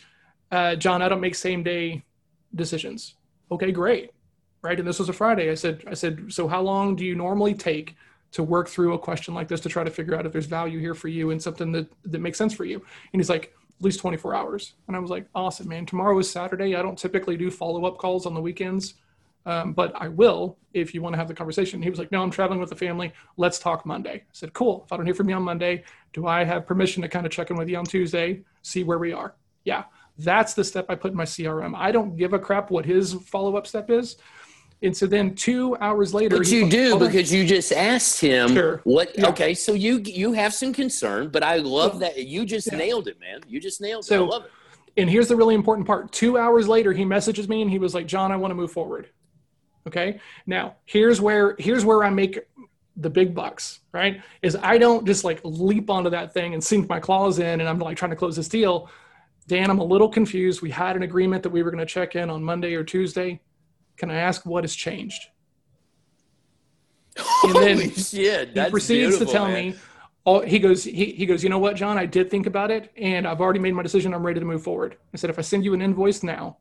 uh, 0.51 0.75
john 0.75 1.01
i 1.01 1.09
don't 1.09 1.21
make 1.21 1.35
same 1.35 1.63
day 1.63 2.03
decisions 2.55 3.15
okay 3.51 3.71
great 3.71 4.11
right? 4.61 4.77
And 4.77 4.87
this 4.87 4.99
was 4.99 5.09
a 5.09 5.13
Friday. 5.13 5.49
I 5.49 5.55
said, 5.55 5.83
I 5.87 5.93
said, 5.93 6.31
so 6.31 6.47
how 6.47 6.61
long 6.61 6.95
do 6.95 7.05
you 7.05 7.15
normally 7.15 7.53
take 7.53 7.95
to 8.31 8.43
work 8.43 8.69
through 8.69 8.93
a 8.93 8.99
question 8.99 9.33
like 9.33 9.47
this 9.47 9.59
to 9.61 9.69
try 9.69 9.83
to 9.83 9.89
figure 9.89 10.15
out 10.15 10.25
if 10.25 10.31
there's 10.31 10.45
value 10.45 10.79
here 10.79 10.93
for 10.93 11.09
you 11.09 11.31
and 11.31 11.41
something 11.41 11.71
that 11.73 11.91
that 12.05 12.19
makes 12.19 12.37
sense 12.37 12.53
for 12.53 12.65
you? 12.65 12.75
And 13.13 13.19
he's 13.19 13.29
like, 13.29 13.53
at 13.81 13.85
least 13.85 13.99
24 13.99 14.35
hours. 14.35 14.73
And 14.87 14.95
I 14.95 14.99
was 14.99 15.09
like, 15.09 15.25
awesome, 15.33 15.67
man. 15.67 15.87
Tomorrow 15.87 16.19
is 16.19 16.29
Saturday. 16.29 16.75
I 16.75 16.83
don't 16.83 16.97
typically 16.97 17.35
do 17.35 17.49
follow 17.49 17.83
up 17.85 17.97
calls 17.97 18.27
on 18.27 18.35
the 18.35 18.41
weekends. 18.41 18.93
Um, 19.47 19.73
but 19.73 19.91
I 19.95 20.07
will 20.07 20.59
if 20.75 20.93
you 20.93 21.01
want 21.01 21.13
to 21.13 21.17
have 21.17 21.27
the 21.27 21.33
conversation. 21.33 21.81
He 21.81 21.89
was 21.89 21.97
like, 21.97 22.11
No, 22.11 22.21
I'm 22.21 22.29
traveling 22.29 22.59
with 22.59 22.69
the 22.69 22.75
family. 22.75 23.11
Let's 23.37 23.57
talk 23.57 23.83
Monday. 23.87 24.17
I 24.17 24.23
said, 24.33 24.53
Cool. 24.53 24.83
If 24.85 24.93
I 24.93 24.97
don't 24.97 25.07
hear 25.07 25.15
from 25.15 25.29
you 25.29 25.35
on 25.35 25.41
Monday, 25.41 25.83
do 26.13 26.27
I 26.27 26.43
have 26.43 26.67
permission 26.67 27.01
to 27.01 27.09
kind 27.09 27.25
of 27.25 27.31
check 27.31 27.49
in 27.49 27.57
with 27.57 27.67
you 27.67 27.77
on 27.77 27.85
Tuesday, 27.85 28.41
see 28.61 28.83
where 28.83 28.99
we 28.99 29.13
are? 29.13 29.33
Yeah. 29.63 29.85
That's 30.19 30.53
the 30.53 30.63
step 30.63 30.85
I 30.89 30.93
put 30.93 31.11
in 31.11 31.17
my 31.17 31.23
CRM. 31.23 31.73
I 31.75 31.91
don't 31.91 32.15
give 32.15 32.33
a 32.33 32.39
crap 32.39 32.69
what 32.69 32.85
his 32.85 33.13
follow 33.13 33.57
up 33.57 33.65
step 33.65 33.89
is. 33.89 34.17
And 34.83 34.97
so 34.97 35.05
then 35.05 35.35
two 35.35 35.77
hours 35.77 36.11
later, 36.13 36.37
but 36.37 36.49
you 36.49 36.67
do 36.67 36.97
because 36.97 37.31
you 37.31 37.45
just 37.45 37.71
asked 37.71 38.19
him 38.19 38.49
sure. 38.49 38.81
what. 38.83 39.17
Yeah. 39.17 39.27
Okay, 39.29 39.53
so 39.53 39.73
you 39.73 39.99
you 39.99 40.33
have 40.33 40.55
some 40.55 40.73
concern, 40.73 41.29
but 41.29 41.43
I 41.43 41.57
love 41.57 41.99
that 41.99 42.25
you 42.25 42.45
just 42.45 42.71
yeah. 42.71 42.79
nailed 42.79 43.07
it, 43.07 43.19
man. 43.19 43.41
You 43.47 43.59
just 43.59 43.79
nailed 43.79 44.05
so, 44.05 44.23
it. 44.23 44.25
I 44.25 44.29
love 44.29 44.45
it. 44.45 44.51
And 44.97 45.09
here's 45.09 45.27
the 45.27 45.35
really 45.35 45.53
important 45.53 45.85
part. 45.85 46.11
Two 46.11 46.37
hours 46.37 46.67
later, 46.67 46.93
he 46.93 47.05
messages 47.05 47.47
me 47.47 47.61
and 47.61 47.69
he 47.69 47.77
was 47.77 47.93
like, 47.93 48.07
"John, 48.07 48.31
I 48.31 48.37
want 48.37 48.51
to 48.51 48.55
move 48.55 48.71
forward." 48.71 49.09
Okay. 49.87 50.19
Now 50.47 50.77
here's 50.85 51.21
where 51.21 51.55
here's 51.59 51.85
where 51.85 52.03
I 52.03 52.09
make 52.09 52.39
the 52.97 53.09
big 53.09 53.35
bucks. 53.35 53.81
Right? 53.91 54.23
Is 54.41 54.57
I 54.63 54.79
don't 54.79 55.05
just 55.05 55.23
like 55.23 55.41
leap 55.43 55.91
onto 55.91 56.09
that 56.09 56.33
thing 56.33 56.55
and 56.55 56.63
sink 56.63 56.89
my 56.89 56.99
claws 56.99 57.37
in, 57.37 57.59
and 57.59 57.69
I'm 57.69 57.77
like 57.77 57.97
trying 57.97 58.11
to 58.11 58.17
close 58.17 58.35
this 58.35 58.47
deal. 58.47 58.89
Dan, 59.47 59.69
I'm 59.69 59.79
a 59.79 59.83
little 59.83 60.09
confused. 60.09 60.63
We 60.63 60.71
had 60.71 60.95
an 60.95 61.03
agreement 61.03 61.43
that 61.43 61.51
we 61.51 61.61
were 61.61 61.69
going 61.69 61.85
to 61.85 61.91
check 61.91 62.15
in 62.15 62.31
on 62.31 62.43
Monday 62.43 62.73
or 62.73 62.83
Tuesday 62.83 63.41
can 64.01 64.09
I 64.09 64.15
ask 64.15 64.47
what 64.47 64.63
has 64.63 64.75
changed? 64.75 65.27
And 67.43 67.55
then 67.55 67.77
Holy 67.77 67.89
shit, 67.91 68.57
he 68.57 68.69
proceeds 68.69 69.17
to 69.19 69.25
tell 69.25 69.47
man. 69.47 69.71
me, 69.71 69.75
oh, 70.25 70.41
he 70.41 70.57
goes, 70.57 70.83
he, 70.83 71.05
he 71.11 71.25
goes, 71.25 71.43
you 71.43 71.49
know 71.49 71.59
what, 71.59 71.75
John, 71.75 71.97
I 71.97 72.05
did 72.05 72.29
think 72.29 72.47
about 72.47 72.71
it 72.71 72.91
and 72.95 73.27
I've 73.27 73.41
already 73.41 73.59
made 73.59 73.73
my 73.73 73.83
decision. 73.83 74.13
I'm 74.13 74.25
ready 74.25 74.39
to 74.39 74.45
move 74.45 74.63
forward. 74.63 74.97
I 75.13 75.17
said, 75.17 75.29
if 75.29 75.37
I 75.37 75.41
send 75.41 75.65
you 75.65 75.73
an 75.73 75.81
invoice 75.81 76.23
now, 76.23 76.57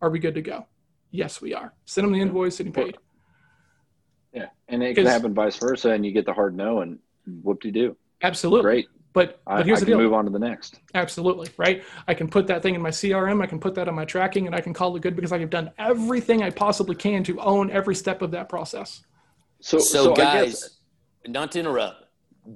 are 0.00 0.08
we 0.10 0.18
good 0.18 0.34
to 0.34 0.42
go? 0.42 0.66
Yes, 1.10 1.40
we 1.40 1.52
are. 1.52 1.74
Send 1.84 2.06
him 2.06 2.12
the 2.12 2.20
invoice 2.20 2.60
and 2.60 2.68
he 2.68 2.72
paid. 2.72 2.96
Yeah. 4.32 4.48
And 4.68 4.82
it 4.82 4.94
can 4.94 5.06
happen 5.06 5.34
vice 5.34 5.56
versa 5.56 5.90
and 5.90 6.06
you 6.06 6.12
get 6.12 6.24
the 6.24 6.34
hard 6.34 6.54
no 6.56 6.80
and 6.80 6.98
whoop 7.42 7.60
de 7.60 7.70
do. 7.70 7.96
Absolutely. 8.22 8.62
Great. 8.62 8.88
But, 9.16 9.40
but 9.46 9.64
here's 9.64 9.78
I, 9.78 9.80
the 9.80 9.86
deal. 9.86 9.96
move 9.96 10.12
on 10.12 10.26
to 10.26 10.30
the 10.30 10.38
next. 10.38 10.78
Absolutely, 10.92 11.48
right? 11.56 11.82
I 12.06 12.12
can 12.12 12.28
put 12.28 12.46
that 12.48 12.60
thing 12.60 12.74
in 12.74 12.82
my 12.82 12.90
CRM, 12.90 13.42
I 13.42 13.46
can 13.46 13.58
put 13.58 13.74
that 13.76 13.88
on 13.88 13.94
my 13.94 14.04
tracking, 14.04 14.44
and 14.44 14.54
I 14.54 14.60
can 14.60 14.74
call 14.74 14.94
it 14.94 15.00
good 15.00 15.16
because 15.16 15.32
I 15.32 15.38
have 15.38 15.48
done 15.48 15.70
everything 15.78 16.42
I 16.42 16.50
possibly 16.50 16.94
can 16.94 17.24
to 17.24 17.40
own 17.40 17.70
every 17.70 17.94
step 17.94 18.20
of 18.20 18.30
that 18.32 18.50
process. 18.50 19.06
So, 19.60 19.78
so, 19.78 20.04
so 20.04 20.14
guys, 20.14 20.60
guess, 20.60 20.70
not 21.28 21.52
to 21.52 21.60
interrupt, 21.60 22.04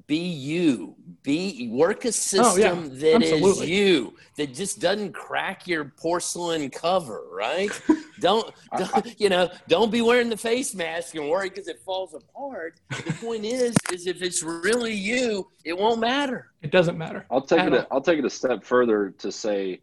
be 0.06 0.16
you 0.16 0.94
be 1.22 1.68
work 1.72 2.04
a 2.04 2.12
system 2.12 2.44
oh, 2.46 2.56
yeah. 2.56 2.88
that 2.90 3.22
Absolutely. 3.22 3.64
is 3.64 3.68
you 3.68 4.16
that 4.36 4.54
just 4.54 4.80
doesn't 4.80 5.12
crack 5.12 5.66
your 5.66 5.86
porcelain 5.96 6.70
cover 6.70 7.24
right 7.32 7.70
don't, 8.20 8.52
don't 8.76 9.14
you 9.20 9.28
know 9.28 9.50
don't 9.68 9.90
be 9.90 10.00
wearing 10.00 10.28
the 10.28 10.36
face 10.36 10.74
mask 10.74 11.14
and 11.14 11.28
worry 11.28 11.48
because 11.48 11.68
it 11.68 11.80
falls 11.80 12.14
apart 12.14 12.80
the 13.04 13.12
point 13.14 13.44
is 13.44 13.74
is 13.92 14.06
if 14.06 14.22
it's 14.22 14.42
really 14.42 14.92
you 14.92 15.46
it 15.64 15.76
won't 15.76 16.00
matter 16.00 16.50
it 16.62 16.70
doesn't 16.70 16.96
matter 16.96 17.26
i'll 17.30 17.40
take 17.40 17.60
it 17.60 17.72
a, 17.72 17.86
i'll 17.90 18.00
take 18.00 18.18
it 18.18 18.24
a 18.24 18.30
step 18.30 18.62
further 18.62 19.10
to 19.18 19.32
say 19.32 19.80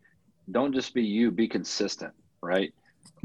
don't 0.52 0.74
just 0.74 0.94
be 0.94 1.04
you 1.04 1.32
be 1.32 1.48
consistent 1.48 2.14
right. 2.42 2.74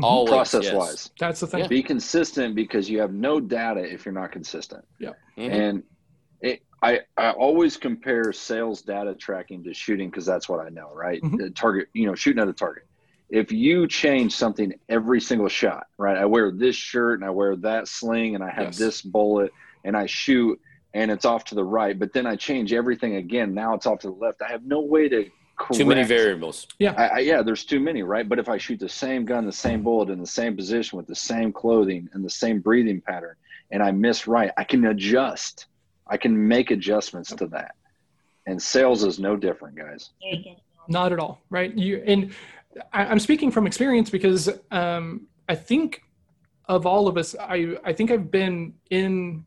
Always, 0.03 0.31
process 0.31 0.65
yes. 0.65 0.75
wise 0.75 1.11
that's 1.19 1.41
the 1.41 1.47
thing 1.47 1.69
be 1.69 1.83
consistent 1.83 2.55
because 2.55 2.89
you 2.89 2.99
have 3.01 3.13
no 3.13 3.39
data 3.39 3.81
if 3.81 4.05
you're 4.05 4.15
not 4.15 4.33
consistent 4.33 4.85
yeah 4.99 5.11
mm-hmm. 5.37 5.53
and 5.53 5.83
I, 6.83 7.01
I 7.17 7.31
always 7.31 7.77
compare 7.77 8.33
sales 8.33 8.83
data 8.83 9.15
tracking 9.15 9.63
to 9.65 9.73
shooting 9.75 10.11
because 10.11 10.27
that's 10.27 10.49
what 10.49 10.61
I 10.61 10.69
know, 10.69 10.91
right? 10.93 11.23
Mm-hmm. 11.23 11.37
The 11.37 11.51
target, 11.51 11.89
you 11.93 12.07
know, 12.07 12.15
shooting 12.15 12.43
at 12.43 12.49
a 12.49 12.53
target. 12.53 12.85
If 13.31 13.53
you 13.53 13.87
change 13.87 14.35
something 14.35 14.75
every 14.89 15.21
single 15.21 15.49
shot, 15.49 15.87
right? 15.97 16.19
I 16.19 16.27
wear 16.27 16.51
this 16.51 16.77
shirt 16.77 17.21
and 17.21 17.27
I 17.27 17.31
wear 17.31 17.57
that 17.57 17.89
sling 17.89 18.35
and 18.35 18.43
I 18.45 18.51
have 18.51 18.67
yes. 18.67 18.79
this 18.79 19.03
bullet 19.03 19.53
and 19.85 19.97
I 19.97 20.07
shoot 20.07 20.61
and 20.93 21.11
it's 21.11 21.25
off 21.25 21.45
to 21.45 21.55
the 21.55 21.65
right, 21.65 21.99
but 21.99 22.13
then 22.13 22.27
I 22.27 22.37
change 22.37 22.73
everything 22.73 23.17
again. 23.17 23.55
Now 23.55 23.75
it's 23.75 23.87
off 23.87 24.01
to 24.01 24.09
the 24.09 24.15
left. 24.15 24.43
I 24.43 24.51
have 24.51 24.65
no 24.65 24.81
way 24.81 25.09
to 25.09 25.31
correct. 25.57 25.75
Too 25.75 25.87
many 25.87 26.03
variables. 26.03 26.67
Yeah. 26.79 26.95
I, 26.99 27.07
I, 27.07 27.19
yeah, 27.21 27.43
there's 27.43 27.65
too 27.65 27.81
many, 27.81 28.03
right? 28.03 28.29
But 28.29 28.39
if 28.39 28.49
I 28.49 28.59
shoot 28.59 28.81
the 28.81 28.89
same 28.89 29.25
gun, 29.25 29.47
the 29.47 29.53
same 29.53 29.83
bullet 29.83 30.11
in 30.11 30.21
the 30.21 30.27
same 30.27 30.57
position 30.57 30.99
with 30.99 31.07
the 31.07 31.15
same 31.15 31.53
clothing 31.53 32.11
and 32.13 32.25
the 32.25 32.31
same 32.31 32.61
breathing 32.61 33.01
pattern 33.01 33.37
and 33.71 33.83
I 33.83 33.91
miss 33.93 34.27
right, 34.27 34.51
I 34.59 34.65
can 34.65 34.85
adjust 34.85 35.67
I 36.13 36.19
can 36.19 36.47
make 36.47 36.71
adjustments 36.71 37.35
to 37.37 37.47
that. 37.47 37.75
And 38.47 38.63
sales 38.63 39.03
is 39.03 39.19
no 39.19 39.35
different, 39.35 39.77
guys. 39.77 40.11
Not 40.87 41.11
at 41.11 41.19
all, 41.19 41.41
right? 41.49 41.73
You 41.75 42.03
and 42.07 42.35
I, 42.93 43.07
am 43.07 43.19
speaking 43.19 43.51
from 43.51 43.67
experience 43.67 44.11
because 44.11 44.51
um, 44.71 45.27
I 45.49 45.55
think 45.55 46.03
of 46.69 46.85
all 46.85 47.09
of 47.09 47.17
us, 47.17 47.35
I 47.41 47.77
I 47.83 47.95
think 47.95 48.11
I've 48.11 48.31
been 48.31 48.75
in 48.91 49.47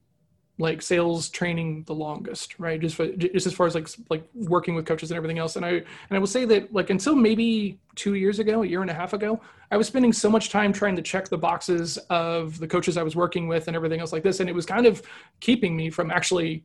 like 0.57 0.81
sales 0.81 1.29
training 1.29 1.83
the 1.83 1.93
longest, 1.93 2.57
right? 2.59 2.79
Just 2.79 2.95
for, 2.95 3.07
just 3.07 3.45
as 3.45 3.53
far 3.53 3.67
as 3.67 3.75
like 3.75 3.89
like 4.09 4.23
working 4.33 4.73
with 4.73 4.85
coaches 4.85 5.11
and 5.11 5.17
everything 5.17 5.37
else. 5.37 5.55
And 5.55 5.65
I 5.65 5.69
and 5.69 5.85
I 6.11 6.17
will 6.17 6.27
say 6.27 6.45
that 6.45 6.73
like 6.73 6.89
until 6.89 7.15
maybe 7.15 7.79
two 7.95 8.15
years 8.15 8.39
ago, 8.39 8.63
a 8.63 8.65
year 8.65 8.81
and 8.81 8.89
a 8.89 8.93
half 8.93 9.13
ago, 9.13 9.41
I 9.71 9.77
was 9.77 9.87
spending 9.87 10.13
so 10.13 10.29
much 10.29 10.49
time 10.49 10.71
trying 10.71 10.95
to 10.95 11.01
check 11.01 11.27
the 11.27 11.37
boxes 11.37 11.97
of 12.09 12.57
the 12.59 12.67
coaches 12.67 12.97
I 12.97 13.03
was 13.03 13.15
working 13.15 13.47
with 13.47 13.67
and 13.67 13.75
everything 13.75 13.99
else 13.99 14.13
like 14.13 14.23
this, 14.23 14.39
and 14.39 14.49
it 14.49 14.55
was 14.55 14.65
kind 14.65 14.85
of 14.85 15.01
keeping 15.39 15.75
me 15.75 15.89
from 15.89 16.11
actually 16.11 16.63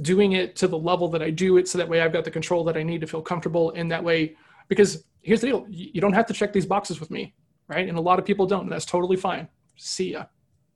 doing 0.00 0.32
it 0.32 0.56
to 0.56 0.68
the 0.68 0.78
level 0.78 1.08
that 1.08 1.22
I 1.22 1.30
do 1.30 1.58
it, 1.58 1.68
so 1.68 1.76
that 1.78 1.88
way 1.88 2.00
I've 2.00 2.12
got 2.12 2.24
the 2.24 2.30
control 2.30 2.64
that 2.64 2.76
I 2.76 2.82
need 2.82 3.00
to 3.02 3.06
feel 3.06 3.22
comfortable, 3.22 3.72
and 3.72 3.90
that 3.90 4.02
way. 4.02 4.36
Because 4.68 5.04
here's 5.20 5.40
the 5.40 5.48
deal 5.48 5.66
you 5.68 6.00
don't 6.00 6.14
have 6.14 6.26
to 6.26 6.32
check 6.32 6.52
these 6.52 6.64
boxes 6.64 6.98
with 6.98 7.10
me 7.10 7.34
right? 7.68 7.88
And 7.88 7.96
a 7.98 8.00
lot 8.00 8.18
of 8.18 8.24
people 8.24 8.46
don't 8.46 8.62
and 8.62 8.72
that's 8.72 8.84
totally 8.84 9.16
fine. 9.16 9.48
See 9.76 10.12
ya. 10.12 10.24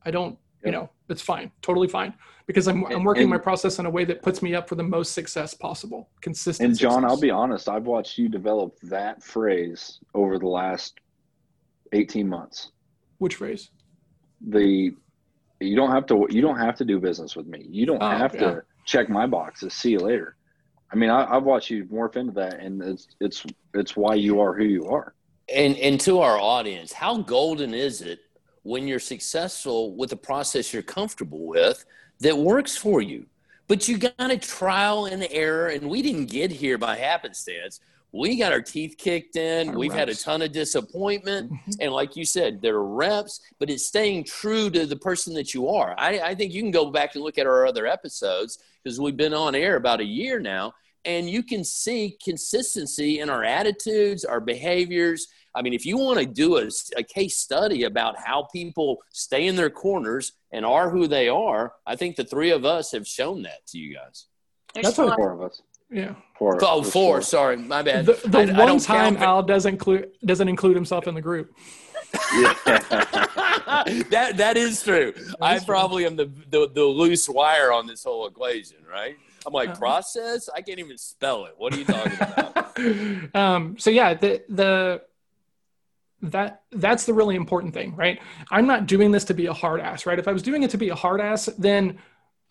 I 0.04 0.10
don't 0.10 0.38
you 0.66 0.72
know 0.72 0.90
it's 1.08 1.22
fine 1.22 1.50
totally 1.62 1.88
fine 1.88 2.12
because 2.46 2.68
i'm, 2.68 2.84
I'm 2.86 3.04
working 3.04 3.22
and, 3.22 3.30
my 3.30 3.38
process 3.38 3.78
in 3.78 3.86
a 3.86 3.90
way 3.90 4.04
that 4.04 4.20
puts 4.22 4.42
me 4.42 4.54
up 4.54 4.68
for 4.68 4.74
the 4.74 4.82
most 4.82 5.14
success 5.14 5.54
possible 5.54 6.10
consistent 6.20 6.68
and 6.70 6.78
john 6.78 6.92
success. 7.02 7.10
i'll 7.10 7.20
be 7.20 7.30
honest 7.30 7.68
i've 7.68 7.84
watched 7.86 8.18
you 8.18 8.28
develop 8.28 8.76
that 8.82 9.22
phrase 9.22 10.00
over 10.14 10.38
the 10.38 10.48
last 10.48 10.98
18 11.92 12.28
months. 12.28 12.70
Which 13.18 13.36
phrase? 13.36 13.70
The 14.48 14.92
you 15.60 15.74
don't 15.76 15.90
have 15.90 16.06
to 16.06 16.26
you 16.30 16.42
don't 16.42 16.58
have 16.58 16.76
to 16.76 16.84
do 16.84 17.00
business 17.00 17.34
with 17.34 17.46
me. 17.46 17.66
You 17.68 17.86
don't 17.86 18.02
Oh, 18.02 18.10
have 18.10 18.34
yeah. 18.34 18.40
to 18.40 18.62
check 18.84 19.08
my 19.08 19.26
boxes. 19.26 19.72
See 19.72 19.90
you 19.92 20.00
later. 20.00 20.36
I 20.92 20.96
mean 20.96 21.10
I, 21.10 21.24
i've 21.34 21.44
watched 21.44 21.70
you 21.70 21.84
morph 21.86 22.16
into 22.16 22.32
that 22.34 22.60
and 22.60 22.82
it's 22.82 23.08
it's 23.20 23.44
it's 23.74 23.96
why 23.96 24.14
you 24.14 24.40
are 24.40 24.54
who 24.54 24.64
you 24.64 24.86
are. 24.88 25.14
And 25.54 25.76
and 25.76 25.98
to 26.00 26.20
our 26.20 26.38
audience, 26.38 26.92
how 26.92 27.18
golden 27.18 27.72
is 27.72 28.02
it 28.02 28.20
when 28.66 28.88
you're 28.88 28.98
successful 28.98 29.94
with 29.94 30.12
a 30.12 30.16
process 30.16 30.72
you're 30.72 30.82
comfortable 30.82 31.46
with 31.46 31.84
that 32.20 32.36
works 32.36 32.76
for 32.76 33.00
you? 33.00 33.26
But 33.68 33.88
you 33.88 33.98
got 33.98 34.30
a 34.30 34.38
trial 34.38 35.06
and 35.06 35.26
error, 35.30 35.68
and 35.68 35.88
we 35.88 36.02
didn't 36.02 36.26
get 36.26 36.50
here 36.50 36.78
by 36.78 36.96
happenstance. 36.96 37.80
We 38.12 38.36
got 38.36 38.52
our 38.52 38.62
teeth 38.62 38.96
kicked 38.96 39.36
in. 39.36 39.70
Our 39.70 39.78
We've 39.78 39.92
had 39.92 40.08
a 40.08 40.14
ton 40.14 40.40
of 40.42 40.52
disappointment. 40.52 41.52
Mhm. 41.52 41.76
And 41.80 41.92
like 41.92 42.16
you 42.16 42.24
said, 42.24 42.62
there 42.62 42.76
are 42.76 42.84
reps, 42.86 43.40
but 43.58 43.68
it's 43.68 43.84
staying 43.84 44.24
true 44.24 44.70
to 44.70 44.86
the 44.86 44.96
person 44.96 45.34
that 45.34 45.52
you 45.52 45.68
are. 45.68 45.94
I, 45.98 46.20
I 46.20 46.34
think 46.34 46.52
you 46.52 46.62
can 46.62 46.70
go 46.70 46.90
back 46.90 47.14
and 47.14 47.24
look 47.24 47.38
at 47.38 47.46
our 47.46 47.66
other 47.66 47.86
episodes 47.86 48.58
because 48.82 49.00
we've 49.00 49.16
been 49.16 49.34
on 49.34 49.54
air 49.54 49.76
about 49.76 50.00
a 50.00 50.04
year 50.04 50.38
now, 50.38 50.72
and 51.04 51.28
you 51.28 51.42
can 51.42 51.62
see 51.64 52.16
consistency 52.22 53.20
in 53.20 53.28
our 53.28 53.44
attitudes, 53.44 54.24
our 54.24 54.40
behaviors. 54.40 55.28
I 55.56 55.62
mean, 55.62 55.72
if 55.72 55.84
you 55.86 55.96
want 55.96 56.18
to 56.20 56.26
do 56.26 56.58
a, 56.58 56.68
a 56.96 57.02
case 57.02 57.36
study 57.38 57.84
about 57.84 58.14
how 58.18 58.46
people 58.52 58.98
stay 59.12 59.46
in 59.46 59.56
their 59.56 59.70
corners 59.70 60.32
and 60.52 60.64
are 60.64 60.90
who 60.90 61.08
they 61.08 61.28
are, 61.28 61.72
I 61.86 61.96
think 61.96 62.16
the 62.16 62.24
three 62.24 62.50
of 62.50 62.64
us 62.64 62.92
have 62.92 63.06
shown 63.06 63.42
that 63.42 63.66
to 63.68 63.78
you 63.78 63.94
guys. 63.94 64.26
There's 64.74 64.84
That's 64.86 64.96
four. 64.96 65.14
four 65.16 65.32
of 65.32 65.40
us 65.42 65.62
yeah 65.88 66.14
four 66.36 66.58
Oh, 66.62 66.80
there's 66.80 66.92
four. 66.92 67.22
Sorry, 67.22 67.56
my 67.56 67.80
bad. 67.80 68.06
the, 68.06 68.14
the 68.26 68.38
I- 68.38 68.42
I 68.42 68.58
one 68.58 68.66
don't 68.66 68.82
time 68.82 69.14
count, 69.14 69.24
al 69.26 69.42
doesn't 69.42 69.74
include 69.74 70.10
doesn't 70.24 70.48
include 70.48 70.74
himself 70.74 71.06
in 71.06 71.14
the 71.14 71.20
group 71.22 71.48
yeah. 72.34 72.54
that 74.10 74.32
that 74.36 74.56
is 74.56 74.82
true. 74.82 75.12
I 75.40 75.56
is 75.56 75.64
true. 75.64 75.74
probably 75.74 76.06
am 76.06 76.16
the, 76.16 76.26
the 76.50 76.68
the 76.74 76.82
loose 76.84 77.28
wire 77.28 77.72
on 77.72 77.86
this 77.86 78.04
whole 78.04 78.26
equation, 78.26 78.78
right? 78.90 79.16
I'm 79.46 79.52
like 79.52 79.70
Uh-huh. 79.70 79.78
process. 79.78 80.48
I 80.54 80.60
can't 80.60 80.78
even 80.80 80.98
spell 80.98 81.46
it. 81.46 81.54
What 81.56 81.72
are 81.74 81.78
you 81.78 81.84
talking 81.84 82.12
about? 82.20 83.34
um, 83.36 83.76
so 83.78 83.90
yeah, 83.90 84.14
the 84.14 84.42
the 84.48 85.02
that 86.32 86.62
that's 86.72 87.06
the 87.06 87.14
really 87.14 87.36
important 87.36 87.74
thing, 87.74 87.94
right? 87.96 88.20
I'm 88.50 88.66
not 88.66 88.86
doing 88.86 89.10
this 89.10 89.24
to 89.24 89.34
be 89.34 89.46
a 89.46 89.52
hard 89.52 89.80
ass, 89.80 90.06
right? 90.06 90.18
If 90.18 90.28
I 90.28 90.32
was 90.32 90.42
doing 90.42 90.62
it 90.62 90.70
to 90.70 90.78
be 90.78 90.90
a 90.90 90.94
hard 90.94 91.20
ass, 91.20 91.46
then 91.58 91.98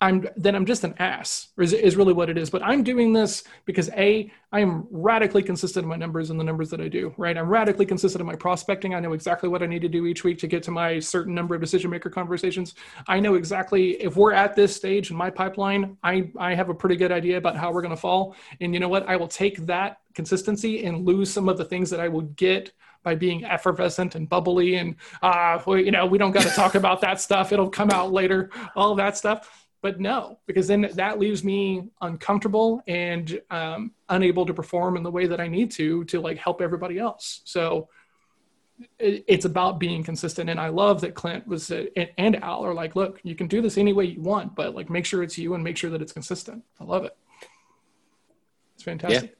I'm 0.00 0.28
then 0.36 0.54
I'm 0.54 0.66
just 0.66 0.84
an 0.84 0.94
ass, 0.98 1.48
is, 1.58 1.72
is 1.72 1.96
really 1.96 2.12
what 2.12 2.28
it 2.28 2.36
is. 2.36 2.50
But 2.50 2.62
I'm 2.62 2.82
doing 2.82 3.14
this 3.14 3.44
because 3.64 3.88
a 3.96 4.30
I 4.52 4.60
am 4.60 4.86
radically 4.90 5.42
consistent 5.42 5.84
in 5.84 5.88
my 5.88 5.96
numbers 5.96 6.28
and 6.28 6.38
the 6.38 6.44
numbers 6.44 6.68
that 6.70 6.82
I 6.82 6.88
do, 6.88 7.14
right? 7.16 7.36
I'm 7.36 7.48
radically 7.48 7.86
consistent 7.86 8.20
in 8.20 8.26
my 8.26 8.36
prospecting. 8.36 8.94
I 8.94 9.00
know 9.00 9.14
exactly 9.14 9.48
what 9.48 9.62
I 9.62 9.66
need 9.66 9.80
to 9.82 9.88
do 9.88 10.04
each 10.06 10.22
week 10.22 10.38
to 10.40 10.46
get 10.46 10.62
to 10.64 10.70
my 10.70 10.98
certain 10.98 11.34
number 11.34 11.54
of 11.54 11.62
decision 11.62 11.90
maker 11.90 12.10
conversations. 12.10 12.74
I 13.08 13.20
know 13.20 13.36
exactly 13.36 13.92
if 13.92 14.16
we're 14.16 14.34
at 14.34 14.54
this 14.54 14.76
stage 14.76 15.10
in 15.10 15.16
my 15.16 15.30
pipeline, 15.30 15.96
I 16.02 16.30
I 16.38 16.54
have 16.54 16.68
a 16.68 16.74
pretty 16.74 16.96
good 16.96 17.12
idea 17.12 17.38
about 17.38 17.56
how 17.56 17.72
we're 17.72 17.82
going 17.82 17.94
to 17.94 18.00
fall. 18.00 18.36
And 18.60 18.74
you 18.74 18.80
know 18.80 18.90
what? 18.90 19.08
I 19.08 19.16
will 19.16 19.28
take 19.28 19.64
that 19.64 20.00
consistency 20.12 20.84
and 20.84 21.06
lose 21.06 21.32
some 21.32 21.48
of 21.48 21.56
the 21.56 21.64
things 21.64 21.88
that 21.88 22.00
I 22.00 22.08
will 22.08 22.22
get 22.22 22.72
by 23.06 23.14
being 23.14 23.44
effervescent 23.44 24.16
and 24.16 24.28
bubbly 24.28 24.74
and 24.74 24.96
uh 25.22 25.62
well, 25.64 25.78
you 25.78 25.92
know 25.92 26.04
we 26.04 26.18
don't 26.18 26.32
got 26.32 26.42
to 26.42 26.50
talk 26.50 26.74
about 26.82 27.00
that 27.00 27.20
stuff. 27.20 27.52
It'll 27.52 27.70
come 27.70 27.90
out 27.90 28.12
later 28.12 28.50
all 28.74 28.96
that 28.96 29.16
stuff. 29.16 29.68
But 29.80 30.00
no 30.00 30.40
because 30.46 30.66
then 30.66 30.90
that 30.94 31.20
leaves 31.20 31.44
me 31.44 31.88
uncomfortable 32.00 32.82
and 32.88 33.40
um, 33.50 33.92
unable 34.08 34.44
to 34.44 34.52
perform 34.52 34.96
in 34.96 35.04
the 35.04 35.10
way 35.10 35.26
that 35.26 35.40
i 35.40 35.46
need 35.46 35.70
to 35.72 36.04
to 36.06 36.20
like 36.20 36.36
help 36.36 36.60
everybody 36.60 36.98
else. 36.98 37.42
So 37.44 37.88
it, 38.98 39.24
it's 39.28 39.44
about 39.44 39.78
being 39.78 40.02
consistent. 40.02 40.50
And 40.50 40.58
i 40.58 40.68
love 40.68 41.00
that 41.02 41.14
clint 41.14 41.46
was 41.46 41.70
uh, 41.70 41.84
and, 41.94 42.10
and 42.18 42.42
al 42.42 42.64
are 42.66 42.74
like 42.74 42.96
look 42.96 43.20
you 43.22 43.36
can 43.36 43.46
do 43.46 43.62
this 43.62 43.78
any 43.78 43.92
way 43.92 44.06
you 44.06 44.20
want 44.20 44.56
but 44.56 44.74
like 44.74 44.90
make 44.90 45.06
sure 45.06 45.22
it's 45.22 45.38
you 45.38 45.54
and 45.54 45.62
make 45.62 45.76
sure 45.76 45.90
that 45.90 46.02
it's 46.02 46.12
consistent. 46.12 46.64
I 46.80 46.84
love 46.84 47.04
it. 47.04 47.16
It's 48.74 48.82
fantastic 48.82 49.36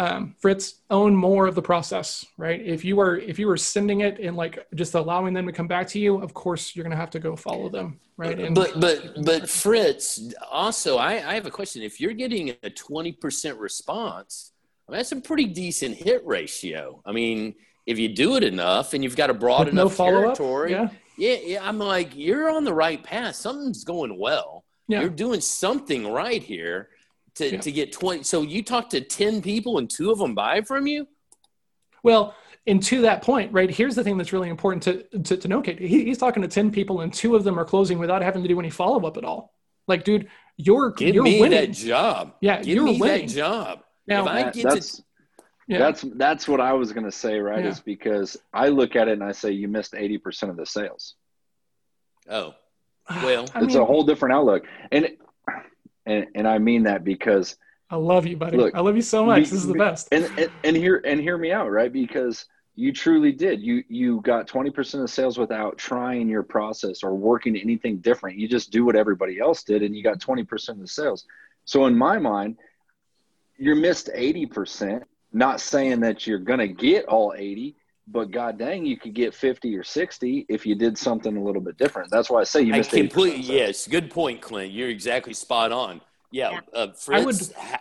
um, 0.00 0.34
Fritz, 0.38 0.76
own 0.88 1.14
more 1.14 1.46
of 1.46 1.54
the 1.54 1.60
process, 1.60 2.24
right? 2.38 2.58
If 2.58 2.86
you 2.86 2.98
are 3.00 3.18
if 3.18 3.38
you 3.38 3.50
are 3.50 3.56
sending 3.58 4.00
it 4.00 4.18
and 4.18 4.34
like 4.34 4.66
just 4.74 4.94
allowing 4.94 5.34
them 5.34 5.44
to 5.46 5.52
come 5.52 5.68
back 5.68 5.86
to 5.88 5.98
you, 5.98 6.16
of 6.22 6.32
course 6.32 6.74
you're 6.74 6.84
going 6.84 6.96
to 6.96 6.96
have 6.96 7.10
to 7.10 7.18
go 7.18 7.36
follow 7.36 7.68
them, 7.68 8.00
right? 8.16 8.40
And 8.40 8.54
but 8.54 8.80
but 8.80 9.22
but 9.22 9.48
Fritz, 9.48 10.32
also, 10.50 10.96
I, 10.96 11.12
I 11.16 11.34
have 11.34 11.44
a 11.44 11.50
question. 11.50 11.82
If 11.82 12.00
you're 12.00 12.14
getting 12.14 12.56
a 12.62 12.70
twenty 12.70 13.12
percent 13.12 13.58
response, 13.58 14.52
I 14.88 14.92
mean, 14.92 14.98
that's 15.00 15.12
a 15.12 15.20
pretty 15.20 15.44
decent 15.44 15.96
hit 15.96 16.26
ratio. 16.26 17.02
I 17.04 17.12
mean, 17.12 17.54
if 17.84 17.98
you 17.98 18.08
do 18.08 18.36
it 18.36 18.42
enough 18.42 18.94
and 18.94 19.04
you've 19.04 19.16
got 19.16 19.28
a 19.28 19.34
broad 19.34 19.66
with 19.66 19.74
enough 19.74 20.00
up, 20.00 20.06
territory, 20.06 20.70
yeah, 20.70 20.88
yeah, 21.18 21.36
yeah, 21.44 21.68
I'm 21.68 21.78
like, 21.78 22.16
you're 22.16 22.48
on 22.48 22.64
the 22.64 22.72
right 22.72 23.02
path. 23.02 23.34
Something's 23.34 23.84
going 23.84 24.18
well. 24.18 24.64
yeah. 24.88 25.00
You're 25.00 25.10
doing 25.10 25.42
something 25.42 26.10
right 26.10 26.42
here 26.42 26.88
to, 27.36 27.52
Yeah. 27.52 27.60
to 27.60 27.72
get 27.72 27.92
20. 27.92 28.22
So 28.22 28.42
you 28.42 28.62
talk 28.62 28.90
to 28.90 29.00
10 29.00 29.42
people 29.42 29.78
and 29.78 29.88
two 29.88 30.10
of 30.10 30.18
them 30.18 30.34
buy 30.34 30.60
from 30.62 30.86
you? 30.86 31.06
Well, 32.02 32.34
and 32.66 32.82
to 32.84 33.02
that 33.02 33.22
point, 33.22 33.52
right? 33.52 33.70
Here's 33.70 33.94
the 33.94 34.04
thing 34.04 34.16
that's 34.18 34.32
really 34.32 34.48
important 34.48 34.82
to 34.84 35.18
to, 35.22 35.36
to 35.36 35.48
note. 35.48 35.64
Kate. 35.64 35.78
He, 35.78 36.04
he's 36.04 36.18
talking 36.18 36.42
to 36.42 36.48
ten 36.48 36.70
people, 36.70 37.00
and 37.00 37.12
two 37.12 37.34
of 37.34 37.42
them 37.42 37.58
are 37.58 37.64
closing 37.64 37.98
without 37.98 38.22
having 38.22 38.42
to 38.42 38.48
do 38.48 38.58
any 38.60 38.70
follow 38.70 39.04
up 39.06 39.16
at 39.16 39.24
all. 39.24 39.54
Like, 39.88 40.04
dude, 40.04 40.28
you're 40.56 40.90
Give 40.92 41.14
you're 41.14 41.24
me 41.24 41.40
winning. 41.40 41.58
that 41.58 41.72
job. 41.72 42.34
Yeah, 42.40 42.58
Give 42.58 42.76
you're 42.76 42.84
me 42.84 43.00
winning. 43.00 43.26
that 43.26 43.34
job. 43.34 43.80
Now, 44.06 44.22
if 44.22 44.28
I 44.28 44.42
That- 44.44 44.54
get 44.54 44.62
that's 44.64 44.96
to, 44.96 45.02
yeah, 45.68 45.78
that's 45.78 46.02
that's 46.16 46.48
what 46.48 46.60
i 46.60 46.72
was 46.72 46.92
going 46.92 47.04
to 47.04 47.12
say 47.12 47.38
right 47.38 47.62
Yeah. 47.64 47.70
is 47.70 47.80
because 47.80 48.36
i 48.52 48.68
look 48.68 48.96
at 48.96 49.06
it 49.08 49.12
and 49.12 49.22
i 49.22 49.30
say 49.30 49.52
you 49.52 49.68
missed 49.68 49.92
80% 49.92 50.50
of 50.50 50.56
the 50.56 50.66
sales 50.66 51.14
oh, 52.28 52.54
well, 53.22 53.46
I 53.54 53.58
it's 53.62 53.74
mean, 53.74 53.76
a 53.82 53.84
whole 53.84 54.02
different 54.02 54.34
outlook 54.34 54.64
and 54.90 55.08
and, 56.10 56.26
and 56.34 56.48
i 56.48 56.58
mean 56.58 56.82
that 56.82 57.04
because 57.04 57.56
I 57.92 57.96
love 57.96 58.24
you, 58.24 58.36
buddy. 58.36 58.56
Look, 58.56 58.72
I 58.76 58.80
love 58.80 58.94
you 58.94 59.02
so 59.02 59.26
much. 59.26 59.38
be- 59.38 59.42
this 59.42 59.52
is 59.52 59.66
the 59.66 59.74
best. 59.74 60.08
and, 60.12 60.30
and 60.38 60.48
and 60.62 60.76
hear 60.76 61.02
and 61.04 61.20
hear 61.20 61.36
me 61.36 61.50
out 61.50 61.72
right 61.72 61.92
because 61.92 62.46
you 62.76 62.92
truly 62.92 63.32
did 63.32 63.60
you 63.60 63.82
you 63.88 64.20
got 64.22 64.46
20% 64.46 65.02
of 65.02 65.10
sales 65.10 65.38
without 65.38 65.76
trying 65.76 66.28
your 66.28 66.42
process 66.42 67.02
or 67.02 67.14
working 67.14 67.56
anything 67.56 67.98
different 67.98 68.38
you 68.38 68.48
just 68.48 68.70
do 68.70 68.84
what 68.84 68.96
everybody 68.96 69.38
else 69.40 69.64
did 69.64 69.82
and 69.82 69.94
you 69.94 70.02
got 70.02 70.18
20% 70.18 70.68
of 70.68 70.78
the 70.78 70.86
sales 70.86 71.26
so 71.64 71.86
in 71.86 71.96
my 71.96 72.16
mind 72.16 72.56
you 73.58 73.74
missed 73.74 74.08
80% 74.16 75.02
not 75.32 75.60
saying 75.60 76.00
that 76.00 76.26
you're 76.26 76.38
going 76.38 76.60
to 76.60 76.68
get 76.68 77.04
all 77.06 77.34
80 77.36 77.76
but 78.12 78.30
god 78.30 78.58
dang 78.58 78.84
you 78.84 78.96
could 78.96 79.14
get 79.14 79.34
50 79.34 79.76
or 79.76 79.84
60 79.84 80.46
if 80.48 80.66
you 80.66 80.74
did 80.74 80.98
something 80.98 81.36
a 81.36 81.42
little 81.42 81.62
bit 81.62 81.76
different 81.76 82.10
that's 82.10 82.28
why 82.30 82.40
i 82.40 82.44
say 82.44 82.62
you 82.62 82.74
I 82.74 82.78
missed 82.78 82.90
80% 82.90 82.98
completely, 83.00 83.40
yes, 83.42 83.86
good 83.86 84.10
point, 84.10 84.40
Clint. 84.40 84.72
You're 84.72 84.88
exactly 84.88 85.32
spot 85.34 85.72
on. 85.72 86.00
Yeah, 86.32 86.50
Yeah. 86.52 86.60
Uh, 86.74 86.86
Fritz, 86.92 87.08
I 87.10 87.24
would- 87.24 87.52
ha- 87.70 87.80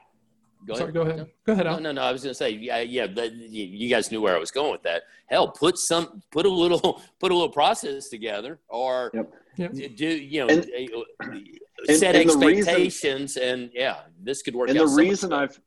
go 0.67 0.73
Sorry, 0.75 0.91
go 0.91 1.01
ahead. 1.01 1.27
Go 1.45 1.53
ahead, 1.53 1.65
No, 1.65 1.71
Al. 1.73 1.79
no, 1.79 1.91
no. 1.91 2.01
I 2.01 2.11
was 2.11 2.21
going 2.23 2.31
to 2.31 2.35
say, 2.37 2.49
yeah, 2.51 2.79
yeah. 2.81 3.07
That, 3.07 3.33
you 3.33 3.63
you 3.65 3.89
guys 3.89 4.11
knew 4.11 4.21
where 4.21 4.35
I 4.35 4.39
was 4.39 4.51
going 4.51 4.71
with 4.71 4.83
that. 4.83 5.03
Hell, 5.27 5.47
put 5.49 5.77
some, 5.77 6.21
put 6.31 6.45
a 6.45 6.49
little, 6.49 7.01
put 7.19 7.31
a 7.31 7.35
little 7.35 7.49
process 7.49 8.09
together, 8.09 8.59
or 8.67 9.11
Yep. 9.13 9.33
Yep. 9.57 9.71
do 9.95 10.07
you 10.07 10.39
know, 10.45 10.47
And- 10.53 10.65
set 11.85 12.15
and 12.15 12.29
the 12.29 12.37
reason- 12.37 12.57
expectations, 12.69 13.37
and 13.37 13.69
yeah, 13.73 14.01
this 14.21 14.41
could 14.41 14.55
work. 14.55 14.69
and 14.69 14.77
out 14.77 14.83
the 14.83 14.89
so 14.89 14.95
reason 14.95 15.29
better. 15.29 15.43
I've 15.43 15.59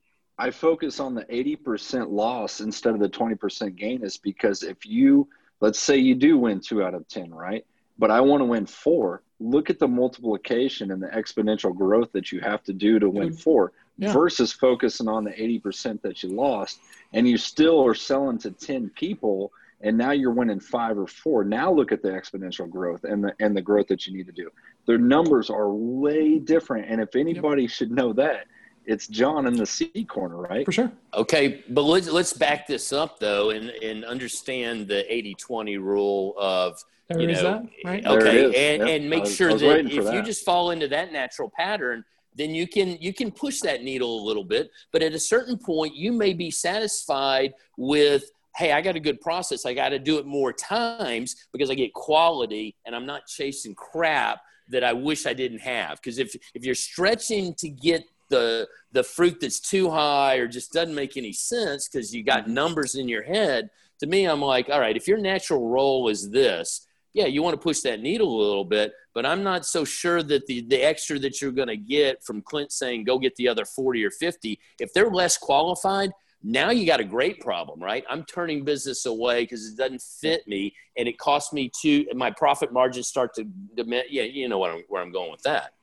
I 0.42 0.50
focus 0.50 0.98
on 0.98 1.14
the 1.14 1.24
80% 1.26 2.10
loss 2.10 2.60
instead 2.60 2.94
of 2.94 3.00
the 3.00 3.08
20% 3.08 3.76
gain 3.76 4.02
is 4.02 4.16
because 4.16 4.64
if 4.64 4.84
you 4.84 5.28
let's 5.60 5.78
say 5.78 5.96
you 5.96 6.16
do 6.16 6.36
win 6.36 6.58
2 6.58 6.82
out 6.82 6.94
of 6.94 7.06
10, 7.06 7.32
right? 7.32 7.64
But 7.96 8.10
I 8.10 8.20
want 8.20 8.40
to 8.40 8.46
win 8.46 8.66
4. 8.66 9.22
Look 9.38 9.70
at 9.70 9.78
the 9.78 9.86
multiplication 9.86 10.90
and 10.90 11.00
the 11.00 11.06
exponential 11.06 11.72
growth 11.72 12.10
that 12.10 12.32
you 12.32 12.40
have 12.40 12.64
to 12.64 12.72
do 12.72 12.98
to 12.98 13.08
win 13.08 13.32
4 13.32 13.72
Yeah. 13.98 14.12
versus 14.12 14.52
focusing 14.52 15.06
on 15.06 15.22
the 15.22 15.30
80% 15.30 16.02
that 16.02 16.24
you 16.24 16.30
lost 16.30 16.80
and 17.12 17.28
you 17.28 17.36
still 17.36 17.78
are 17.86 17.94
selling 17.94 18.38
to 18.38 18.50
10 18.50 18.90
people 18.96 19.52
and 19.80 19.96
now 19.96 20.10
you're 20.10 20.32
winning 20.32 20.58
5 20.58 20.98
or 20.98 21.06
4. 21.06 21.44
Now 21.44 21.72
look 21.72 21.92
at 21.92 22.02
the 22.02 22.08
exponential 22.10 22.68
growth 22.68 23.04
and 23.04 23.22
the 23.22 23.32
and 23.38 23.56
the 23.56 23.62
growth 23.62 23.86
that 23.88 24.08
you 24.08 24.12
need 24.16 24.26
to 24.26 24.32
do. 24.32 24.50
Their 24.86 24.98
numbers 24.98 25.50
are 25.50 25.72
way 25.72 26.40
different 26.40 26.88
and 26.90 27.00
if 27.00 27.14
anybody 27.14 27.68
should 27.68 27.92
know 27.92 28.12
that 28.14 28.46
it's 28.86 29.06
John 29.06 29.46
in 29.46 29.56
the 29.56 29.66
C 29.66 30.04
corner, 30.04 30.36
right? 30.36 30.64
For 30.64 30.72
sure. 30.72 30.92
Okay, 31.14 31.64
but 31.70 31.82
let's 31.82 32.08
let's 32.10 32.32
back 32.32 32.66
this 32.66 32.92
up 32.92 33.18
though, 33.18 33.50
and 33.50 33.70
and 33.70 34.04
understand 34.04 34.88
the 34.88 35.04
80-20 35.10 35.78
rule 35.78 36.34
of 36.38 36.82
There 37.08 37.20
you 37.20 37.28
is 37.28 37.42
know, 37.42 37.52
that, 37.52 37.68
right? 37.84 38.04
Eh, 38.04 38.08
there 38.08 38.26
it 38.26 38.44
okay, 38.46 38.74
and 38.74 38.88
Yep. 38.88 39.00
and 39.00 39.10
make 39.10 39.22
was- 39.24 39.34
sure 39.34 39.54
that 39.54 39.66
waiting 39.66 39.90
for 40.02 40.08
if 40.08 40.14
you 40.14 40.22
just 40.22 40.44
fall 40.44 40.70
into 40.70 40.88
that 40.88 41.12
natural 41.12 41.50
pattern, 41.50 42.04
then 42.34 42.54
you 42.54 42.66
can 42.66 42.96
you 43.00 43.12
can 43.12 43.30
push 43.30 43.60
that 43.60 43.82
needle 43.82 44.20
a 44.20 44.22
little 44.24 44.44
bit. 44.44 44.70
But 44.92 45.02
at 45.02 45.12
a 45.12 45.18
certain 45.20 45.58
point, 45.58 45.94
you 45.94 46.12
may 46.12 46.32
be 46.32 46.50
satisfied 46.50 47.54
with 47.76 48.24
hey, 48.56 48.72
I 48.72 48.82
got 48.82 48.96
a 48.96 49.00
good 49.00 49.18
process. 49.22 49.64
I 49.64 49.72
got 49.72 49.90
to 49.90 49.98
do 49.98 50.18
it 50.18 50.26
more 50.26 50.52
times 50.52 51.36
because 51.52 51.70
I 51.70 51.74
get 51.74 51.94
quality 51.94 52.74
and 52.84 52.94
I'm 52.94 53.06
not 53.06 53.26
chasing 53.26 53.74
crap 53.74 54.42
that 54.68 54.84
I 54.84 54.92
wish 54.92 55.24
I 55.24 55.32
didn't 55.32 55.60
have. 55.60 55.96
Because 55.96 56.18
if 56.18 56.34
if 56.54 56.64
you're 56.64 56.74
stretching 56.74 57.54
to 57.54 57.68
get 57.68 58.04
the 58.32 58.66
the 58.90 59.04
fruit 59.04 59.38
that's 59.40 59.60
too 59.60 59.90
high 59.90 60.36
or 60.36 60.48
just 60.48 60.72
doesn't 60.72 60.94
make 60.94 61.16
any 61.16 61.32
sense 61.32 61.88
because 61.88 62.14
you 62.14 62.24
got 62.24 62.44
mm-hmm. 62.44 62.54
numbers 62.54 62.96
in 62.96 63.08
your 63.08 63.22
head, 63.22 63.70
to 64.00 64.06
me, 64.06 64.24
I'm 64.24 64.42
like, 64.42 64.68
all 64.68 64.80
right, 64.80 64.96
if 64.96 65.06
your 65.06 65.18
natural 65.18 65.68
role 65.68 66.08
is 66.08 66.30
this, 66.30 66.86
yeah, 67.14 67.26
you 67.26 67.42
want 67.42 67.54
to 67.54 67.62
push 67.62 67.80
that 67.80 68.00
needle 68.00 68.36
a 68.36 68.42
little 68.42 68.64
bit, 68.64 68.92
but 69.14 69.26
I'm 69.26 69.42
not 69.42 69.66
so 69.66 69.84
sure 69.84 70.22
that 70.22 70.46
the, 70.46 70.62
the 70.62 70.82
extra 70.82 71.18
that 71.20 71.40
you're 71.40 71.52
going 71.52 71.68
to 71.68 71.76
get 71.76 72.24
from 72.24 72.42
Clint 72.42 72.72
saying 72.72 73.04
go 73.04 73.18
get 73.18 73.36
the 73.36 73.48
other 73.48 73.64
40 73.64 74.04
or 74.04 74.10
50, 74.10 74.58
if 74.80 74.92
they're 74.92 75.10
less 75.10 75.36
qualified, 75.36 76.10
now 76.42 76.70
you 76.70 76.86
got 76.86 77.00
a 77.00 77.04
great 77.04 77.40
problem, 77.40 77.80
right? 77.80 78.04
I'm 78.10 78.24
turning 78.24 78.64
business 78.64 79.06
away 79.06 79.44
because 79.44 79.68
it 79.68 79.76
doesn't 79.76 80.02
fit 80.02 80.46
me, 80.48 80.74
and 80.96 81.06
it 81.06 81.18
costs 81.18 81.52
me 81.52 81.70
to 81.82 82.06
my 82.14 82.30
profit 82.30 82.72
margins 82.72 83.06
start 83.06 83.34
to 83.34 83.44
diminish. 83.76 84.08
Yeah, 84.10 84.24
you 84.24 84.48
know 84.48 84.58
where 84.58 84.72
I'm, 84.72 84.82
where 84.88 85.02
I'm 85.02 85.12
going 85.12 85.30
with 85.30 85.42
that. 85.42 85.74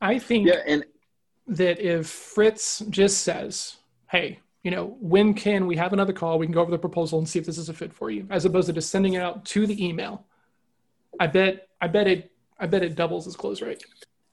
I 0.00 0.18
think 0.18 0.46
yeah, 0.46 0.62
and 0.66 0.84
that 1.50 1.78
if 1.80 2.06
Fritz 2.08 2.80
just 2.90 3.22
says, 3.22 3.76
"Hey, 4.10 4.40
you 4.62 4.70
know, 4.70 4.96
when 5.00 5.34
can 5.34 5.66
we 5.66 5.76
have 5.76 5.92
another 5.92 6.12
call? 6.12 6.38
We 6.38 6.46
can 6.46 6.52
go 6.54 6.62
over 6.62 6.70
the 6.70 6.78
proposal 6.78 7.18
and 7.18 7.28
see 7.28 7.38
if 7.38 7.46
this 7.46 7.58
is 7.58 7.68
a 7.68 7.74
fit 7.74 7.92
for 7.92 8.10
you," 8.10 8.26
as 8.30 8.44
opposed 8.44 8.66
to 8.66 8.72
just 8.72 8.90
sending 8.90 9.14
it 9.14 9.22
out 9.22 9.44
to 9.46 9.66
the 9.66 9.84
email. 9.84 10.24
I 11.18 11.26
bet, 11.26 11.68
I 11.80 11.88
bet 11.88 12.06
it, 12.06 12.30
I 12.58 12.66
bet 12.66 12.82
it 12.82 12.94
doubles 12.94 13.24
his 13.24 13.36
close 13.36 13.60
rate. 13.60 13.84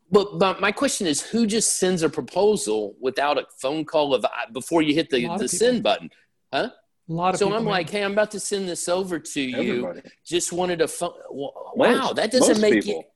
But, 0.09 0.39
but 0.39 0.61
my 0.61 0.71
question 0.71 1.05
is, 1.05 1.21
who 1.21 1.45
just 1.45 1.77
sends 1.77 2.01
a 2.01 2.09
proposal 2.09 2.95
without 3.01 3.37
a 3.37 3.45
phone 3.59 3.83
call 3.83 4.13
of 4.13 4.23
uh, 4.23 4.29
before 4.53 4.81
you 4.81 4.93
hit 4.93 5.09
the, 5.09 5.27
the 5.37 5.47
send 5.47 5.83
button? 5.83 6.09
Huh? 6.53 6.69
A 7.09 7.13
lot 7.13 7.33
of 7.33 7.39
so 7.39 7.53
I'm 7.53 7.65
like, 7.65 7.89
hey, 7.89 8.03
I'm 8.03 8.13
about 8.13 8.31
to 8.31 8.39
send 8.39 8.67
this 8.67 8.87
over 8.87 9.19
to 9.19 9.51
Everybody. 9.53 10.01
you. 10.03 10.11
Just 10.25 10.51
wanted 10.51 10.81
a 10.81 10.87
phone. 10.87 11.13
Wow, 11.29 12.13
that 12.13 12.31
doesn't 12.31 12.59
make 12.61 12.83
people. 12.83 13.01
it. 13.01 13.11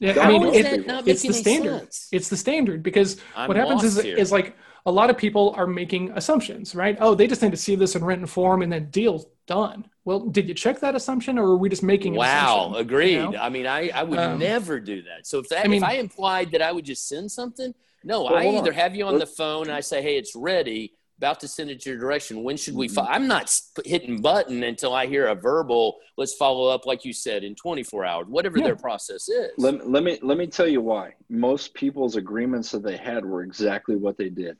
Yeah, 0.00 0.20
I 0.20 0.28
mean, 0.28 0.42
it, 0.42 0.86
it's 1.06 1.22
the 1.22 1.32
standard. 1.32 1.80
Sense? 1.80 2.08
It's 2.10 2.28
the 2.28 2.36
standard 2.36 2.82
because 2.82 3.20
I'm 3.36 3.48
what 3.48 3.56
happens 3.56 3.84
is, 3.84 3.98
is 3.98 4.32
like 4.32 4.56
a 4.86 4.90
lot 4.90 5.08
of 5.08 5.16
people 5.16 5.54
are 5.56 5.66
making 5.66 6.10
assumptions, 6.10 6.74
right? 6.74 6.96
Oh, 7.00 7.14
they 7.14 7.26
just 7.26 7.42
need 7.42 7.52
to 7.52 7.56
see 7.56 7.74
this 7.76 7.94
in 7.94 8.04
written 8.04 8.26
form 8.26 8.62
and 8.62 8.72
then 8.72 8.90
deal's 8.90 9.26
done. 9.46 9.86
Well, 10.04 10.20
did 10.20 10.48
you 10.48 10.54
check 10.54 10.80
that 10.80 10.94
assumption 10.94 11.38
or 11.38 11.52
are 11.52 11.56
we 11.56 11.68
just 11.68 11.82
making 11.82 12.14
Wow, 12.14 12.74
agreed. 12.76 13.14
You 13.14 13.30
know? 13.30 13.38
I 13.38 13.48
mean, 13.48 13.66
I, 13.66 13.88
I 13.88 14.02
would 14.02 14.18
um, 14.18 14.38
never 14.38 14.80
do 14.80 15.02
that. 15.02 15.26
So 15.26 15.38
if 15.38 15.48
that, 15.48 15.64
I 15.64 15.68
mean, 15.68 15.82
if 15.82 15.88
I 15.88 15.94
implied 15.94 16.52
that 16.52 16.60
I 16.60 16.72
would 16.72 16.84
just 16.84 17.08
send 17.08 17.30
something, 17.30 17.72
no, 18.02 18.24
well, 18.24 18.36
I 18.36 18.46
either 18.48 18.72
on. 18.72 18.78
have 18.78 18.94
you 18.94 19.06
on 19.06 19.18
the 19.18 19.26
phone 19.26 19.68
and 19.68 19.72
I 19.72 19.80
say, 19.80 20.02
hey, 20.02 20.18
it's 20.18 20.36
ready, 20.36 20.92
about 21.18 21.40
to 21.40 21.48
send 21.48 21.70
it 21.70 21.84
your 21.86 21.96
direction. 21.96 22.42
When 22.42 22.56
should 22.56 22.74
we? 22.74 22.88
Fo-? 22.88 23.02
Mm-hmm. 23.02 23.12
I'm 23.12 23.26
not 23.26 23.54
hitting 23.84 24.20
button 24.20 24.62
until 24.62 24.94
I 24.94 25.06
hear 25.06 25.26
a 25.28 25.34
verbal. 25.34 25.98
Let's 26.16 26.34
follow 26.34 26.68
up, 26.68 26.86
like 26.86 27.04
you 27.04 27.12
said, 27.12 27.44
in 27.44 27.54
24 27.54 28.04
hours, 28.04 28.26
whatever 28.28 28.58
yeah. 28.58 28.64
their 28.64 28.76
process 28.76 29.28
is. 29.28 29.52
Let, 29.56 29.88
let 29.88 30.02
me 30.02 30.18
let 30.22 30.38
me 30.38 30.46
tell 30.46 30.68
you 30.68 30.80
why. 30.80 31.14
Most 31.28 31.74
people's 31.74 32.16
agreements 32.16 32.70
that 32.72 32.82
they 32.82 32.96
had 32.96 33.24
were 33.24 33.42
exactly 33.42 33.96
what 33.96 34.16
they 34.16 34.28
did. 34.28 34.56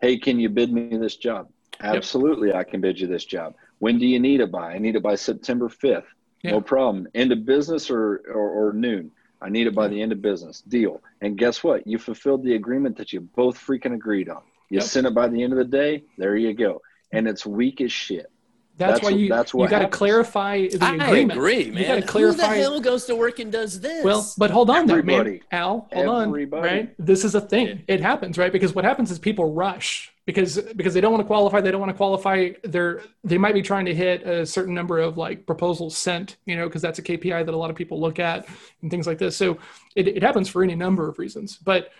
Hey, 0.00 0.16
can 0.18 0.38
you 0.38 0.48
bid 0.48 0.72
me 0.72 0.96
this 0.96 1.16
job? 1.16 1.48
Absolutely, 1.80 2.48
yep. 2.48 2.56
I 2.56 2.64
can 2.64 2.80
bid 2.80 2.98
you 2.98 3.06
this 3.06 3.24
job. 3.24 3.54
When 3.78 3.98
do 3.98 4.06
you 4.06 4.18
need 4.18 4.40
it 4.40 4.50
by? 4.50 4.72
I 4.72 4.78
need 4.78 4.96
it 4.96 5.02
by 5.02 5.14
September 5.14 5.68
5th. 5.68 6.04
Yep. 6.42 6.52
No 6.52 6.60
problem. 6.60 7.08
End 7.14 7.32
of 7.32 7.44
business 7.44 7.90
or, 7.90 8.22
or, 8.32 8.68
or 8.68 8.72
noon. 8.72 9.10
I 9.40 9.48
need 9.48 9.66
it 9.66 9.74
by 9.74 9.86
the 9.88 10.00
end 10.00 10.12
of 10.12 10.20
business. 10.20 10.62
Deal. 10.62 11.00
And 11.20 11.38
guess 11.38 11.62
what? 11.62 11.86
You 11.86 11.98
fulfilled 11.98 12.44
the 12.44 12.54
agreement 12.54 12.96
that 12.96 13.12
you 13.12 13.20
both 13.20 13.58
freaking 13.58 13.94
agreed 13.94 14.28
on. 14.28 14.42
You 14.70 14.78
yep. 14.78 14.84
send 14.84 15.06
it 15.06 15.14
by 15.14 15.28
the 15.28 15.42
end 15.42 15.52
of 15.52 15.58
the 15.58 15.64
day. 15.64 16.04
There 16.16 16.36
you 16.36 16.54
go. 16.54 16.82
And 17.12 17.26
it's 17.26 17.46
weak 17.46 17.80
as 17.80 17.90
shit. 17.90 18.30
That's, 18.78 18.92
that's 18.92 19.02
why 19.02 19.10
you 19.10 19.28
that's 19.28 19.52
what 19.52 19.64
you 19.64 19.70
got 19.70 19.80
to 19.80 19.88
clarify 19.88 20.68
the 20.68 20.78
I 20.80 20.94
agreement. 20.94 21.32
I 21.32 21.34
agree, 21.34 21.70
man. 21.70 21.82
You 21.82 21.88
got 21.88 21.94
to 21.96 22.02
clarify. 22.02 22.46
Who 22.46 22.54
the 22.54 22.60
hell 22.60 22.80
goes 22.80 23.06
to 23.06 23.16
work 23.16 23.40
and 23.40 23.50
does 23.50 23.80
this? 23.80 24.04
Well, 24.04 24.32
but 24.38 24.52
hold 24.52 24.70
on, 24.70 24.86
there, 24.86 25.02
man. 25.02 25.40
Al, 25.50 25.88
hold 25.92 26.28
Everybody. 26.28 26.68
on, 26.68 26.76
right? 26.76 26.94
This 26.96 27.24
is 27.24 27.34
a 27.34 27.40
thing. 27.40 27.66
Yeah. 27.66 27.74
It 27.88 28.00
happens, 28.00 28.38
right? 28.38 28.52
Because 28.52 28.76
what 28.76 28.84
happens 28.84 29.10
is 29.10 29.18
people 29.18 29.52
rush 29.52 30.12
because 30.26 30.60
because 30.76 30.94
they 30.94 31.00
don't 31.00 31.10
want 31.10 31.22
to 31.22 31.26
qualify. 31.26 31.60
They 31.60 31.72
don't 31.72 31.80
want 31.80 31.90
to 31.90 31.96
qualify. 31.96 32.50
They're 32.62 33.02
they 33.24 33.36
might 33.36 33.54
be 33.54 33.62
trying 33.62 33.86
to 33.86 33.94
hit 33.94 34.22
a 34.22 34.46
certain 34.46 34.74
number 34.74 35.00
of 35.00 35.18
like 35.18 35.44
proposals 35.44 35.96
sent, 35.96 36.36
you 36.44 36.54
know, 36.54 36.68
because 36.68 36.82
that's 36.82 37.00
a 37.00 37.02
KPI 37.02 37.46
that 37.46 37.54
a 37.54 37.56
lot 37.56 37.70
of 37.70 37.76
people 37.76 38.00
look 38.00 38.20
at 38.20 38.46
and 38.82 38.92
things 38.92 39.08
like 39.08 39.18
this. 39.18 39.36
So 39.36 39.58
it, 39.96 40.06
it 40.06 40.22
happens 40.22 40.48
for 40.48 40.62
any 40.62 40.76
number 40.76 41.08
of 41.08 41.18
reasons. 41.18 41.56
But 41.56 41.90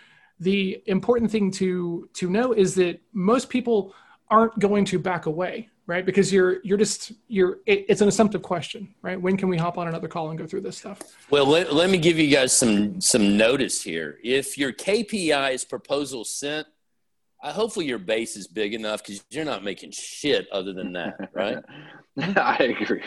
the 0.40 0.82
important 0.86 1.30
thing 1.30 1.50
to 1.52 2.08
to 2.14 2.30
know 2.30 2.52
is 2.52 2.74
that 2.76 3.00
most 3.12 3.48
people 3.48 3.94
aren't 4.30 4.58
going 4.58 4.84
to 4.86 4.98
back 4.98 5.26
away 5.26 5.68
right? 5.88 6.04
Because 6.04 6.30
you're 6.30 6.60
you're 6.62 6.78
just 6.78 7.12
you're 7.26 7.58
it, 7.66 7.86
it's 7.88 8.00
an 8.02 8.08
assumptive 8.08 8.42
question 8.42 8.94
right? 9.02 9.20
When 9.20 9.36
can 9.36 9.48
we 9.48 9.56
hop 9.56 9.78
on 9.78 9.88
another 9.88 10.06
call 10.06 10.30
and 10.30 10.38
go 10.38 10.46
through 10.46 10.60
this 10.60 10.76
stuff? 10.76 11.00
Well 11.30 11.46
let, 11.46 11.72
let 11.72 11.90
me 11.90 11.98
give 11.98 12.18
you 12.18 12.30
guys 12.30 12.52
some 12.52 13.00
some 13.00 13.36
notice 13.36 13.82
here. 13.82 14.18
If 14.22 14.56
your 14.56 14.72
kpi 14.72 15.52
is 15.52 15.64
proposal 15.64 16.24
sent 16.24 16.68
uh, 17.42 17.52
hopefully 17.52 17.86
your 17.86 17.98
base 17.98 18.36
is 18.36 18.46
big 18.46 18.74
enough 18.74 19.02
because 19.02 19.24
you're 19.30 19.44
not 19.44 19.64
making 19.64 19.92
shit 19.92 20.48
other 20.52 20.72
than 20.72 20.92
that 20.92 21.30
right 21.32 21.58
i 22.36 22.56
agree 22.80 23.02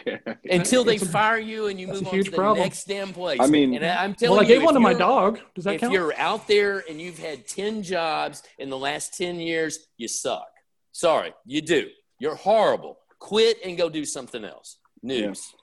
until 0.49 0.83
they 0.83 0.97
fire 0.97 1.37
you 1.37 1.67
and 1.67 1.79
you 1.79 1.87
move 1.87 2.07
on 2.07 2.13
to 2.13 2.23
the 2.23 2.31
problem. 2.31 2.59
next 2.59 2.85
damn 2.85 3.11
place 3.11 3.39
i 3.41 3.47
mean 3.47 3.73
and 3.73 3.85
i'm 3.85 4.15
telling 4.15 4.37
well 4.37 4.45
i 4.45 4.47
you, 4.47 4.55
gave 4.55 4.63
one 4.63 4.73
to 4.73 4.79
my 4.79 4.93
dog 4.93 5.39
does 5.55 5.65
that 5.65 5.75
if 5.75 5.81
count? 5.81 5.93
you're 5.93 6.17
out 6.17 6.47
there 6.47 6.83
and 6.89 7.01
you've 7.01 7.19
had 7.19 7.47
10 7.47 7.83
jobs 7.83 8.41
in 8.57 8.69
the 8.69 8.77
last 8.77 9.17
10 9.17 9.39
years 9.39 9.87
you 9.97 10.07
suck 10.07 10.47
sorry 10.91 11.33
you 11.45 11.61
do 11.61 11.87
you're 12.21 12.35
horrible. 12.35 12.99
Quit 13.19 13.57
and 13.65 13.75
go 13.77 13.89
do 13.89 14.05
something 14.05 14.45
else. 14.45 14.77
News. 15.01 15.53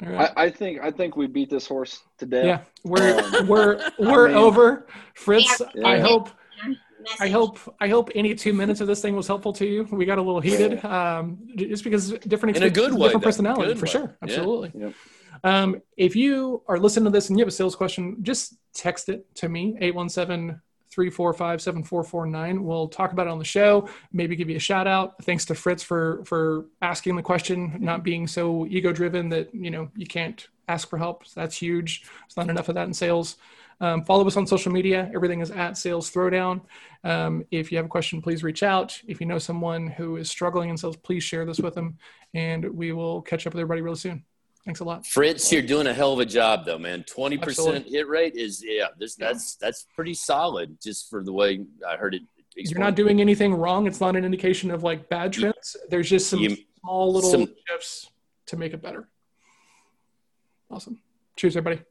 Yeah. 0.00 0.08
Right. 0.08 0.30
I, 0.34 0.44
I, 0.44 0.50
think 0.50 0.80
I 0.82 0.90
think 0.90 1.16
we 1.16 1.26
beat 1.26 1.50
this 1.50 1.66
horse 1.66 2.00
to 2.18 2.26
death. 2.26 2.44
Yeah, 2.44 2.60
we're 2.84 3.18
um, 3.18 3.46
we're 3.46 3.90
we're 3.98 4.26
I 4.26 4.28
mean, 4.28 4.36
over, 4.36 4.86
Fritz. 5.14 5.62
Yeah. 5.74 5.86
I 5.86 5.98
hope 6.00 6.30
I 7.20 7.28
hope 7.28 7.58
I 7.80 7.88
hope 7.88 8.10
any 8.14 8.34
two 8.34 8.52
minutes 8.52 8.80
of 8.80 8.86
this 8.86 9.00
thing 9.00 9.16
was 9.16 9.26
helpful 9.26 9.52
to 9.54 9.66
you. 9.66 9.84
We 9.84 10.04
got 10.04 10.18
a 10.18 10.22
little 10.22 10.40
heated, 10.40 10.84
um, 10.84 11.38
just 11.56 11.84
because 11.84 12.12
different 12.12 12.56
in 12.56 12.62
a 12.62 12.70
good 12.70 12.92
way, 12.92 13.08
different 13.08 13.24
personality 13.24 13.74
for 13.74 13.86
way. 13.86 13.90
sure, 13.90 14.16
absolutely. 14.22 14.72
Yeah. 14.74 14.90
Um, 15.44 15.82
if 15.96 16.16
you 16.16 16.62
are 16.66 16.78
listening 16.78 17.04
to 17.04 17.10
this 17.10 17.28
and 17.28 17.38
you 17.38 17.42
have 17.42 17.48
a 17.48 17.52
sales 17.52 17.76
question, 17.76 18.18
just 18.22 18.54
text 18.72 19.08
it 19.08 19.26
to 19.36 19.48
me 19.48 19.76
817 19.80 20.60
345 20.90 21.60
7449. 21.60 22.64
We'll 22.64 22.88
talk 22.88 23.12
about 23.12 23.26
it 23.26 23.30
on 23.30 23.38
the 23.38 23.44
show, 23.44 23.88
maybe 24.12 24.34
give 24.34 24.48
you 24.48 24.56
a 24.56 24.60
shout 24.60 24.86
out. 24.86 25.22
Thanks 25.24 25.44
to 25.46 25.54
Fritz 25.54 25.82
for 25.82 26.24
for 26.24 26.66
asking 26.80 27.16
the 27.16 27.22
question, 27.22 27.76
not 27.80 28.02
being 28.02 28.26
so 28.26 28.66
ego 28.66 28.92
driven 28.92 29.28
that 29.30 29.54
you 29.54 29.70
know 29.70 29.90
you 29.94 30.06
can't 30.06 30.46
ask 30.68 30.88
for 30.88 30.98
help. 30.98 31.24
That's 31.34 31.56
huge. 31.56 32.04
It's 32.24 32.36
not 32.36 32.48
enough 32.48 32.68
of 32.68 32.74
that 32.74 32.86
in 32.86 32.94
sales. 32.94 33.36
Um, 33.80 34.04
follow 34.04 34.26
us 34.26 34.36
on 34.36 34.46
social 34.46 34.72
media. 34.72 35.10
Everything 35.14 35.40
is 35.40 35.50
at 35.50 35.76
Sales 35.76 36.10
Throwdown. 36.10 36.62
Um, 37.04 37.44
if 37.50 37.70
you 37.70 37.76
have 37.76 37.84
a 37.84 37.90
question, 37.90 38.22
please 38.22 38.42
reach 38.42 38.62
out. 38.62 38.98
If 39.06 39.20
you 39.20 39.26
know 39.26 39.38
someone 39.38 39.86
who 39.86 40.16
is 40.16 40.30
struggling 40.30 40.70
in 40.70 40.76
sales, 40.76 40.96
please 40.96 41.22
share 41.22 41.44
this 41.44 41.58
with 41.58 41.74
them, 41.74 41.98
and 42.34 42.64
we 42.74 42.92
will 42.92 43.20
catch 43.22 43.46
up 43.46 43.52
with 43.52 43.60
everybody 43.60 43.82
really 43.82 43.96
soon. 43.96 44.24
Thanks 44.64 44.80
a 44.80 44.84
lot. 44.84 45.06
Fritz, 45.06 45.52
you're 45.52 45.62
doing 45.62 45.86
a 45.86 45.94
hell 45.94 46.12
of 46.12 46.18
a 46.18 46.24
job 46.24 46.64
though, 46.64 46.78
man. 46.78 47.04
20% 47.04 47.88
hit 47.88 48.08
rate 48.08 48.34
is 48.34 48.64
yeah, 48.66 48.88
this 48.98 49.14
that's 49.14 49.54
that's 49.56 49.86
pretty 49.94 50.14
solid 50.14 50.76
just 50.82 51.08
for 51.08 51.22
the 51.22 51.32
way 51.32 51.64
I 51.86 51.96
heard 51.96 52.16
it. 52.16 52.22
Explained. 52.56 52.70
You're 52.70 52.84
not 52.84 52.96
doing 52.96 53.20
anything 53.20 53.54
wrong. 53.54 53.86
It's 53.86 54.00
not 54.00 54.16
an 54.16 54.24
indication 54.24 54.70
of 54.70 54.82
like 54.82 55.08
bad 55.08 55.34
trends. 55.34 55.76
There's 55.88 56.08
just 56.08 56.28
some 56.28 56.40
you, 56.40 56.56
small 56.80 57.12
little 57.12 57.30
some, 57.30 57.54
shifts 57.68 58.10
to 58.46 58.56
make 58.56 58.72
it 58.72 58.82
better. 58.82 59.08
Awesome. 60.70 60.98
Cheers 61.36 61.56
everybody. 61.56 61.84